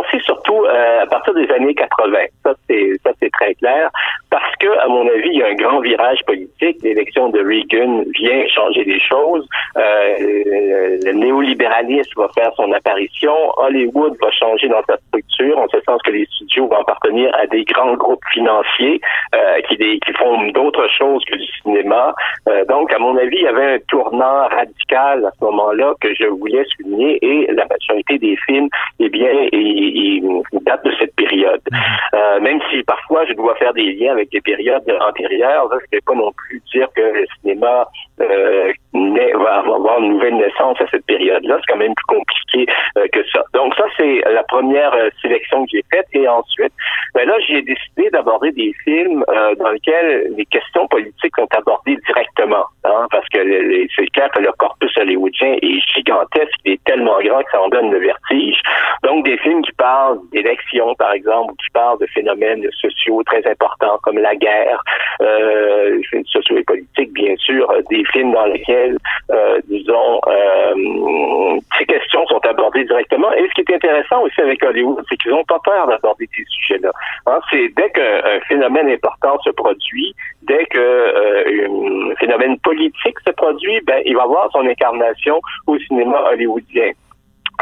Commencé 0.00 0.24
surtout 0.24 0.64
euh, 0.64 1.02
à 1.02 1.06
partir 1.06 1.34
des 1.34 1.50
années 1.50 1.74
80. 1.74 2.18
Ça, 2.44 2.54
c'est 2.68 2.92
ça, 3.04 3.10
c'est 3.20 3.30
très 3.30 3.54
clair. 3.54 3.90
Parce 4.30 4.54
que, 4.56 4.68
à 4.78 4.88
mon 4.88 5.06
avis, 5.08 5.30
il 5.32 5.38
y 5.38 5.42
a 5.42 5.48
un 5.48 5.54
grand 5.54 5.80
virage 5.80 6.20
politique. 6.26 6.78
L'élection 6.82 7.30
de 7.30 7.40
Reagan 7.40 8.04
vient 8.18 8.46
changer 8.48 8.84
les 8.84 9.00
choses. 9.00 9.46
Euh, 9.76 10.14
le 11.04 11.12
néolibéralisme 11.12 12.20
va 12.20 12.28
faire 12.34 12.52
son 12.56 12.72
apparition. 12.72 13.34
Hollywood 13.56 14.16
va 14.20 14.30
changer 14.30 14.68
dans 14.68 14.82
sa 14.88 14.96
structure, 15.08 15.58
en 15.58 15.68
ce 15.68 15.80
sens 15.80 16.00
que 16.02 16.10
les 16.10 16.26
studios 16.26 16.68
vont 16.68 16.80
appartenir 16.80 17.30
à 17.34 17.46
des 17.46 17.64
grands 17.64 17.94
groupes 17.94 18.24
financiers 18.32 19.00
euh, 19.34 19.60
qui, 19.68 19.76
qui 19.76 20.12
font 20.18 20.46
d'autres 20.52 20.88
choses 20.96 21.24
que 21.24 21.36
du 21.36 21.46
cinéma. 21.62 22.14
Euh, 22.48 22.64
donc, 22.66 22.92
à 22.92 22.98
mon 22.98 23.16
avis, 23.16 23.36
il 23.36 23.42
y 23.42 23.48
avait 23.48 23.74
un 23.74 23.78
tournant 23.88 24.48
radical 24.48 25.24
à 25.24 25.30
ce 25.38 25.44
moment-là 25.44 25.94
que 26.00 26.14
je 26.14 26.26
voulais 26.26 26.64
souligner 26.76 27.18
et 27.22 27.46
la 27.52 27.66
majorité 27.66 28.18
des 28.18 28.36
films 28.46 28.68
eh 29.00 29.08
bien, 29.08 29.30
il, 29.90 30.42
date 30.66 30.84
de 30.84 30.92
cette 30.98 31.14
période. 31.14 31.60
Mhm. 31.70 31.78
Euh, 32.14 32.40
même 32.40 32.60
si 32.70 32.82
parfois 32.82 33.24
je 33.26 33.34
dois 33.34 33.54
faire 33.56 33.72
des 33.74 33.92
liens 33.92 34.12
avec 34.12 34.30
des 34.30 34.40
périodes 34.40 34.82
antérieures, 35.00 35.68
je 35.70 35.76
ne 35.76 35.80
vais 35.92 36.00
pas 36.04 36.14
non 36.14 36.32
plus 36.32 36.62
dire 36.72 36.88
que 36.94 37.00
le 37.00 37.26
cinéma 37.40 37.86
euh, 38.20 38.72
va 38.92 39.58
avoir 39.58 40.00
une 40.00 40.14
nouvelle 40.14 40.36
naissance 40.36 40.80
à 40.80 40.86
cette 40.90 41.06
période-là. 41.06 41.58
C'est 41.60 41.72
quand 41.72 41.78
même 41.78 41.94
plus 41.94 42.16
compliqué 42.16 42.66
euh, 42.98 43.06
que 43.12 43.20
ça. 43.32 43.42
Donc 43.54 43.74
ça, 43.74 43.84
c'est 43.96 44.22
la 44.30 44.42
première 44.44 44.92
euh, 44.94 45.10
sélection 45.22 45.64
que 45.64 45.70
j'ai 45.72 45.84
faite. 45.92 46.06
Et 46.12 46.26
ensuite, 46.26 46.72
ben 47.14 47.26
là, 47.26 47.34
j'ai 47.46 47.62
décidé 47.62 48.10
d'aborder 48.10 48.52
des 48.52 48.72
films 48.84 49.24
euh, 49.28 49.54
dans 49.56 49.70
lesquels 49.70 50.32
les 50.36 50.46
questions 50.46 50.86
politiques 50.88 51.34
sont 51.36 51.48
abordées 51.56 51.96
directement. 52.06 52.64
Hein, 52.84 53.06
parce 53.10 53.28
que 53.28 53.38
c'est 53.96 54.06
clair 54.08 54.30
que 54.34 54.40
le 54.40 54.52
corpus 54.52 54.96
hollywoodien 54.96 55.56
est 55.62 55.80
gigantesque, 55.94 56.54
il 56.64 56.72
est 56.72 56.84
tellement 56.84 57.20
grand 57.20 57.42
que 57.42 57.50
ça 57.50 57.60
en 57.60 57.68
donne 57.68 57.90
le 57.90 57.98
vertige. 57.98 58.60
Donc, 59.02 59.24
des 59.24 59.36
films 59.38 59.62
qui 59.62 59.72
parlent 59.72 60.18
d'élections, 60.32 60.94
par 60.94 61.12
exemple, 61.12 61.52
ou 61.52 61.56
qui 61.56 61.70
parlent 61.72 61.98
de 61.98 62.06
phénomènes 62.06 62.66
sociaux 62.72 63.22
très 63.24 63.46
importants 63.46 63.98
comme 64.02 64.18
la 64.18 64.34
guerre, 64.34 64.82
euh, 65.20 66.00
sociaux 66.26 66.58
et 66.58 66.64
politiques, 66.64 67.12
bien 67.12 67.34
sûr, 67.36 67.70
des 67.90 68.04
films 68.12 68.32
dans 68.32 68.46
lesquels, 68.46 68.79
euh, 69.30 69.60
disons, 69.68 70.20
euh, 70.26 71.58
ces 71.78 71.86
questions 71.86 72.26
sont 72.26 72.40
abordées 72.44 72.84
directement. 72.84 73.32
Et 73.32 73.48
ce 73.48 73.54
qui 73.54 73.72
est 73.72 73.74
intéressant 73.74 74.22
aussi 74.22 74.40
avec 74.40 74.62
Hollywood, 74.64 75.04
c'est 75.08 75.16
qu'ils 75.16 75.32
n'ont 75.32 75.44
pas 75.44 75.58
peur 75.64 75.86
d'aborder 75.86 76.28
ces 76.36 76.44
sujets-là. 76.44 76.90
Hein, 77.26 77.40
c'est 77.50 77.68
dès 77.76 77.90
qu'un 77.90 78.40
phénomène 78.48 78.88
important 78.90 79.38
se 79.42 79.50
produit, 79.50 80.14
dès 80.42 80.64
que 80.66 80.78
euh, 80.78 82.12
un 82.12 82.14
phénomène 82.16 82.58
politique 82.60 83.18
se 83.26 83.32
produit, 83.32 83.80
ben, 83.86 84.02
il 84.04 84.16
va 84.16 84.22
avoir 84.22 84.50
son 84.52 84.66
incarnation 84.66 85.40
au 85.66 85.78
cinéma 85.78 86.22
hollywoodien. 86.32 86.90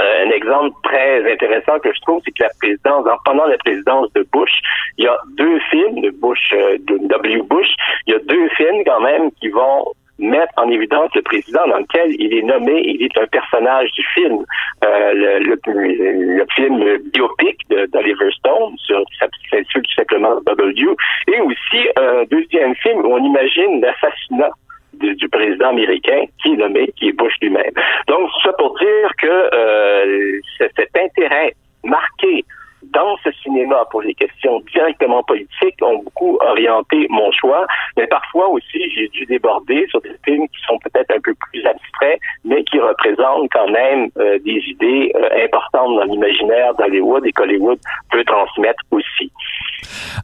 Euh, 0.01 0.27
un 0.27 0.31
exemple 0.31 0.77
très 0.85 1.33
intéressant 1.33 1.79
que 1.81 1.93
je 1.93 2.01
trouve, 2.03 2.21
c'est 2.25 2.31
que 2.31 2.45
la 2.45 2.51
présidence, 2.61 3.05
pendant 3.25 3.47
la 3.47 3.59
présidence 3.59 4.12
de 4.12 4.25
Bush, 4.33 4.53
il 4.97 5.05
y 5.05 5.09
a 5.09 5.19
deux 5.37 5.59
films 5.71 6.01
de 6.03 6.11
Bush, 6.11 6.53
de 6.53 6.99
W. 7.09 7.43
Bush, 7.43 7.69
il 8.07 8.12
y 8.12 8.16
a 8.16 8.21
deux 8.21 8.49
films 8.51 8.85
quand 8.87 9.01
même 9.01 9.31
qui 9.41 9.49
vont 9.49 9.87
mettre 10.19 10.53
en 10.57 10.69
évidence 10.71 11.11
le 11.14 11.23
président 11.23 11.66
dans 11.69 11.79
lequel 11.79 12.14
il 12.19 12.35
est 12.35 12.43
nommé, 12.43 12.83
il 12.85 13.03
est 13.03 13.19
un 13.19 13.27
personnage 13.27 13.91
du 13.93 14.03
film. 14.14 14.45
Euh, 14.85 15.12
le, 15.14 15.61
le, 15.66 16.47
film 16.55 16.99
biopic 17.12 17.59
d'Oliver 17.93 18.31
Stone, 18.39 18.75
sur, 18.79 19.03
qui 19.05 19.19
s'appelle 19.19 19.64
tout 19.73 19.83
simplement 19.95 20.41
W, 20.47 20.97
et 21.29 21.41
aussi 21.41 21.89
un 21.97 22.25
deuxième 22.31 22.75
film 22.77 23.01
où 23.05 23.14
on 23.14 23.23
imagine 23.23 23.81
l'assassinat 23.81 24.51
du, 24.95 25.29
président 25.29 25.69
américain 25.69 26.25
qui 26.43 26.53
est 26.53 26.57
nommé, 26.57 26.93
qui 26.97 27.09
est 27.09 27.12
Bush 27.12 27.35
lui-même. 27.41 27.73
Donc, 28.09 28.29
ça 28.43 28.53
pour 28.59 28.77
dire 28.79 29.11
que 29.21 29.55
euh, 29.55 30.41
cet 30.59 30.97
intérêt 30.97 31.55
marqué 31.85 32.45
dans 32.93 33.16
ce 33.24 33.30
cinéma 33.43 33.84
pour 33.91 34.03
les 34.03 34.14
questions 34.14 34.61
directement 34.72 35.22
politiques 35.22 35.76
ont 35.82 36.03
beaucoup 36.03 36.39
orienté 36.47 37.07
mon 37.11 37.30
choix, 37.32 37.66
mais 37.97 38.07
parfois 38.07 38.49
aussi 38.49 38.91
j'ai 38.95 39.09
dû 39.09 39.26
déborder 39.26 39.86
sur 39.89 40.01
des 40.01 40.16
films 40.24 40.47
qui 40.49 40.61
sont 40.66 40.78
peut-être 40.78 41.11
un 41.14 41.20
peu 41.20 41.34
plus 41.51 41.64
abstraits, 41.66 42.18
mais 42.45 42.64
qui 42.64 42.78
représentent 42.78 43.51
quand 43.53 43.70
même 43.70 44.09
euh, 44.18 44.39
des 44.45 44.62
idées 44.66 45.12
euh, 45.14 45.45
importantes 45.45 45.97
dans 45.97 46.05
l'imaginaire 46.05 46.74
d'Hollywood 46.74 47.26
et 47.26 47.32
qu'Hollywood 47.32 47.78
peut 48.11 48.24
transmettre 48.24 48.82
aussi. 48.91 49.30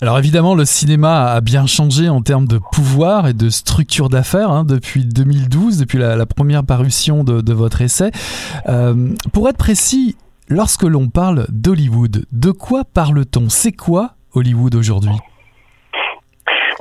Alors 0.03 0.19
évidemment, 0.19 0.55
le 0.55 0.65
cinéma 0.65 1.33
a 1.33 1.41
bien 1.41 1.67
changé 1.67 2.09
en 2.09 2.21
termes 2.21 2.47
de 2.47 2.59
pouvoir 2.73 3.29
et 3.29 3.33
de 3.33 3.49
structure 3.49 4.09
d'affaires 4.09 4.51
hein, 4.51 4.65
depuis 4.65 5.05
2012, 5.05 5.79
depuis 5.79 5.99
la, 5.99 6.27
première 6.27 6.65
parution 6.65 7.23
de, 7.25 7.53
votre 7.53 7.83
essai. 7.83 8.11
Euh, 8.69 8.95
pour 9.33 9.49
être 9.49 9.59
précis, 9.59 10.17
lorsque 10.49 10.85
l'on 10.85 11.09
parle 11.09 11.47
d'Hollywood, 11.49 12.25
de 12.33 12.51
quoi 12.51 12.83
parle-t-on? 12.85 13.49
C'est 13.49 13.73
quoi 13.73 14.11
Hollywood 14.35 14.75
aujourd'hui? 14.75 15.19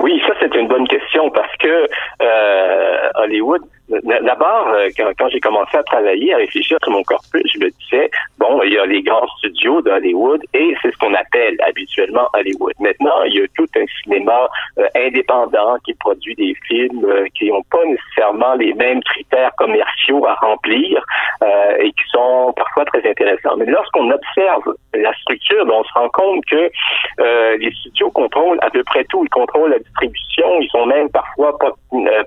Oui, 0.00 0.20
ça 0.26 0.34
c'est 0.40 0.54
une 0.54 0.68
bonne 0.68 0.86
question 0.88 1.30
parce 1.30 1.54
que 1.56 1.86
euh, 2.22 3.08
Hollywood, 3.14 3.62
D'abord, 4.02 4.68
euh, 4.68 4.88
quand, 4.96 5.28
j'ai 5.28 5.40
commencé 5.40 5.76
à 5.76 5.82
travailler, 5.82 6.34
à 6.34 6.38
réfléchir 6.38 6.78
sur 6.82 6.92
mon 6.92 7.02
corpus, 7.04 7.42
je 7.52 7.58
me 7.58 7.70
disais, 7.70 8.10
bon, 8.38 8.62
il 8.62 8.72
y 8.72 8.78
a 8.78 8.86
les 8.86 9.02
grands 9.02 9.26
studios 9.38 9.80
d'Hollywood 9.82 10.42
et 10.54 10.74
c'est 10.82 10.90
ce 10.90 10.96
qu'on 10.98 11.14
appelle 11.14 11.56
habituellement 11.66 12.28
Hollywood. 12.34 12.72
Maintenant, 12.80 13.22
il 13.26 13.34
y 13.34 13.40
a 13.40 13.46
tout 13.56 13.66
un 13.76 13.84
cinéma 14.02 14.48
euh, 14.78 14.86
indépendant 14.96 15.76
qui 15.84 15.94
produit 15.94 16.34
des 16.34 16.54
films 16.66 17.04
euh, 17.04 17.26
qui 17.38 17.50
n'ont 17.50 17.62
pas 17.70 17.84
nécessairement 17.84 18.54
les 18.54 18.74
mêmes 18.74 19.02
critères 19.02 19.54
commerciaux 19.56 20.26
à 20.26 20.34
remplir 20.34 21.04
et 21.78 21.90
qui 21.90 22.04
sont 22.10 22.54
parfois 22.56 22.86
très 22.86 23.06
intéressants. 23.08 23.56
Mais 23.58 23.66
lorsqu'on 23.66 24.10
observe 24.10 24.74
la 24.94 25.12
structure, 25.14 25.66
ben, 25.66 25.74
on 25.74 25.84
se 25.84 25.92
rend 25.92 26.08
compte 26.08 26.44
que 26.46 26.70
les 27.58 27.70
studios 27.72 28.10
contrôlent 28.10 28.58
à 28.62 28.70
peu 28.70 28.82
près 28.84 29.04
tout. 29.04 29.24
Ils 29.24 29.30
contrôlent 29.30 29.70
la 29.70 29.78
distribution, 29.78 30.46
ils 30.60 30.70
sont 30.70 30.86
même 30.86 31.10
parfois 31.10 31.56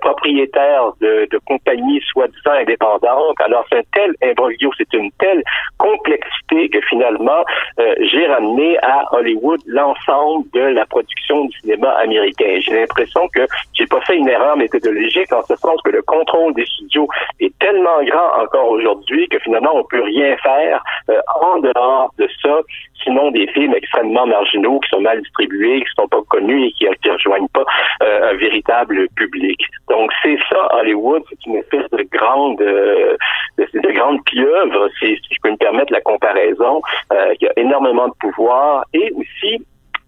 propriétaires 0.01 0.91
de, 1.01 1.27
de 1.31 1.37
compagnie 1.57 2.01
soi-disant 2.11 2.51
indépendante. 2.51 3.39
Alors, 3.39 3.65
c'est 3.69 3.79
un 3.79 3.83
tel 3.93 4.15
imbroglio, 4.23 4.71
c'est 4.77 4.93
une 4.93 5.11
telle 5.19 5.43
complexité 5.77 6.69
que 6.69 6.79
finalement, 6.89 7.43
euh, 7.79 7.95
j'ai 7.99 8.25
ramené 8.27 8.77
à 8.79 9.03
Hollywood 9.13 9.59
l'ensemble 9.65 10.45
de 10.53 10.59
la 10.59 10.85
production 10.85 11.45
du 11.45 11.59
cinéma 11.59 11.89
américain. 12.01 12.57
J'ai 12.59 12.79
l'impression 12.79 13.27
que 13.29 13.41
j'ai 13.73 13.85
pas 13.87 14.01
fait 14.01 14.17
une 14.17 14.29
erreur 14.29 14.57
méthodologique 14.57 15.31
en 15.33 15.41
ce 15.43 15.55
sens 15.55 15.81
que 15.83 15.91
le 15.91 16.01
contrôle 16.01 16.53
des 16.53 16.65
studios 16.65 17.07
est 17.39 17.57
tellement 17.59 18.03
grand 18.03 18.43
encore 18.43 18.69
aujourd'hui 18.69 19.27
que 19.27 19.39
finalement, 19.39 19.71
on 19.75 19.83
peut 19.83 20.03
rien 20.03 20.35
faire 20.37 20.83
euh, 21.09 21.19
en 21.41 21.59
dehors 21.59 22.13
de 22.17 22.27
ça 22.41 22.61
sinon 23.03 23.31
des 23.31 23.47
films 23.47 23.73
extrêmement 23.75 24.25
marginaux 24.25 24.79
qui 24.79 24.89
sont 24.89 25.01
mal 25.01 25.21
distribués, 25.21 25.81
qui 25.81 25.87
sont 25.95 26.07
pas 26.07 26.21
connus 26.29 26.65
et 26.65 26.71
qui 26.71 26.85
ne 26.85 27.13
rejoignent 27.13 27.47
pas 27.53 27.65
euh, 28.03 28.31
un 28.31 28.33
véritable 28.35 29.07
public. 29.15 29.59
Donc 29.89 30.11
c'est 30.23 30.37
ça 30.49 30.67
Hollywood, 30.75 31.23
une 31.47 31.55
espèce 31.55 31.89
de 31.91 32.03
grande 32.11 32.61
euh, 32.61 33.17
de, 33.57 33.91
grande 33.91 34.23
pieuvre, 34.25 34.89
si, 34.99 35.15
je 35.15 35.37
peux 35.41 35.51
me 35.51 35.57
permettre 35.57 35.91
la 35.91 36.01
comparaison, 36.01 36.81
euh, 37.11 37.33
qui 37.35 37.47
a 37.47 37.53
énormément 37.57 38.07
de 38.07 38.13
pouvoir 38.19 38.85
et 38.93 39.11
aussi 39.11 39.65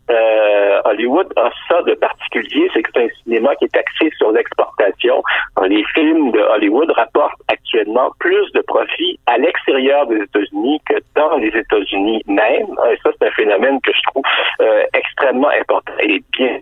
euh, 0.10 0.82
Hollywood 0.86 1.32
a 1.36 1.52
ça 1.68 1.84
de 1.84 1.94
particulier, 1.94 2.70
c'est 2.74 2.82
que 2.82 2.90
c'est 2.94 3.04
un 3.04 3.24
cinéma 3.24 3.56
qui 3.58 3.66
est 3.66 3.78
axé 3.78 4.10
sur 4.18 4.32
l'exportation. 4.32 5.22
Les 5.68 5.84
films 5.94 6.32
de 6.32 6.40
Hollywood 6.40 6.92
rapportent 6.92 7.42
actuellement 7.48 8.10
plus 8.20 8.52
de 8.54 8.62
profits 8.62 9.20
à 9.28 9.38
l'extérieur 9.38 10.08
des 10.08 10.18
États-Unis 10.18 10.82
que 10.90 10.96
dans 11.16 11.38
les 11.38 11.50
États-Unis 11.50 12.24
même. 12.26 12.68
Et 12.92 12.98
ça, 13.04 13.12
c'est 13.20 13.28
un 13.28 13.32
phénomène 13.32 13.80
que 13.82 13.92
je 13.94 14.02
trouve 14.10 14.24
euh, 14.62 14.84
extrêmement 14.94 15.50
important 15.50 15.94
et 16.00 16.24
bien 16.32 16.60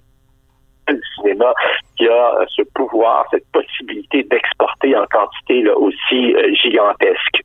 le 0.94 1.02
cinéma 1.16 1.54
qui 1.98 2.08
a 2.08 2.46
ce 2.56 2.62
pouvoir, 2.74 3.26
cette 3.32 3.48
possibilité 3.52 4.24
d'exporter 4.30 4.96
en 4.96 5.06
quantité 5.10 5.62
là, 5.64 5.78
aussi 5.78 6.34
euh, 6.34 6.54
gigantesque. 6.62 7.44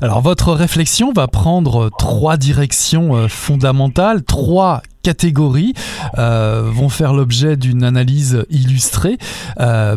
Alors 0.00 0.20
votre 0.20 0.52
réflexion 0.52 1.12
va 1.12 1.26
prendre 1.26 1.90
trois 1.98 2.36
directions 2.36 3.16
euh, 3.16 3.28
fondamentales, 3.28 4.22
trois 4.22 4.82
catégories 5.02 5.72
euh, 6.18 6.62
vont 6.66 6.88
faire 6.88 7.14
l'objet 7.14 7.56
d'une 7.56 7.82
analyse 7.82 8.44
illustrée. 8.50 9.16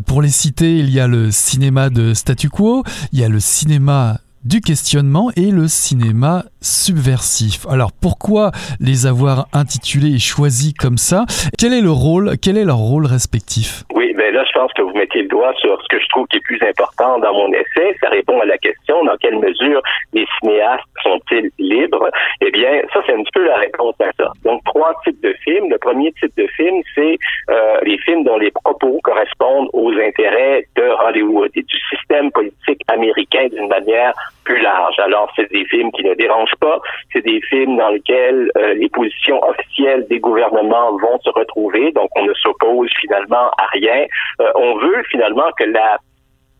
pour 0.07 0.21
les 0.21 0.29
citer, 0.29 0.77
il 0.77 0.89
y 0.89 0.99
a 0.99 1.07
le 1.07 1.31
cinéma 1.31 1.89
de 1.89 2.13
statu 2.13 2.49
quo, 2.49 2.83
il 3.11 3.19
y 3.19 3.23
a 3.23 3.29
le 3.29 3.39
cinéma 3.39 4.17
du 4.45 4.61
questionnement 4.61 5.31
et 5.35 5.51
le 5.51 5.67
cinéma 5.67 6.45
subversifs. 6.62 7.66
Alors 7.70 7.91
pourquoi 7.91 8.51
les 8.80 9.05
avoir 9.05 9.47
intitulés 9.53 10.16
et 10.16 10.20
choisis 10.20 10.74
comme 10.74 10.97
ça? 10.97 11.26
Quel 11.57 11.74
est 11.74 11.82
le 11.82 11.91
rôle 11.91 12.38
Quel 12.41 12.57
est 12.57 12.66
leur 12.66 12.78
rôle 12.78 13.05
respectif? 13.05 13.84
Oui, 13.93 14.14
ben 14.16 14.34
là 14.34 14.43
je 14.45 14.57
pense 14.57 14.72
que 14.74 14.82
vous 14.82 14.93
mettez 14.93 15.24
le 15.24 15.28
doigt 15.28 15.53
sur 15.59 15.82
ce 15.82 15.88
que 15.89 15.99
je 15.99 16.07
trouve 16.09 16.28
qui 16.28 16.38
est 16.38 16.41
plus 16.41 16.62
important 16.62 17.20
dans 17.20 17.34
mon 17.34 17.51
essai. 17.53 17.97
Ça 18.01 18.09
répond 18.09 18.39
à 18.39 18.45
la 18.45 18.57
question 18.57 19.03
dans 19.05 19.18
quelle 19.18 19.39
mesure 19.39 19.82
les 20.14 20.26
cinéastes 20.39 20.86
sont-ils 21.03 21.49
libres? 21.57 22.09
Eh 22.41 22.51
bien, 22.51 22.82
ça 22.93 23.01
c'est 23.05 23.14
un 23.14 23.24
petit 23.24 23.32
peu 23.34 23.45
la 23.45 23.57
réponse 23.57 23.95
à 23.99 24.12
ça. 24.18 24.32
Donc 24.43 24.64
trois 24.66 24.93
types 25.03 25.22
de 25.22 25.34
films. 25.43 25.70
Le 25.70 25.78
premier 25.78 26.12
type 26.14 26.36
de 26.38 26.47
film, 26.47 26.82
c'est 26.95 27.18
euh, 27.49 27.80
les 27.84 27.97
films 27.99 28.24
dont 28.24 28.38
les 28.38 28.51
propos 28.51 28.99
correspondent 29.03 29.70
aux 29.74 29.91
intérêts 29.93 30.68
de 30.76 30.84
Hollywood 31.05 31.51
et 31.55 31.64
du 31.64 31.78
système 31.89 32.32
politique 32.32 32.82
américain 32.88 33.47
d'une 33.51 33.68
manière 33.68 34.14
plus 34.43 34.62
large. 34.62 34.99
Alors, 34.99 35.32
c'est 35.36 35.49
des 35.51 35.66
films 35.66 35.91
qui 35.91 36.03
ne 36.03 36.14
dérangent 36.14 36.51
pas, 36.60 36.80
c'est 37.12 37.22
des 37.22 37.41
films 37.41 37.78
dans 37.78 37.89
lesquels 37.89 38.52
euh, 38.58 38.74
les 38.74 38.89
positions 38.89 39.41
officielles 39.43 40.08
des 40.08 40.20
gouvernements 40.20 40.97
vont 40.97 41.20
se 41.24 41.30
retrouver, 41.30 41.91
donc 41.91 42.10
on 42.16 42.26
ne 42.26 42.34
s'oppose 42.34 42.89
finalement 42.99 43.49
à 43.58 43.66
rien. 43.72 44.06
Euh, 44.41 44.52
on 44.56 44.78
veut 44.78 45.04
finalement 45.10 45.52
que 45.58 45.66
la 45.66 45.97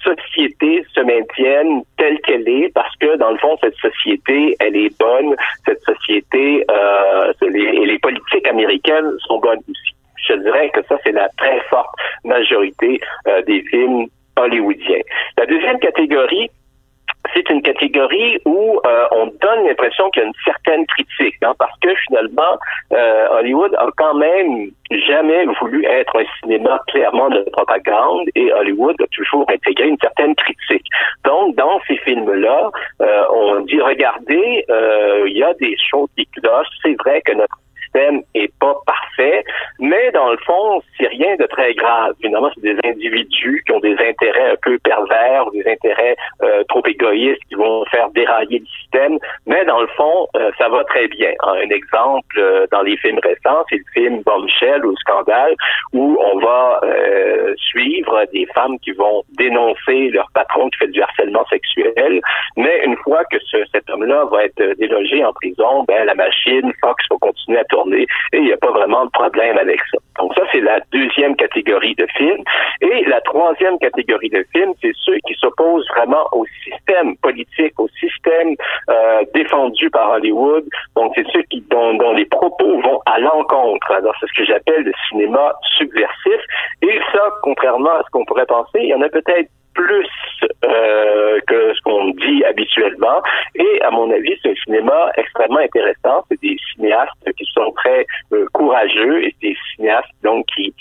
société 0.04 0.84
se 0.94 1.02
maintienne 1.02 1.84
telle 1.98 2.20
qu'elle 2.22 2.48
est 2.48 2.74
parce 2.74 2.96
que 2.98 3.18
dans 3.18 3.32
le 3.32 3.38
fond 3.38 3.56
cette 3.62 3.76
société 3.76 4.56
elle 4.60 4.76
est 4.76 4.98
bonne. 5.00 5.36
Cette 5.66 5.82
société 5.82 6.66
euh, 6.70 7.34
les 7.42 8.00
politiques 8.00 8.48
américaines 8.48 9.12
sont 9.28 9.39
bonnes 9.39 9.60
aussi. 9.70 9.96
Je 10.28 10.34
dirais 10.34 10.70
que 10.74 10.82
ça 10.88 10.98
c'est 11.04 11.12
la 11.12 11.30
très 11.38 11.60
forte 11.70 11.94
majorité 12.24 13.00
euh, 13.28 13.42
des 13.44 13.62
films 13.64 14.08
hollywoodiens. 14.38 15.02
La 15.38 15.46
deuxième 15.46 15.80
catégorie 15.80 16.50
c'est 17.34 17.49
une 17.49 17.61
catégorie 17.61 18.39
où 18.45 18.79
euh, 18.86 19.05
on 19.11 19.27
donne 19.27 19.67
l'impression 19.67 20.09
qu'il 20.09 20.21
y 20.21 20.25
a 20.25 20.27
une 20.27 20.34
certaine 20.43 20.86
critique, 20.88 21.36
hein, 21.43 21.53
parce 21.57 21.77
que 21.79 21.93
finalement, 22.07 22.57
euh, 22.93 23.27
Hollywood 23.32 23.73
a 23.75 23.88
quand 23.97 24.15
même 24.15 24.71
jamais 25.07 25.45
voulu 25.59 25.86
être 25.86 26.19
un 26.19 26.25
cinéma 26.41 26.82
clairement 26.88 27.29
de 27.29 27.45
propagande 27.51 28.27
et 28.36 28.51
Hollywood 28.51 28.95
a 29.01 29.07
toujours 29.07 29.45
intégré 29.49 29.88
une 29.88 29.97
certaine 30.01 30.36
critique. 30.36 30.86
Donc, 31.23 31.55
dans 31.55 31.79
ces 31.88 31.97
films-là, 31.97 32.69
euh, 33.01 33.23
on 33.34 33.61
dit, 33.61 33.79
regardez, 33.79 34.65
il 35.27 35.38
y 35.38 35.43
a 35.43 35.53
des 35.55 35.75
choses 35.89 36.09
qui 36.17 36.25
clochent. 36.27 36.67
C'est 36.84 36.95
vrai 37.01 37.21
que 37.21 37.34
notre 37.34 37.61
système 37.92 38.22
est 38.34 38.52
pas 38.60 38.76
parfait, 38.86 39.44
mais 39.80 40.12
dans 40.12 40.32
le 40.32 40.38
fond, 40.46 40.82
c'est 40.98 41.08
rien 41.08 41.36
de 41.36 41.46
très 41.46 41.74
grave. 41.74 42.14
Finalement, 42.22 42.50
c'est 42.56 42.62
des 42.62 42.78
individus 42.84 43.64
qui 43.66 43.72
ont 43.74 43.80
des 43.80 43.94
intérêts 43.94 44.52
un 44.52 44.56
peu 44.62 44.78
pervers, 44.80 45.50
des 45.52 45.68
intérêts 45.70 46.16
euh, 46.44 46.64
trop 46.70 46.82
égoïstes 46.86 47.42
qui 47.50 47.56
vont 47.56 47.86
faire 47.86 48.10
dérailler 48.12 48.60
le 48.60 48.66
système, 48.66 49.18
mais 49.46 49.64
dans 49.66 49.82
le 49.82 49.88
fond, 49.88 50.28
euh, 50.36 50.52
ça 50.58 50.70
va 50.70 50.84
très 50.86 51.08
bien. 51.08 51.32
Un 51.44 51.70
exemple 51.70 52.38
euh, 52.38 52.66
dans 52.72 52.82
les 52.82 52.98
films 52.98 53.20
récents, 53.24 53.64
c'est 53.70 53.78
le 53.78 53.84
film 53.94 54.22
Bombshell 54.24 54.86
ou 54.86 54.96
Scandale, 54.98 55.56
où 55.94 56.18
on 56.20 56.39
va 56.39 56.82
suivre 57.58 58.24
des 58.34 58.46
femmes 58.54 58.78
qui 58.80 58.92
vont 58.92 59.24
dénoncer 59.38 60.10
leur 60.10 60.30
patron 60.34 60.70
qui 60.70 60.80
fait 60.80 60.88
du 60.88 61.02
harcèlement 61.02 61.46
sexuel, 61.48 62.22
mais 62.58 62.84
une 62.86 62.96
fois 62.98 63.24
que 63.32 63.38
ce, 63.39 63.58
cet 63.72 63.89
homme-là 63.89 64.26
va 64.32 64.46
être 64.46 64.78
délogé 64.78 65.24
en 65.24 65.34
prison, 65.34 65.84
ben 65.88 66.06
la 66.06 66.16
machine 66.16 66.72
Fox 66.82 67.04
va 67.10 67.18
continuer 67.20 67.60
à 67.60 67.64
tourner 67.66 67.80
et 67.91 68.07
il 68.34 68.43
n'y 68.43 68.53
a 68.53 68.57
pas 68.57 68.71
vraiment 68.71 69.05
de 69.05 69.11
problème 69.11 69.57
avec 69.57 69.79
ça. 69.91 69.97
Donc 70.19 70.34
ça, 70.36 70.43
c'est 70.51 70.61
la 70.61 70.79
deuxième 70.91 71.36
catégorie 71.36 71.95
de 71.95 72.05
films. 72.15 72.43
Et 72.82 73.05
la 73.05 73.21
troisième 73.21 73.77
catégorie 73.79 74.29
de 74.29 74.45
films, 74.53 74.73
c'est 74.82 74.91
ceux 75.03 75.17
qui 75.25 75.34
s'opposent 75.36 75.88
vraiment 75.95 76.27
au 76.32 76.45
système 76.63 77.15
politique, 77.17 77.79
au 77.79 77.88
système 77.99 78.55
euh, 78.89 79.23
défendu 79.34 79.89
par 79.89 80.11
Hollywood. 80.11 80.65
Donc 80.95 81.13
c'est 81.15 81.25
ceux 81.32 81.43
qui 81.43 81.61
dont, 81.69 81.93
dont 81.95 82.13
les 82.13 82.25
propos 82.25 82.79
vont 82.82 82.99
à 83.05 83.19
l'encontre. 83.19 83.91
Alors 83.91 84.13
c'est 84.19 84.27
ce 84.27 84.34
que 84.34 84.45
j'appelle 84.45 84.84
le 84.84 84.93
cinéma 85.09 85.53
subversif. 85.77 86.41
Et 86.82 86.99
ça, 87.13 87.29
contrairement 87.41 87.91
à 87.91 88.03
ce 88.03 88.09
qu'on 88.11 88.25
pourrait 88.25 88.45
penser, 88.45 88.79
il 88.82 88.89
y 88.89 88.93
en 88.93 89.01
a 89.01 89.09
peut-être 89.09 89.49
plus 89.74 90.07
euh, 90.65 91.39
que 91.47 91.74
ce 91.74 91.82
qu'on 91.82 92.09
dit 92.09 92.43
habituellement. 92.45 93.22
Et 93.55 93.82
à 93.82 93.91
mon 93.91 94.11
avis, 94.11 94.38
c'est 94.41 94.51
un 94.51 94.55
cinéma 94.65 95.11
extrêmement 95.17 95.59
intéressant. 95.59 96.26
C'est 96.30 96.41
des 96.41 96.57
cinéastes 96.74 97.11
qui 97.38 97.45
sont 97.53 97.72
très 97.74 98.05
euh, 98.34 98.45
courageux 98.53 99.24
et 99.24 99.36
des 99.41 99.55
cinéastes 99.76 100.09
donc 100.24 100.45
qui 100.55 100.74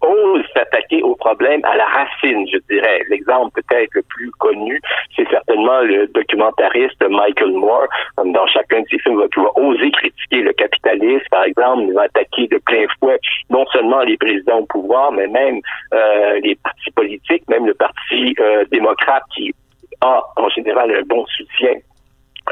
ose 0.00 0.44
s'attaquer 0.54 1.02
au 1.02 1.14
problème 1.16 1.60
à 1.64 1.76
la 1.76 1.86
racine, 1.86 2.46
je 2.52 2.58
dirais. 2.70 3.02
L'exemple 3.08 3.60
peut-être 3.60 3.90
le 3.94 4.02
plus 4.02 4.30
connu, 4.38 4.80
c'est 5.16 5.28
certainement 5.28 5.80
le 5.80 6.06
documentariste 6.08 7.02
Michael 7.08 7.52
Moore. 7.52 7.88
Dans 8.24 8.46
chacun 8.46 8.80
de 8.80 8.86
ses 8.90 8.98
films, 9.00 9.20
il 9.36 9.42
va 9.42 9.50
oser 9.56 9.90
critiquer 9.90 10.42
le 10.42 10.52
capitalisme, 10.52 11.26
par 11.30 11.44
exemple, 11.44 11.84
il 11.88 11.94
va 11.94 12.02
attaquer 12.02 12.46
de 12.48 12.58
plein 12.58 12.86
fouet 12.98 13.18
non 13.50 13.64
seulement 13.72 14.00
les 14.00 14.16
présidents 14.16 14.58
au 14.58 14.66
pouvoir, 14.66 15.12
mais 15.12 15.26
même 15.26 15.60
euh, 15.94 16.40
les 16.42 16.54
partis 16.56 16.90
politiques, 16.92 17.42
même 17.48 17.66
le 17.66 17.74
parti 17.74 18.34
euh, 18.40 18.64
démocrate 18.70 19.22
qui 19.34 19.52
a 20.00 20.22
en 20.36 20.48
général 20.50 20.94
un 20.94 21.02
bon 21.02 21.24
soutien 21.26 21.74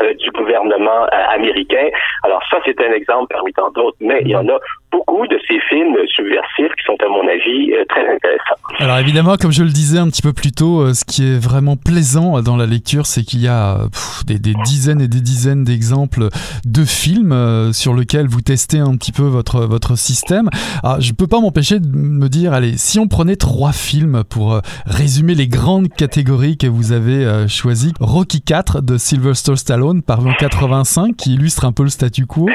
euh, 0.01 0.15
du 0.15 0.31
gouvernement 0.31 1.07
américain. 1.31 1.89
Alors 2.23 2.43
ça, 2.51 2.59
c'est 2.65 2.81
un 2.81 2.93
exemple 2.93 3.33
parmi 3.35 3.53
tant 3.53 3.71
d'autres, 3.71 3.97
mais 4.01 4.21
il 4.23 4.29
y 4.29 4.37
en 4.37 4.49
a 4.49 4.59
beaucoup 4.97 5.27
de 5.27 5.39
ces 5.47 5.59
films 5.69 5.97
subversifs 6.09 6.75
qui 6.79 6.85
sont, 6.85 6.97
à 7.05 7.09
mon 7.09 7.29
avis, 7.29 7.73
euh, 7.73 7.85
très 7.89 8.03
intéressants. 8.03 8.57
Alors 8.79 8.99
évidemment, 8.99 9.37
comme 9.37 9.53
je 9.53 9.63
le 9.63 9.71
disais 9.71 9.99
un 9.99 10.09
petit 10.09 10.23
peu 10.23 10.33
plus 10.33 10.53
tôt, 10.53 10.81
euh, 10.81 10.95
ce 10.95 11.05
qui 11.05 11.23
est 11.25 11.39
vraiment 11.39 11.77
plaisant 11.77 12.41
dans 12.43 12.57
la 12.57 12.67
lecture, 12.67 13.07
c'est 13.07 13.23
qu'il 13.23 13.41
y 13.41 13.49
a 13.49 13.79
des, 14.27 14.39
dizaines 14.39 15.01
et 15.01 15.09
des 15.09 15.21
dizaines 15.21 15.65
d'exemples 15.65 16.29
de 16.65 16.85
films 16.85 17.33
euh, 17.33 17.73
sur 17.73 17.95
lesquels 17.95 18.27
vous 18.27 18.41
testez 18.41 18.79
un 18.79 18.97
petit 18.97 19.13
peu 19.13 19.23
votre, 19.23 19.61
votre 19.67 19.97
système. 19.97 20.49
Alors, 20.83 21.01
je 21.01 21.13
peux 21.13 21.27
pas 21.27 21.41
m'empêcher 21.41 21.79
de 21.79 21.89
me 21.89 22.29
dire, 22.29 22.53
allez, 22.53 22.77
si 22.77 22.99
on 22.99 23.09
prenait 23.09 23.37
trois 23.37 23.73
films 23.73 24.25
pour 24.29 24.61
résumer 24.87 25.35
les 25.35 25.49
grandes 25.49 25.89
catégories 25.89 26.57
que 26.57 26.67
vous 26.67 26.93
avez 26.93 27.47
choisies, 27.49 27.93
Rocky 28.01 28.41
4 28.41 28.81
de 28.81 28.97
Sylvester 28.99 29.57
Stallone, 29.57 30.03
paru 30.03 30.31
en 30.31 30.35
85, 30.35 31.17
qui 31.17 31.35
illustre 31.35 31.65
un 31.65 31.73
peu 31.73 31.83
le 31.83 31.89
statu 31.89 32.27
quo, 32.27 32.49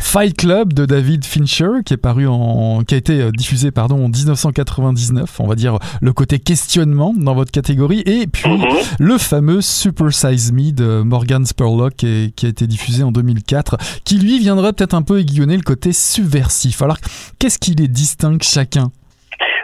Fight 0.00 0.36
Club 0.36 0.72
de 0.72 0.86
David 0.86 1.24
Fincher, 1.24 1.82
qui 1.88 1.94
est 1.94 1.96
paru 1.96 2.26
en, 2.28 2.84
qui 2.84 2.94
a 2.94 2.98
été 2.98 3.18
euh, 3.18 3.32
diffusé 3.32 3.70
pardon 3.70 4.04
en 4.04 4.10
1999. 4.10 5.40
On 5.40 5.46
va 5.46 5.54
dire 5.54 5.78
le 6.02 6.12
côté 6.12 6.38
questionnement 6.38 7.14
dans 7.16 7.34
votre 7.34 7.50
catégorie 7.50 8.02
et 8.04 8.26
puis 8.26 8.50
mhm. 8.50 8.66
le 8.98 9.16
fameux 9.16 9.62
Super 9.62 10.12
Size 10.12 10.52
Me 10.52 10.70
de 10.70 11.00
Morgan 11.00 11.46
Spurlock 11.46 11.96
qui, 11.96 12.34
qui 12.36 12.44
a 12.44 12.50
été 12.50 12.66
diffusé 12.66 13.04
en 13.04 13.10
2004, 13.10 13.78
qui 14.04 14.18
lui 14.18 14.38
viendrait 14.38 14.74
peut-être 14.74 14.92
un 14.92 15.00
peu 15.00 15.20
aiguillonner 15.20 15.56
le 15.56 15.62
côté 15.62 15.94
subversif. 15.94 16.82
Alors 16.82 16.98
qu'est-ce 17.38 17.58
qui 17.58 17.74
les 17.74 17.88
distingue 17.88 18.42
chacun? 18.42 18.90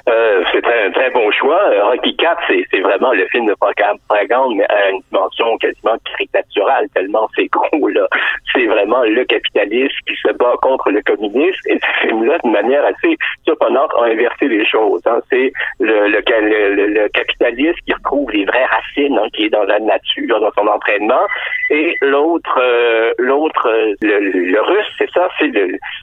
Euh, 0.07 0.45
c'est 0.53 0.67
un 0.67 0.91
très 0.91 1.11
bon 1.11 1.31
choix. 1.31 1.61
Euh, 1.71 1.85
Rocky 1.85 2.15
4, 2.17 2.43
c'est 2.71 2.81
vraiment 2.81 3.13
le 3.13 3.27
film 3.29 3.47
de 3.47 3.55
propagande, 3.55 4.55
mais 4.55 4.67
à 4.67 4.91
une 4.91 5.01
dimension 5.11 5.57
quasiment 5.59 5.97
caricaturale, 6.05 6.87
tellement 6.95 7.29
c'est 7.35 7.47
gros, 7.53 7.89
là. 7.89 8.07
C'est 8.53 8.67
vraiment 8.67 9.03
le 9.03 9.25
capitaliste 9.25 9.97
qui 10.07 10.15
se 10.17 10.33
bat 10.35 10.55
contre 10.61 10.91
le 10.91 11.01
communisme. 11.03 11.61
Et 11.69 11.79
ce 11.79 12.07
film-là, 12.07 12.39
d'une 12.45 12.53
manière 12.53 12.85
assez 12.85 13.17
surprenante, 13.45 13.91
a 13.99 14.05
inversé 14.05 14.47
les 14.47 14.65
choses. 14.67 15.01
Hein. 15.07 15.21
C'est 15.31 15.53
le, 15.81 16.09
le, 16.09 16.87
le, 16.87 17.09
capitaliste 17.09 17.79
qui 17.87 17.95
retrouve 17.95 18.31
les 18.31 18.45
vraies 18.45 18.67
racines, 18.67 19.19
hein, 19.19 19.27
qui 19.35 19.47
est 19.47 19.51
dans 19.51 19.65
la 19.65 19.81
nature, 19.81 20.41
dans 20.41 20.53
son 20.53 20.67
entraînement. 20.69 21.23
Et 21.71 21.97
l'autre, 22.03 22.61
euh, 22.61 23.13
l'autre, 23.19 23.69
le, 24.03 24.61
russe, 24.61 24.93
c'est 24.99 25.11
ça, 25.13 25.29
c'est 25.39 25.51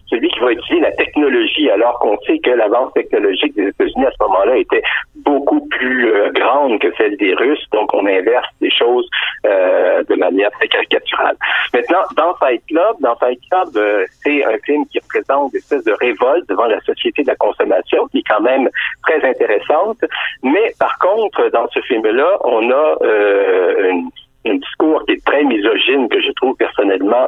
celui 0.10 0.28
qui 0.30 0.40
va 0.40 0.52
utiliser 0.52 0.82
la 0.82 0.92
technologie, 0.94 1.70
alors 1.70 2.00
qu'on 2.00 2.18
sait 2.22 2.40
que 2.40 2.50
l'avance 2.50 2.92
technologique 2.94 3.54
à 4.00 4.12
ce 4.12 4.24
moment-là 4.24 4.58
était 4.58 4.84
beaucoup 5.16 5.68
plus 5.68 6.12
euh, 6.12 6.32
grande 6.32 6.80
que 6.80 6.88
celle 6.98 7.18
des 7.18 7.34
Russes, 7.34 7.66
donc 7.72 7.94
on 7.94 8.06
inverse 8.06 8.48
les 8.60 8.72
choses 8.72 9.08
euh, 9.46 10.04
de 10.04 10.16
manière 10.16 10.52
très 10.52 10.68
caricaturale. 10.68 11.36
Maintenant, 11.74 12.04
dans 12.16 12.34
Fight 12.36 12.62
Club, 12.68 12.96
dans 13.00 13.16
Fight 13.16 13.40
Club, 13.50 13.70
euh, 13.76 14.06
c'est 14.24 14.44
un 14.46 14.58
film 14.60 14.86
qui 14.88 15.00
représente 15.00 15.54
une 15.54 15.58
espèce 15.58 15.84
de 15.84 15.94
révolte 16.00 16.48
devant 16.50 16.66
la 16.66 16.80
société 16.82 17.24
de 17.24 17.28
la 17.28 17.36
consommation, 17.36 18.08
qui 18.08 18.20
est 18.20 18.28
quand 18.28 18.42
même 18.42 18.70
très 19.04 19.24
intéressante. 19.28 20.00
Mais 20.44 20.74
par 20.80 20.98
contre, 21.00 21.50
dans 21.52 21.68
ce 21.70 21.82
film-là, 21.82 22.38
on 22.44 22.72
a 22.72 22.98
un 24.46 24.56
discours 24.56 25.04
qui 25.06 25.14
est 25.14 25.26
très 25.26 25.44
misogyne, 25.44 26.10
que 26.10 26.22
je 26.22 26.32
trouve 26.34 26.56
personnellement 26.56 27.28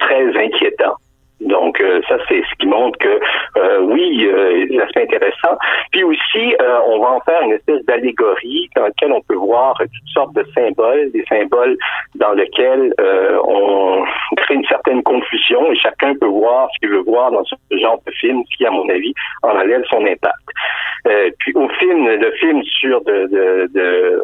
très 0.00 0.36
inquiétant. 0.36 0.96
Donc 1.40 1.80
euh, 1.80 2.00
ça, 2.08 2.16
c'est 2.28 2.40
ce 2.40 2.54
qui 2.58 2.66
montre 2.66 2.98
que 2.98 3.20
euh, 3.58 3.80
oui, 3.80 4.26
euh, 4.26 4.66
c'est 4.94 5.02
intéressant. 5.02 5.58
Puis 5.92 6.02
aussi, 6.02 6.54
euh, 6.60 6.78
on 6.86 6.98
va 7.00 7.10
en 7.12 7.20
faire 7.20 7.42
une 7.42 7.52
espèce 7.52 7.84
d'allégorie 7.84 8.70
dans 8.74 8.84
laquelle 8.84 9.12
on 9.12 9.20
peut 9.20 9.36
voir 9.36 9.76
toutes 9.78 10.12
sortes 10.14 10.34
de 10.34 10.44
symboles, 10.54 11.10
des 11.12 11.24
symboles 11.28 11.76
dans 12.14 12.32
lesquels 12.32 12.92
on 13.44 14.04
crée 14.36 14.54
une 14.54 14.64
certaine 14.66 15.02
confusion 15.02 15.70
et 15.70 15.76
chacun 15.76 16.14
peut 16.14 16.26
voir 16.26 16.68
ce 16.74 16.78
qu'il 16.80 16.90
veut 16.90 17.02
voir 17.02 17.30
dans 17.30 17.44
ce 17.44 17.54
genre 17.78 18.00
de 18.06 18.12
film, 18.12 18.42
qui, 18.56 18.64
à 18.64 18.70
mon 18.70 18.88
avis, 18.88 19.12
en 19.42 19.50
enlève 19.50 19.82
son 19.90 20.04
impact. 20.06 21.34
puis 21.38 21.52
au 21.54 21.68
film, 21.68 22.06
le 22.08 22.30
film 22.32 22.62
sur 22.64 23.02
de, 23.02 23.26
de, 23.26 23.70
de 23.74 24.22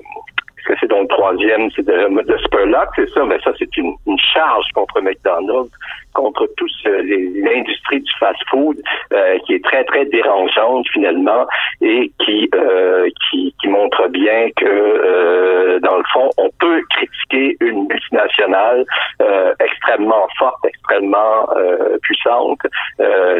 que 0.65 0.75
c'est 0.81 0.89
donc 0.89 1.03
le 1.03 1.09
troisième, 1.09 1.71
c'est 1.75 1.85
de, 1.85 2.23
de 2.23 2.39
Spurlock, 2.39 2.89
c'est 2.97 3.09
ça, 3.11 3.25
mais 3.25 3.39
ça, 3.45 3.53
c'est 3.59 3.77
une, 3.77 3.95
une, 4.07 4.19
charge 4.19 4.67
contre 4.75 5.01
McDonald's, 5.01 5.73
contre 6.15 6.49
toute 6.57 6.71
l'industrie 6.85 8.01
du 8.01 8.13
fast-food, 8.19 8.77
euh, 9.13 9.39
qui 9.47 9.55
est 9.55 9.65
très, 9.65 9.85
très 9.85 10.05
dérangeante, 10.07 10.87
finalement, 10.93 11.47
et 11.81 12.11
qui, 12.25 12.49
euh, 12.55 13.09
qui, 13.31 13.55
qui, 13.61 13.69
montre 13.69 14.09
bien 14.09 14.51
que, 14.57 14.65
euh, 14.67 15.81
dans 15.81 15.97
le 15.97 16.05
fond, 16.13 16.29
on 16.39 16.51
peut 16.61 16.83
critiquer 16.91 17.57
une 17.61 17.87
multinationale 17.89 18.85
euh, 19.21 19.55
extrêmement 19.61 20.29
forte, 20.39 20.65
extrêmement 20.67 21.49
euh, 21.57 21.99
puissante, 22.03 22.61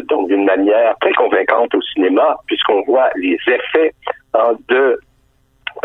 donc 0.09 0.27
d'une 0.27 0.45
manière 0.45 0.95
très 0.99 1.13
convaincante 1.13 1.73
au 1.75 1.81
cinéma, 1.81 2.35
puisqu'on 2.47 2.81
voit 2.83 3.09
les 3.15 3.37
effets 3.47 3.93
hein, 4.33 4.53
de 4.67 4.99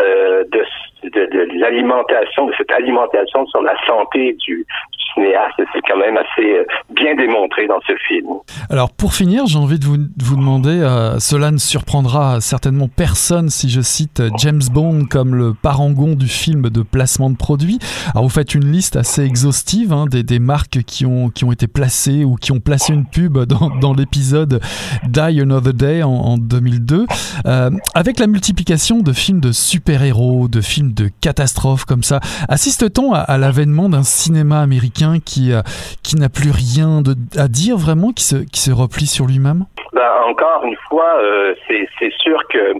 euh, 0.01 0.43
de, 0.51 0.63
de, 1.09 1.25
de 1.25 1.59
l'alimentation, 1.59 2.45
de 2.45 2.53
cette 2.57 2.71
alimentation 2.71 3.45
sur 3.47 3.61
la 3.61 3.75
santé 3.85 4.33
du, 4.33 4.65
cinéaste. 5.13 5.55
C'est 5.73 5.81
quand 5.87 5.97
même 5.97 6.17
assez 6.17 6.47
euh, 6.47 6.65
bien 6.95 7.15
démontré 7.15 7.67
dans 7.67 7.79
ce 7.85 7.93
film. 8.07 8.27
Alors 8.69 8.91
pour 8.91 9.13
finir, 9.13 9.45
j'ai 9.45 9.57
envie 9.57 9.79
de 9.79 9.85
vous, 9.85 9.97
vous 10.21 10.35
demander, 10.35 10.79
euh, 10.81 11.19
cela 11.19 11.51
ne 11.51 11.57
surprendra 11.57 12.41
certainement 12.41 12.87
personne 12.87 13.49
si 13.49 13.69
je 13.69 13.81
cite 13.81 14.21
James 14.37 14.61
Bond 14.71 15.05
comme 15.09 15.35
le 15.35 15.53
parangon 15.53 16.15
du 16.15 16.27
film 16.27 16.69
de 16.69 16.81
placement 16.81 17.29
de 17.29 17.37
produits. 17.37 17.79
Alors 18.13 18.23
vous 18.23 18.29
faites 18.29 18.55
une 18.55 18.71
liste 18.71 18.95
assez 18.95 19.23
exhaustive 19.23 19.93
hein, 19.93 20.05
des, 20.09 20.23
des, 20.23 20.39
marques 20.39 20.83
qui 20.83 21.05
ont, 21.05 21.29
qui 21.29 21.45
ont 21.45 21.51
été 21.51 21.67
placées 21.67 22.23
ou 22.23 22.35
qui 22.35 22.51
ont 22.51 22.59
placé 22.59 22.93
une 22.93 23.05
pub 23.05 23.37
dans, 23.37 23.93
l'épisode 23.93 24.61
Die 25.03 25.41
Another 25.41 25.73
Day 25.73 26.03
en, 26.03 26.09
en 26.09 26.37
2002. 26.37 27.05
Euh, 27.45 27.69
avec 27.95 28.19
la 28.19 28.27
multiplication 28.27 28.99
de 28.99 29.13
films 29.13 29.39
de 29.39 29.51
super-héros, 29.51 30.47
de 30.47 30.61
films 30.61 30.93
de 30.93 31.09
catastrophes 31.21 31.85
comme 31.85 32.03
ça, 32.03 32.19
assiste-t-on 32.47 33.13
à 33.13 33.37
l'avènement 33.37 33.89
d'un 33.89 34.03
cinéma 34.03 34.61
américain 34.61 34.98
qui, 35.25 35.53
euh, 35.53 35.61
qui 36.03 36.15
n'a 36.17 36.29
plus 36.29 36.51
rien 36.51 37.01
à 37.37 37.47
dire 37.47 37.77
vraiment, 37.77 38.11
qui 38.11 38.23
se, 38.23 38.71
replie 38.71 39.07
sur 39.07 39.25
lui-même? 39.25 39.65
Ben, 39.93 40.11
encore 40.27 40.63
une 40.65 40.75
fois, 40.87 41.15
euh, 41.21 41.55
c'est 41.67 42.13
sûr 42.21 42.39
que 42.49 42.73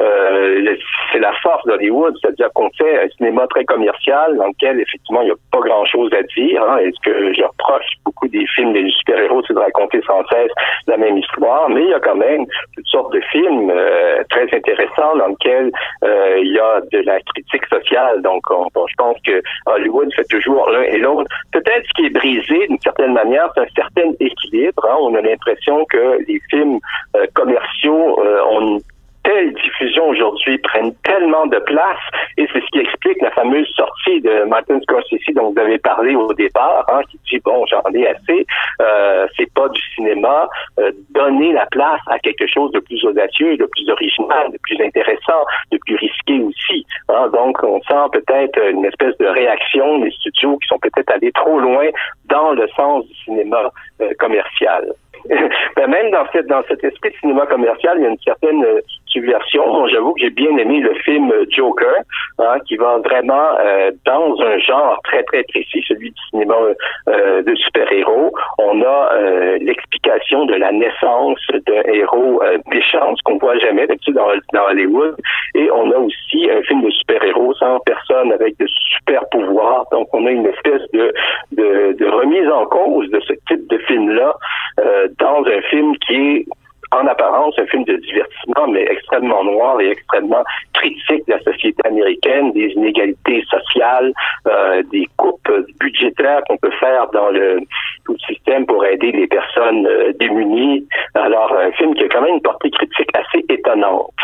euh, 0.00 0.76
c'est 1.16 1.22
la 1.22 1.32
force 1.42 1.64
d'Hollywood, 1.66 2.14
c'est-à-dire 2.20 2.50
qu'on 2.54 2.68
fait 2.76 3.04
un 3.04 3.08
cinéma 3.16 3.46
très 3.48 3.64
commercial 3.64 4.36
dans 4.36 4.48
lequel 4.48 4.80
effectivement 4.80 5.22
il 5.22 5.26
n'y 5.26 5.30
a 5.30 5.36
pas 5.50 5.60
grand-chose 5.60 6.12
à 6.12 6.22
dire. 6.22 6.62
Hein, 6.62 6.78
et 6.78 6.92
ce 6.92 7.10
que 7.10 7.32
je 7.32 7.42
reproche 7.42 7.86
beaucoup 8.04 8.28
des 8.28 8.46
films 8.54 8.74
des 8.74 8.90
super-héros, 8.90 9.42
c'est 9.46 9.54
de 9.54 9.58
raconter 9.58 10.00
sans 10.06 10.22
cesse 10.26 10.52
la 10.86 10.98
même 10.98 11.16
histoire, 11.16 11.70
mais 11.70 11.82
il 11.82 11.88
y 11.88 11.94
a 11.94 12.00
quand 12.00 12.16
même 12.16 12.44
toutes 12.74 12.86
sortes 12.86 13.12
de 13.14 13.20
films 13.32 13.70
euh, 13.70 14.22
très 14.28 14.44
intéressants 14.54 15.16
dans 15.16 15.28
lesquels 15.28 15.70
euh, 16.04 16.38
il 16.42 16.52
y 16.52 16.58
a 16.58 16.80
de 16.92 16.98
la 17.06 17.18
critique 17.20 17.66
sociale. 17.66 18.20
Donc, 18.20 18.42
on, 18.50 18.66
je 18.86 18.94
pense 18.96 19.16
que 19.26 19.42
Hollywood 19.66 20.12
fait 20.14 20.28
toujours 20.28 20.68
l'un 20.68 20.82
et 20.82 20.98
l'autre. 20.98 21.30
Peut-être 21.52 21.86
ce 21.86 21.92
qui 21.94 22.06
est 22.06 22.10
brisé 22.10 22.66
d'une 22.68 22.80
certaine 22.80 23.14
manière, 23.14 23.48
c'est 23.54 23.62
un 23.62 23.74
certain 23.74 24.12
équilibre. 24.20 24.84
Hein, 24.84 24.96
on 25.00 25.14
a 25.14 25.20
l'impression 25.22 25.84
que 25.86 26.18
les 26.28 26.40
films 26.50 26.78
euh, 27.16 27.26
commerciaux 27.34 28.20
euh, 28.20 28.42
ont 28.50 28.80
telle 29.26 29.52
diffusion 29.54 30.08
aujourd'hui 30.08 30.56
prennent 30.58 30.94
tellement 31.02 31.46
de 31.46 31.58
place 31.58 31.98
et 32.38 32.46
c'est 32.52 32.60
ce 32.60 32.66
qui 32.72 32.78
explique 32.78 33.20
la 33.20 33.32
fameuse 33.32 33.68
sortie 33.74 34.20
de 34.20 34.44
Martin 34.44 34.80
Scorsese 34.80 35.34
dont 35.34 35.50
vous 35.50 35.58
avez 35.58 35.78
parlé 35.78 36.14
au 36.14 36.32
départ, 36.32 36.86
hein, 36.92 37.00
qui 37.10 37.18
dit 37.28 37.40
bon 37.44 37.66
j'en 37.66 37.82
ai 37.92 38.06
assez, 38.06 38.46
euh, 38.80 39.26
c'est 39.36 39.52
pas 39.52 39.68
du 39.68 39.80
cinéma, 39.96 40.48
euh, 40.78 40.92
donner 41.10 41.52
la 41.52 41.66
place 41.66 42.00
à 42.06 42.20
quelque 42.20 42.46
chose 42.46 42.70
de 42.70 42.78
plus 42.78 43.04
audacieux, 43.04 43.56
de 43.56 43.66
plus 43.66 43.90
original, 43.90 44.52
de 44.52 44.58
plus 44.62 44.80
intéressant, 44.80 45.44
de 45.72 45.78
plus 45.84 45.96
risqué 45.96 46.40
aussi. 46.40 46.86
Hein. 47.08 47.28
donc 47.32 47.60
on 47.64 47.80
sent 47.82 48.08
peut-être 48.12 48.58
une 48.70 48.84
espèce 48.84 49.16
de 49.18 49.26
réaction 49.26 49.98
des 49.98 50.10
studios 50.12 50.56
qui 50.58 50.68
sont 50.68 50.78
peut-être 50.78 51.10
allés 51.12 51.32
trop 51.32 51.58
loin 51.58 51.88
dans 52.26 52.52
le 52.52 52.68
sens 52.76 53.04
du 53.06 53.14
cinéma 53.24 53.70
commercial. 54.18 54.92
ben 55.76 55.86
même 55.88 56.10
dans, 56.10 56.26
cette, 56.32 56.46
dans 56.46 56.62
cet 56.68 56.82
esprit 56.84 57.10
de 57.10 57.16
cinéma 57.16 57.46
commercial, 57.46 57.96
il 57.98 58.02
y 58.02 58.06
a 58.06 58.10
une 58.10 58.18
certaine 58.24 58.64
euh, 58.64 58.80
J'avoue 59.88 60.12
que 60.14 60.20
j'ai 60.20 60.30
bien 60.30 60.56
aimé 60.56 60.80
le 60.80 60.94
film 60.94 61.32
Joker, 61.50 61.96
hein, 62.38 62.58
qui 62.66 62.76
va 62.76 62.98
vraiment 62.98 63.48
euh, 63.60 63.90
dans 64.04 64.34
un 64.40 64.58
genre 64.58 65.00
très, 65.04 65.22
très 65.24 65.42
précis, 65.44 65.82
celui 65.86 66.10
du 66.10 66.20
cinéma 66.30 66.54
euh, 67.08 67.42
de 67.42 67.54
super-héros. 67.54 68.32
On 68.58 68.82
a 68.82 69.10
l'explication 69.60 70.46
de 70.46 70.54
la 70.54 70.72
naissance 70.72 71.40
d'un 71.66 71.82
héros 71.92 72.42
méchant, 72.68 73.14
ce 73.16 73.22
qu'on 73.24 73.38
voit 73.38 73.58
jamais 73.58 73.86
d'habitude 73.86 74.14
dans, 74.14 74.28
dans 74.52 74.66
Hollywood. 74.70 75.16
Et 75.54 75.70
on 75.70 75.90
a 75.90 75.96
aussi 75.96 76.50
un 76.50 76.62
film 76.62 76.82
de 76.82 76.90
super-héros 76.90 77.54
sans 77.54 77.78
personne 77.80 78.32
avec 78.32 78.58
de 78.58 78.66
super 78.66 79.28
pouvoirs. 79.30 79.86
Donc, 79.92 80.08
on 80.12 80.26
a 80.26 80.30
une 80.30 80.46
espèce 80.46 80.82
de, 80.92 81.12
de, 81.52 81.92
de 81.92 82.06
remise 82.06 82.48
en 82.50 82.66
cause 82.66 83.08
de 83.10 83.20
ce 83.20 83.32
type 83.48 83.66
de 83.68 83.78
film-là 83.78 84.34
dans 85.18 85.44
un 85.44 85.60
film 85.62 85.96
qui 85.98 86.14
est 86.14 86.46
en 86.92 87.06
apparence 87.06 87.58
un 87.58 87.66
film 87.66 87.84
de 87.84 87.96
divertissement, 87.96 88.68
mais 88.68 88.82
extrêmement 88.82 89.44
noir 89.44 89.80
et 89.80 89.90
extrêmement 89.90 90.44
critique 90.74 91.26
de 91.26 91.32
la 91.32 91.40
société 91.40 91.80
américaine, 91.86 92.52
des 92.52 92.68
inégalités 92.72 93.42
sociales, 93.48 94.12
euh, 94.46 94.82
des 94.92 95.08
coupes 95.16 95.50
budgétaires 95.80 96.42
qu'on 96.48 96.56
peut 96.58 96.72
faire 96.78 97.08
dans 97.12 97.30
le 97.30 97.60
tout 98.04 98.12
le 98.12 98.34
système 98.34 98.66
pour 98.66 98.84
aider 98.84 99.12
les 99.12 99.26
personnes 99.26 99.86
euh, 99.86 100.12
démunies. 100.18 100.86
Alors, 101.14 101.52
un 101.52 101.72
film 101.72 101.94
qui 101.94 102.04
a 102.04 102.08
quand 102.08 102.22
même 102.22 102.34
une 102.34 102.42
portée 102.42 102.70
critique 102.70 103.10
assez 103.16 103.44
étonnante 103.48 104.14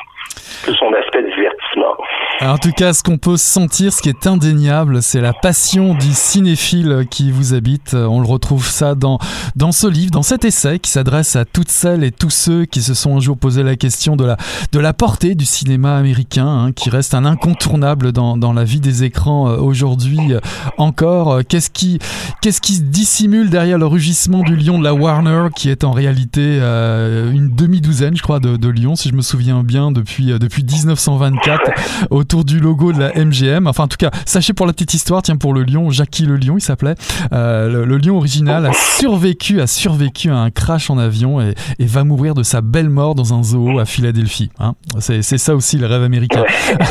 son 0.67 0.93
aspect 0.95 1.23
divertissement. 1.23 1.97
en 2.41 2.59
tout 2.59 2.73
cas, 2.73 2.93
ce 2.93 3.03
qu'on 3.03 3.19
peut 3.19 3.37
sentir, 3.37 3.93
ce 3.93 4.03
qui 4.03 4.09
est 4.09 4.27
indéniable, 4.27 5.03
c'est 5.03 5.21
la 5.21 5.33
passion 5.33 5.95
du 5.95 6.13
cinéphile 6.13 7.07
qui 7.11 7.31
vous 7.31 7.55
habite. 7.55 7.95
On 7.95 8.21
le 8.21 8.27
retrouve 8.27 8.67
ça 8.67 8.95
dans, 8.95 9.19
dans 9.57 9.73
ce 9.73 9.87
livre, 9.87 10.11
dans 10.11 10.23
cet 10.23 10.45
essai 10.45 10.79
qui 10.79 10.91
s'adresse 10.91 11.37
à 11.37 11.45
toutes 11.45 11.71
celles 11.71 12.05
et 12.05 12.11
tous 12.13 12.31
ceux 12.31 12.65
qui 12.65 12.83
se 12.83 12.95
sont 12.95 13.17
un 13.17 13.21
jour 13.21 13.37
posé 13.37 13.63
la 13.63 13.77
question 13.77 14.17
de 14.17 14.25
la, 14.25 14.37
de 14.73 14.79
la 14.79 14.93
portée 14.93 15.35
du 15.35 15.45
cinéma 15.45 15.97
américain, 15.97 16.47
hein, 16.47 16.73
qui 16.73 16.91
reste 16.91 17.15
un 17.15 17.25
incontournable 17.25 18.13
dans, 18.13 18.37
dans 18.37 18.53
la 18.53 18.65
vie 18.65 18.81
des 18.81 19.05
écrans 19.05 19.49
euh, 19.49 19.57
aujourd'hui 19.57 20.33
euh, 20.33 20.41
encore. 20.79 21.41
Qu'est-ce 21.49 21.71
qui, 21.71 21.99
qu'est-ce 22.41 22.61
qui 22.61 22.75
se 22.75 22.83
dissimule 22.83 23.51
derrière 23.51 23.79
le 23.79 23.87
rugissement 23.87 24.43
du 24.43 24.57
lion 24.57 24.79
de 24.79 24.85
la 24.85 24.95
Warner, 24.95 25.49
qui 25.55 25.71
est 25.71 25.85
en 25.85 25.93
réalité 25.93 26.59
euh, 26.61 27.33
une 27.33 27.55
demi-douzaine, 27.55 28.17
je 28.17 28.23
crois, 28.23 28.41
de 28.41 28.69
lions, 28.69 28.97
si 28.97 29.09
je 29.09 29.15
me 29.15 29.23
souviens 29.23 29.63
bien, 29.63 29.91
depuis, 29.91 30.22
depuis 30.27 30.53
depuis 30.53 30.65
1924 30.65 32.11
autour 32.11 32.45
du 32.45 32.61
logo 32.61 32.93
de 32.93 32.99
la 32.99 33.13
MGM. 33.25 33.67
Enfin, 33.67 33.85
en 33.85 33.89
tout 33.89 33.97
cas, 33.97 34.11
sachez 34.27 34.53
pour 34.53 34.67
la 34.67 34.73
petite 34.73 34.93
histoire, 34.93 35.23
tiens, 35.23 35.37
pour 35.37 35.55
le 35.55 35.63
lion, 35.63 35.91
Jackie 35.91 36.27
le 36.27 36.37
lion, 36.37 36.59
il 36.59 36.61
s'appelait. 36.61 36.95
Euh, 37.33 37.87
le, 37.87 37.97
lion 37.97 38.17
original 38.19 38.67
a 38.67 38.73
survécu, 38.73 39.61
a 39.61 39.67
survécu 39.67 40.31
à 40.31 40.37
un 40.37 40.51
crash 40.51 40.91
en 40.91 40.99
avion 40.99 41.41
et, 41.41 41.55
va 41.81 42.05
mourir 42.05 42.35
de 42.35 42.43
sa 42.43 42.61
belle 42.61 42.89
mort 42.89 43.15
dans 43.15 43.35
un 43.35 43.43
zoo 43.43 43.79
à 43.79 43.85
Philadelphie. 43.85 44.51
Hein. 44.59 44.75
C'est 45.01 45.23
ça 45.23 45.55
aussi 45.55 45.79
le 45.79 45.87
rêve 45.87 46.03
américain. 46.03 46.45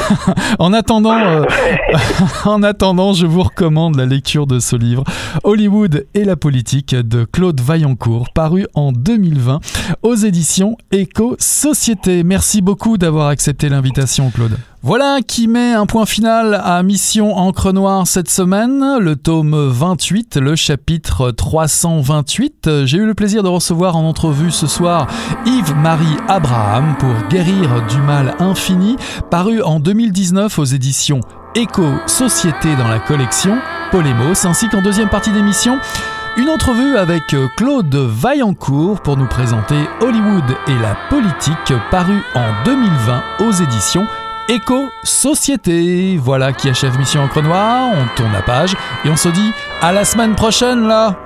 en 0.60 0.74
attendant, 0.74 1.20
euh, 1.20 1.44
en 2.46 2.64
attendant, 2.64 3.14
je 3.14 3.26
vous 3.26 3.44
recommande 3.44 3.96
la 3.96 4.06
lecture 4.06 4.48
de 4.48 4.60
ce 4.60 4.76
livre, 4.76 5.04
Hollywood 5.44 6.08
et 6.14 6.24
la 6.24 6.36
politique 6.36 6.96
de 6.96 7.26
Claude 7.26 7.62
Vaillancourt, 7.62 8.30
paru 8.34 8.66
en 8.74 8.92
2020 8.92 9.60
aux 10.04 10.16
éditions 10.16 10.78
Eco 10.94 11.36
Société. 11.40 12.24
Merci 12.24 12.62
beaucoup 12.62 12.98
d'avoir 12.98 13.21
accepté 13.30 13.70
l'invitation, 13.70 14.30
Claude. 14.30 14.58
Voilà 14.84 15.20
qui 15.26 15.48
met 15.48 15.74
un 15.74 15.86
point 15.86 16.06
final 16.06 16.60
à 16.64 16.82
Mission 16.82 17.38
Encre 17.38 17.72
Noire 17.72 18.08
cette 18.08 18.30
semaine, 18.30 18.98
le 19.00 19.16
tome 19.16 19.56
28, 19.56 20.38
le 20.38 20.56
chapitre 20.56 21.32
328. 21.32 22.86
J'ai 22.86 22.98
eu 22.98 23.06
le 23.06 23.14
plaisir 23.14 23.44
de 23.44 23.48
recevoir 23.48 23.96
en 23.96 24.04
entrevue 24.04 24.50
ce 24.50 24.66
soir 24.66 25.08
Yves-Marie 25.46 26.18
Abraham 26.28 26.96
pour 26.98 27.14
Guérir 27.30 27.86
du 27.88 28.00
mal 28.00 28.36
infini, 28.40 28.96
paru 29.30 29.62
en 29.62 29.80
2019 29.80 30.58
aux 30.58 30.66
éditions 30.66 31.20
Éco-Société 31.54 32.76
dans 32.76 32.88
la 32.88 33.00
collection 33.00 33.58
Polémos, 33.92 34.46
ainsi 34.46 34.70
qu'en 34.70 34.82
deuxième 34.82 35.10
partie 35.10 35.32
d'émission, 35.32 35.78
une 36.38 36.50
entrevue 36.50 36.98
avec 36.98 37.34
euh, 37.34 37.48
Claude 37.58 37.94
Vaillancourt 37.94 39.02
pour 39.02 39.18
nous 39.18 39.28
présenter 39.28 39.76
Hollywood 40.00 40.44
et 40.68 40.76
la 40.76 40.96
politique 41.10 41.74
paru 41.90 42.22
en 42.36 42.64
2020 42.64 43.24
aux 43.40 43.52
éditions 43.52 44.08
Éco-Société. 44.48 46.18
Voilà 46.18 46.54
qui 46.54 46.70
achève 46.70 46.98
Mission 46.98 47.24
Encre 47.24 47.42
Noire, 47.42 47.90
on 47.94 48.16
tourne 48.16 48.32
la 48.32 48.42
page 48.42 48.76
et 49.06 49.10
on 49.10 49.18
se 49.18 49.30
dit 49.30 49.52
à 49.82 49.92
la 49.92 50.06
semaine 50.06 50.36
prochaine 50.36 50.88
là 50.88 51.18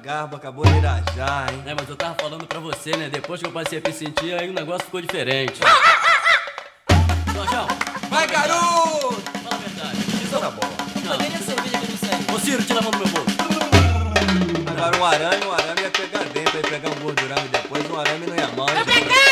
garbo 0.00 0.36
acabou 0.36 0.64
de 0.64 0.78
irajar, 0.78 1.52
hein? 1.52 1.62
É, 1.66 1.74
mas 1.74 1.88
eu 1.88 1.96
tava 1.96 2.14
falando 2.14 2.46
pra 2.46 2.58
você, 2.58 2.96
né? 2.96 3.10
Depois 3.10 3.40
que 3.40 3.46
eu 3.46 3.52
passei 3.52 3.78
a 3.78 3.88
me 3.88 3.94
sentir, 3.94 4.34
aí 4.34 4.48
o 4.48 4.52
negócio 4.52 4.84
ficou 4.84 5.00
diferente. 5.00 5.60
Ah, 5.62 5.68
ah, 5.68 6.92
ah, 6.92 7.32
Jorjão! 7.32 7.68
Vai, 8.08 8.26
garoto! 8.26 9.22
Fala 9.42 9.56
a 9.56 9.58
verdade. 9.58 9.98
Isso 9.98 10.36
é 10.36 10.38
tá 10.38 10.50
bom. 10.50 10.68
Não. 11.04 11.18
Cadê 11.18 11.26
a 11.26 11.38
cerveja 11.38 11.78
que 11.78 11.90
não 11.90 11.98
serve? 11.98 12.34
Ô, 12.34 12.38
Ciro, 12.38 12.62
tira 12.62 12.78
a 12.78 12.82
mão 12.82 12.90
do 12.92 12.98
meu 12.98 13.08
bolso. 13.08 13.36
Agora 14.70 14.96
um 14.96 15.04
arame, 15.04 15.46
um 15.46 15.52
arame 15.52 15.82
ia 15.82 15.90
pegar 15.90 16.24
dentro, 16.24 16.56
ia 16.56 16.62
pegar 16.62 16.88
um 16.88 17.00
gordurame 17.00 17.48
depois, 17.48 17.90
um 17.90 18.00
arame 18.00 18.26
não 18.26 18.36
ia 18.36 18.48
mais. 18.48 18.78
Eu 18.78 18.86
peguei! 18.86 19.29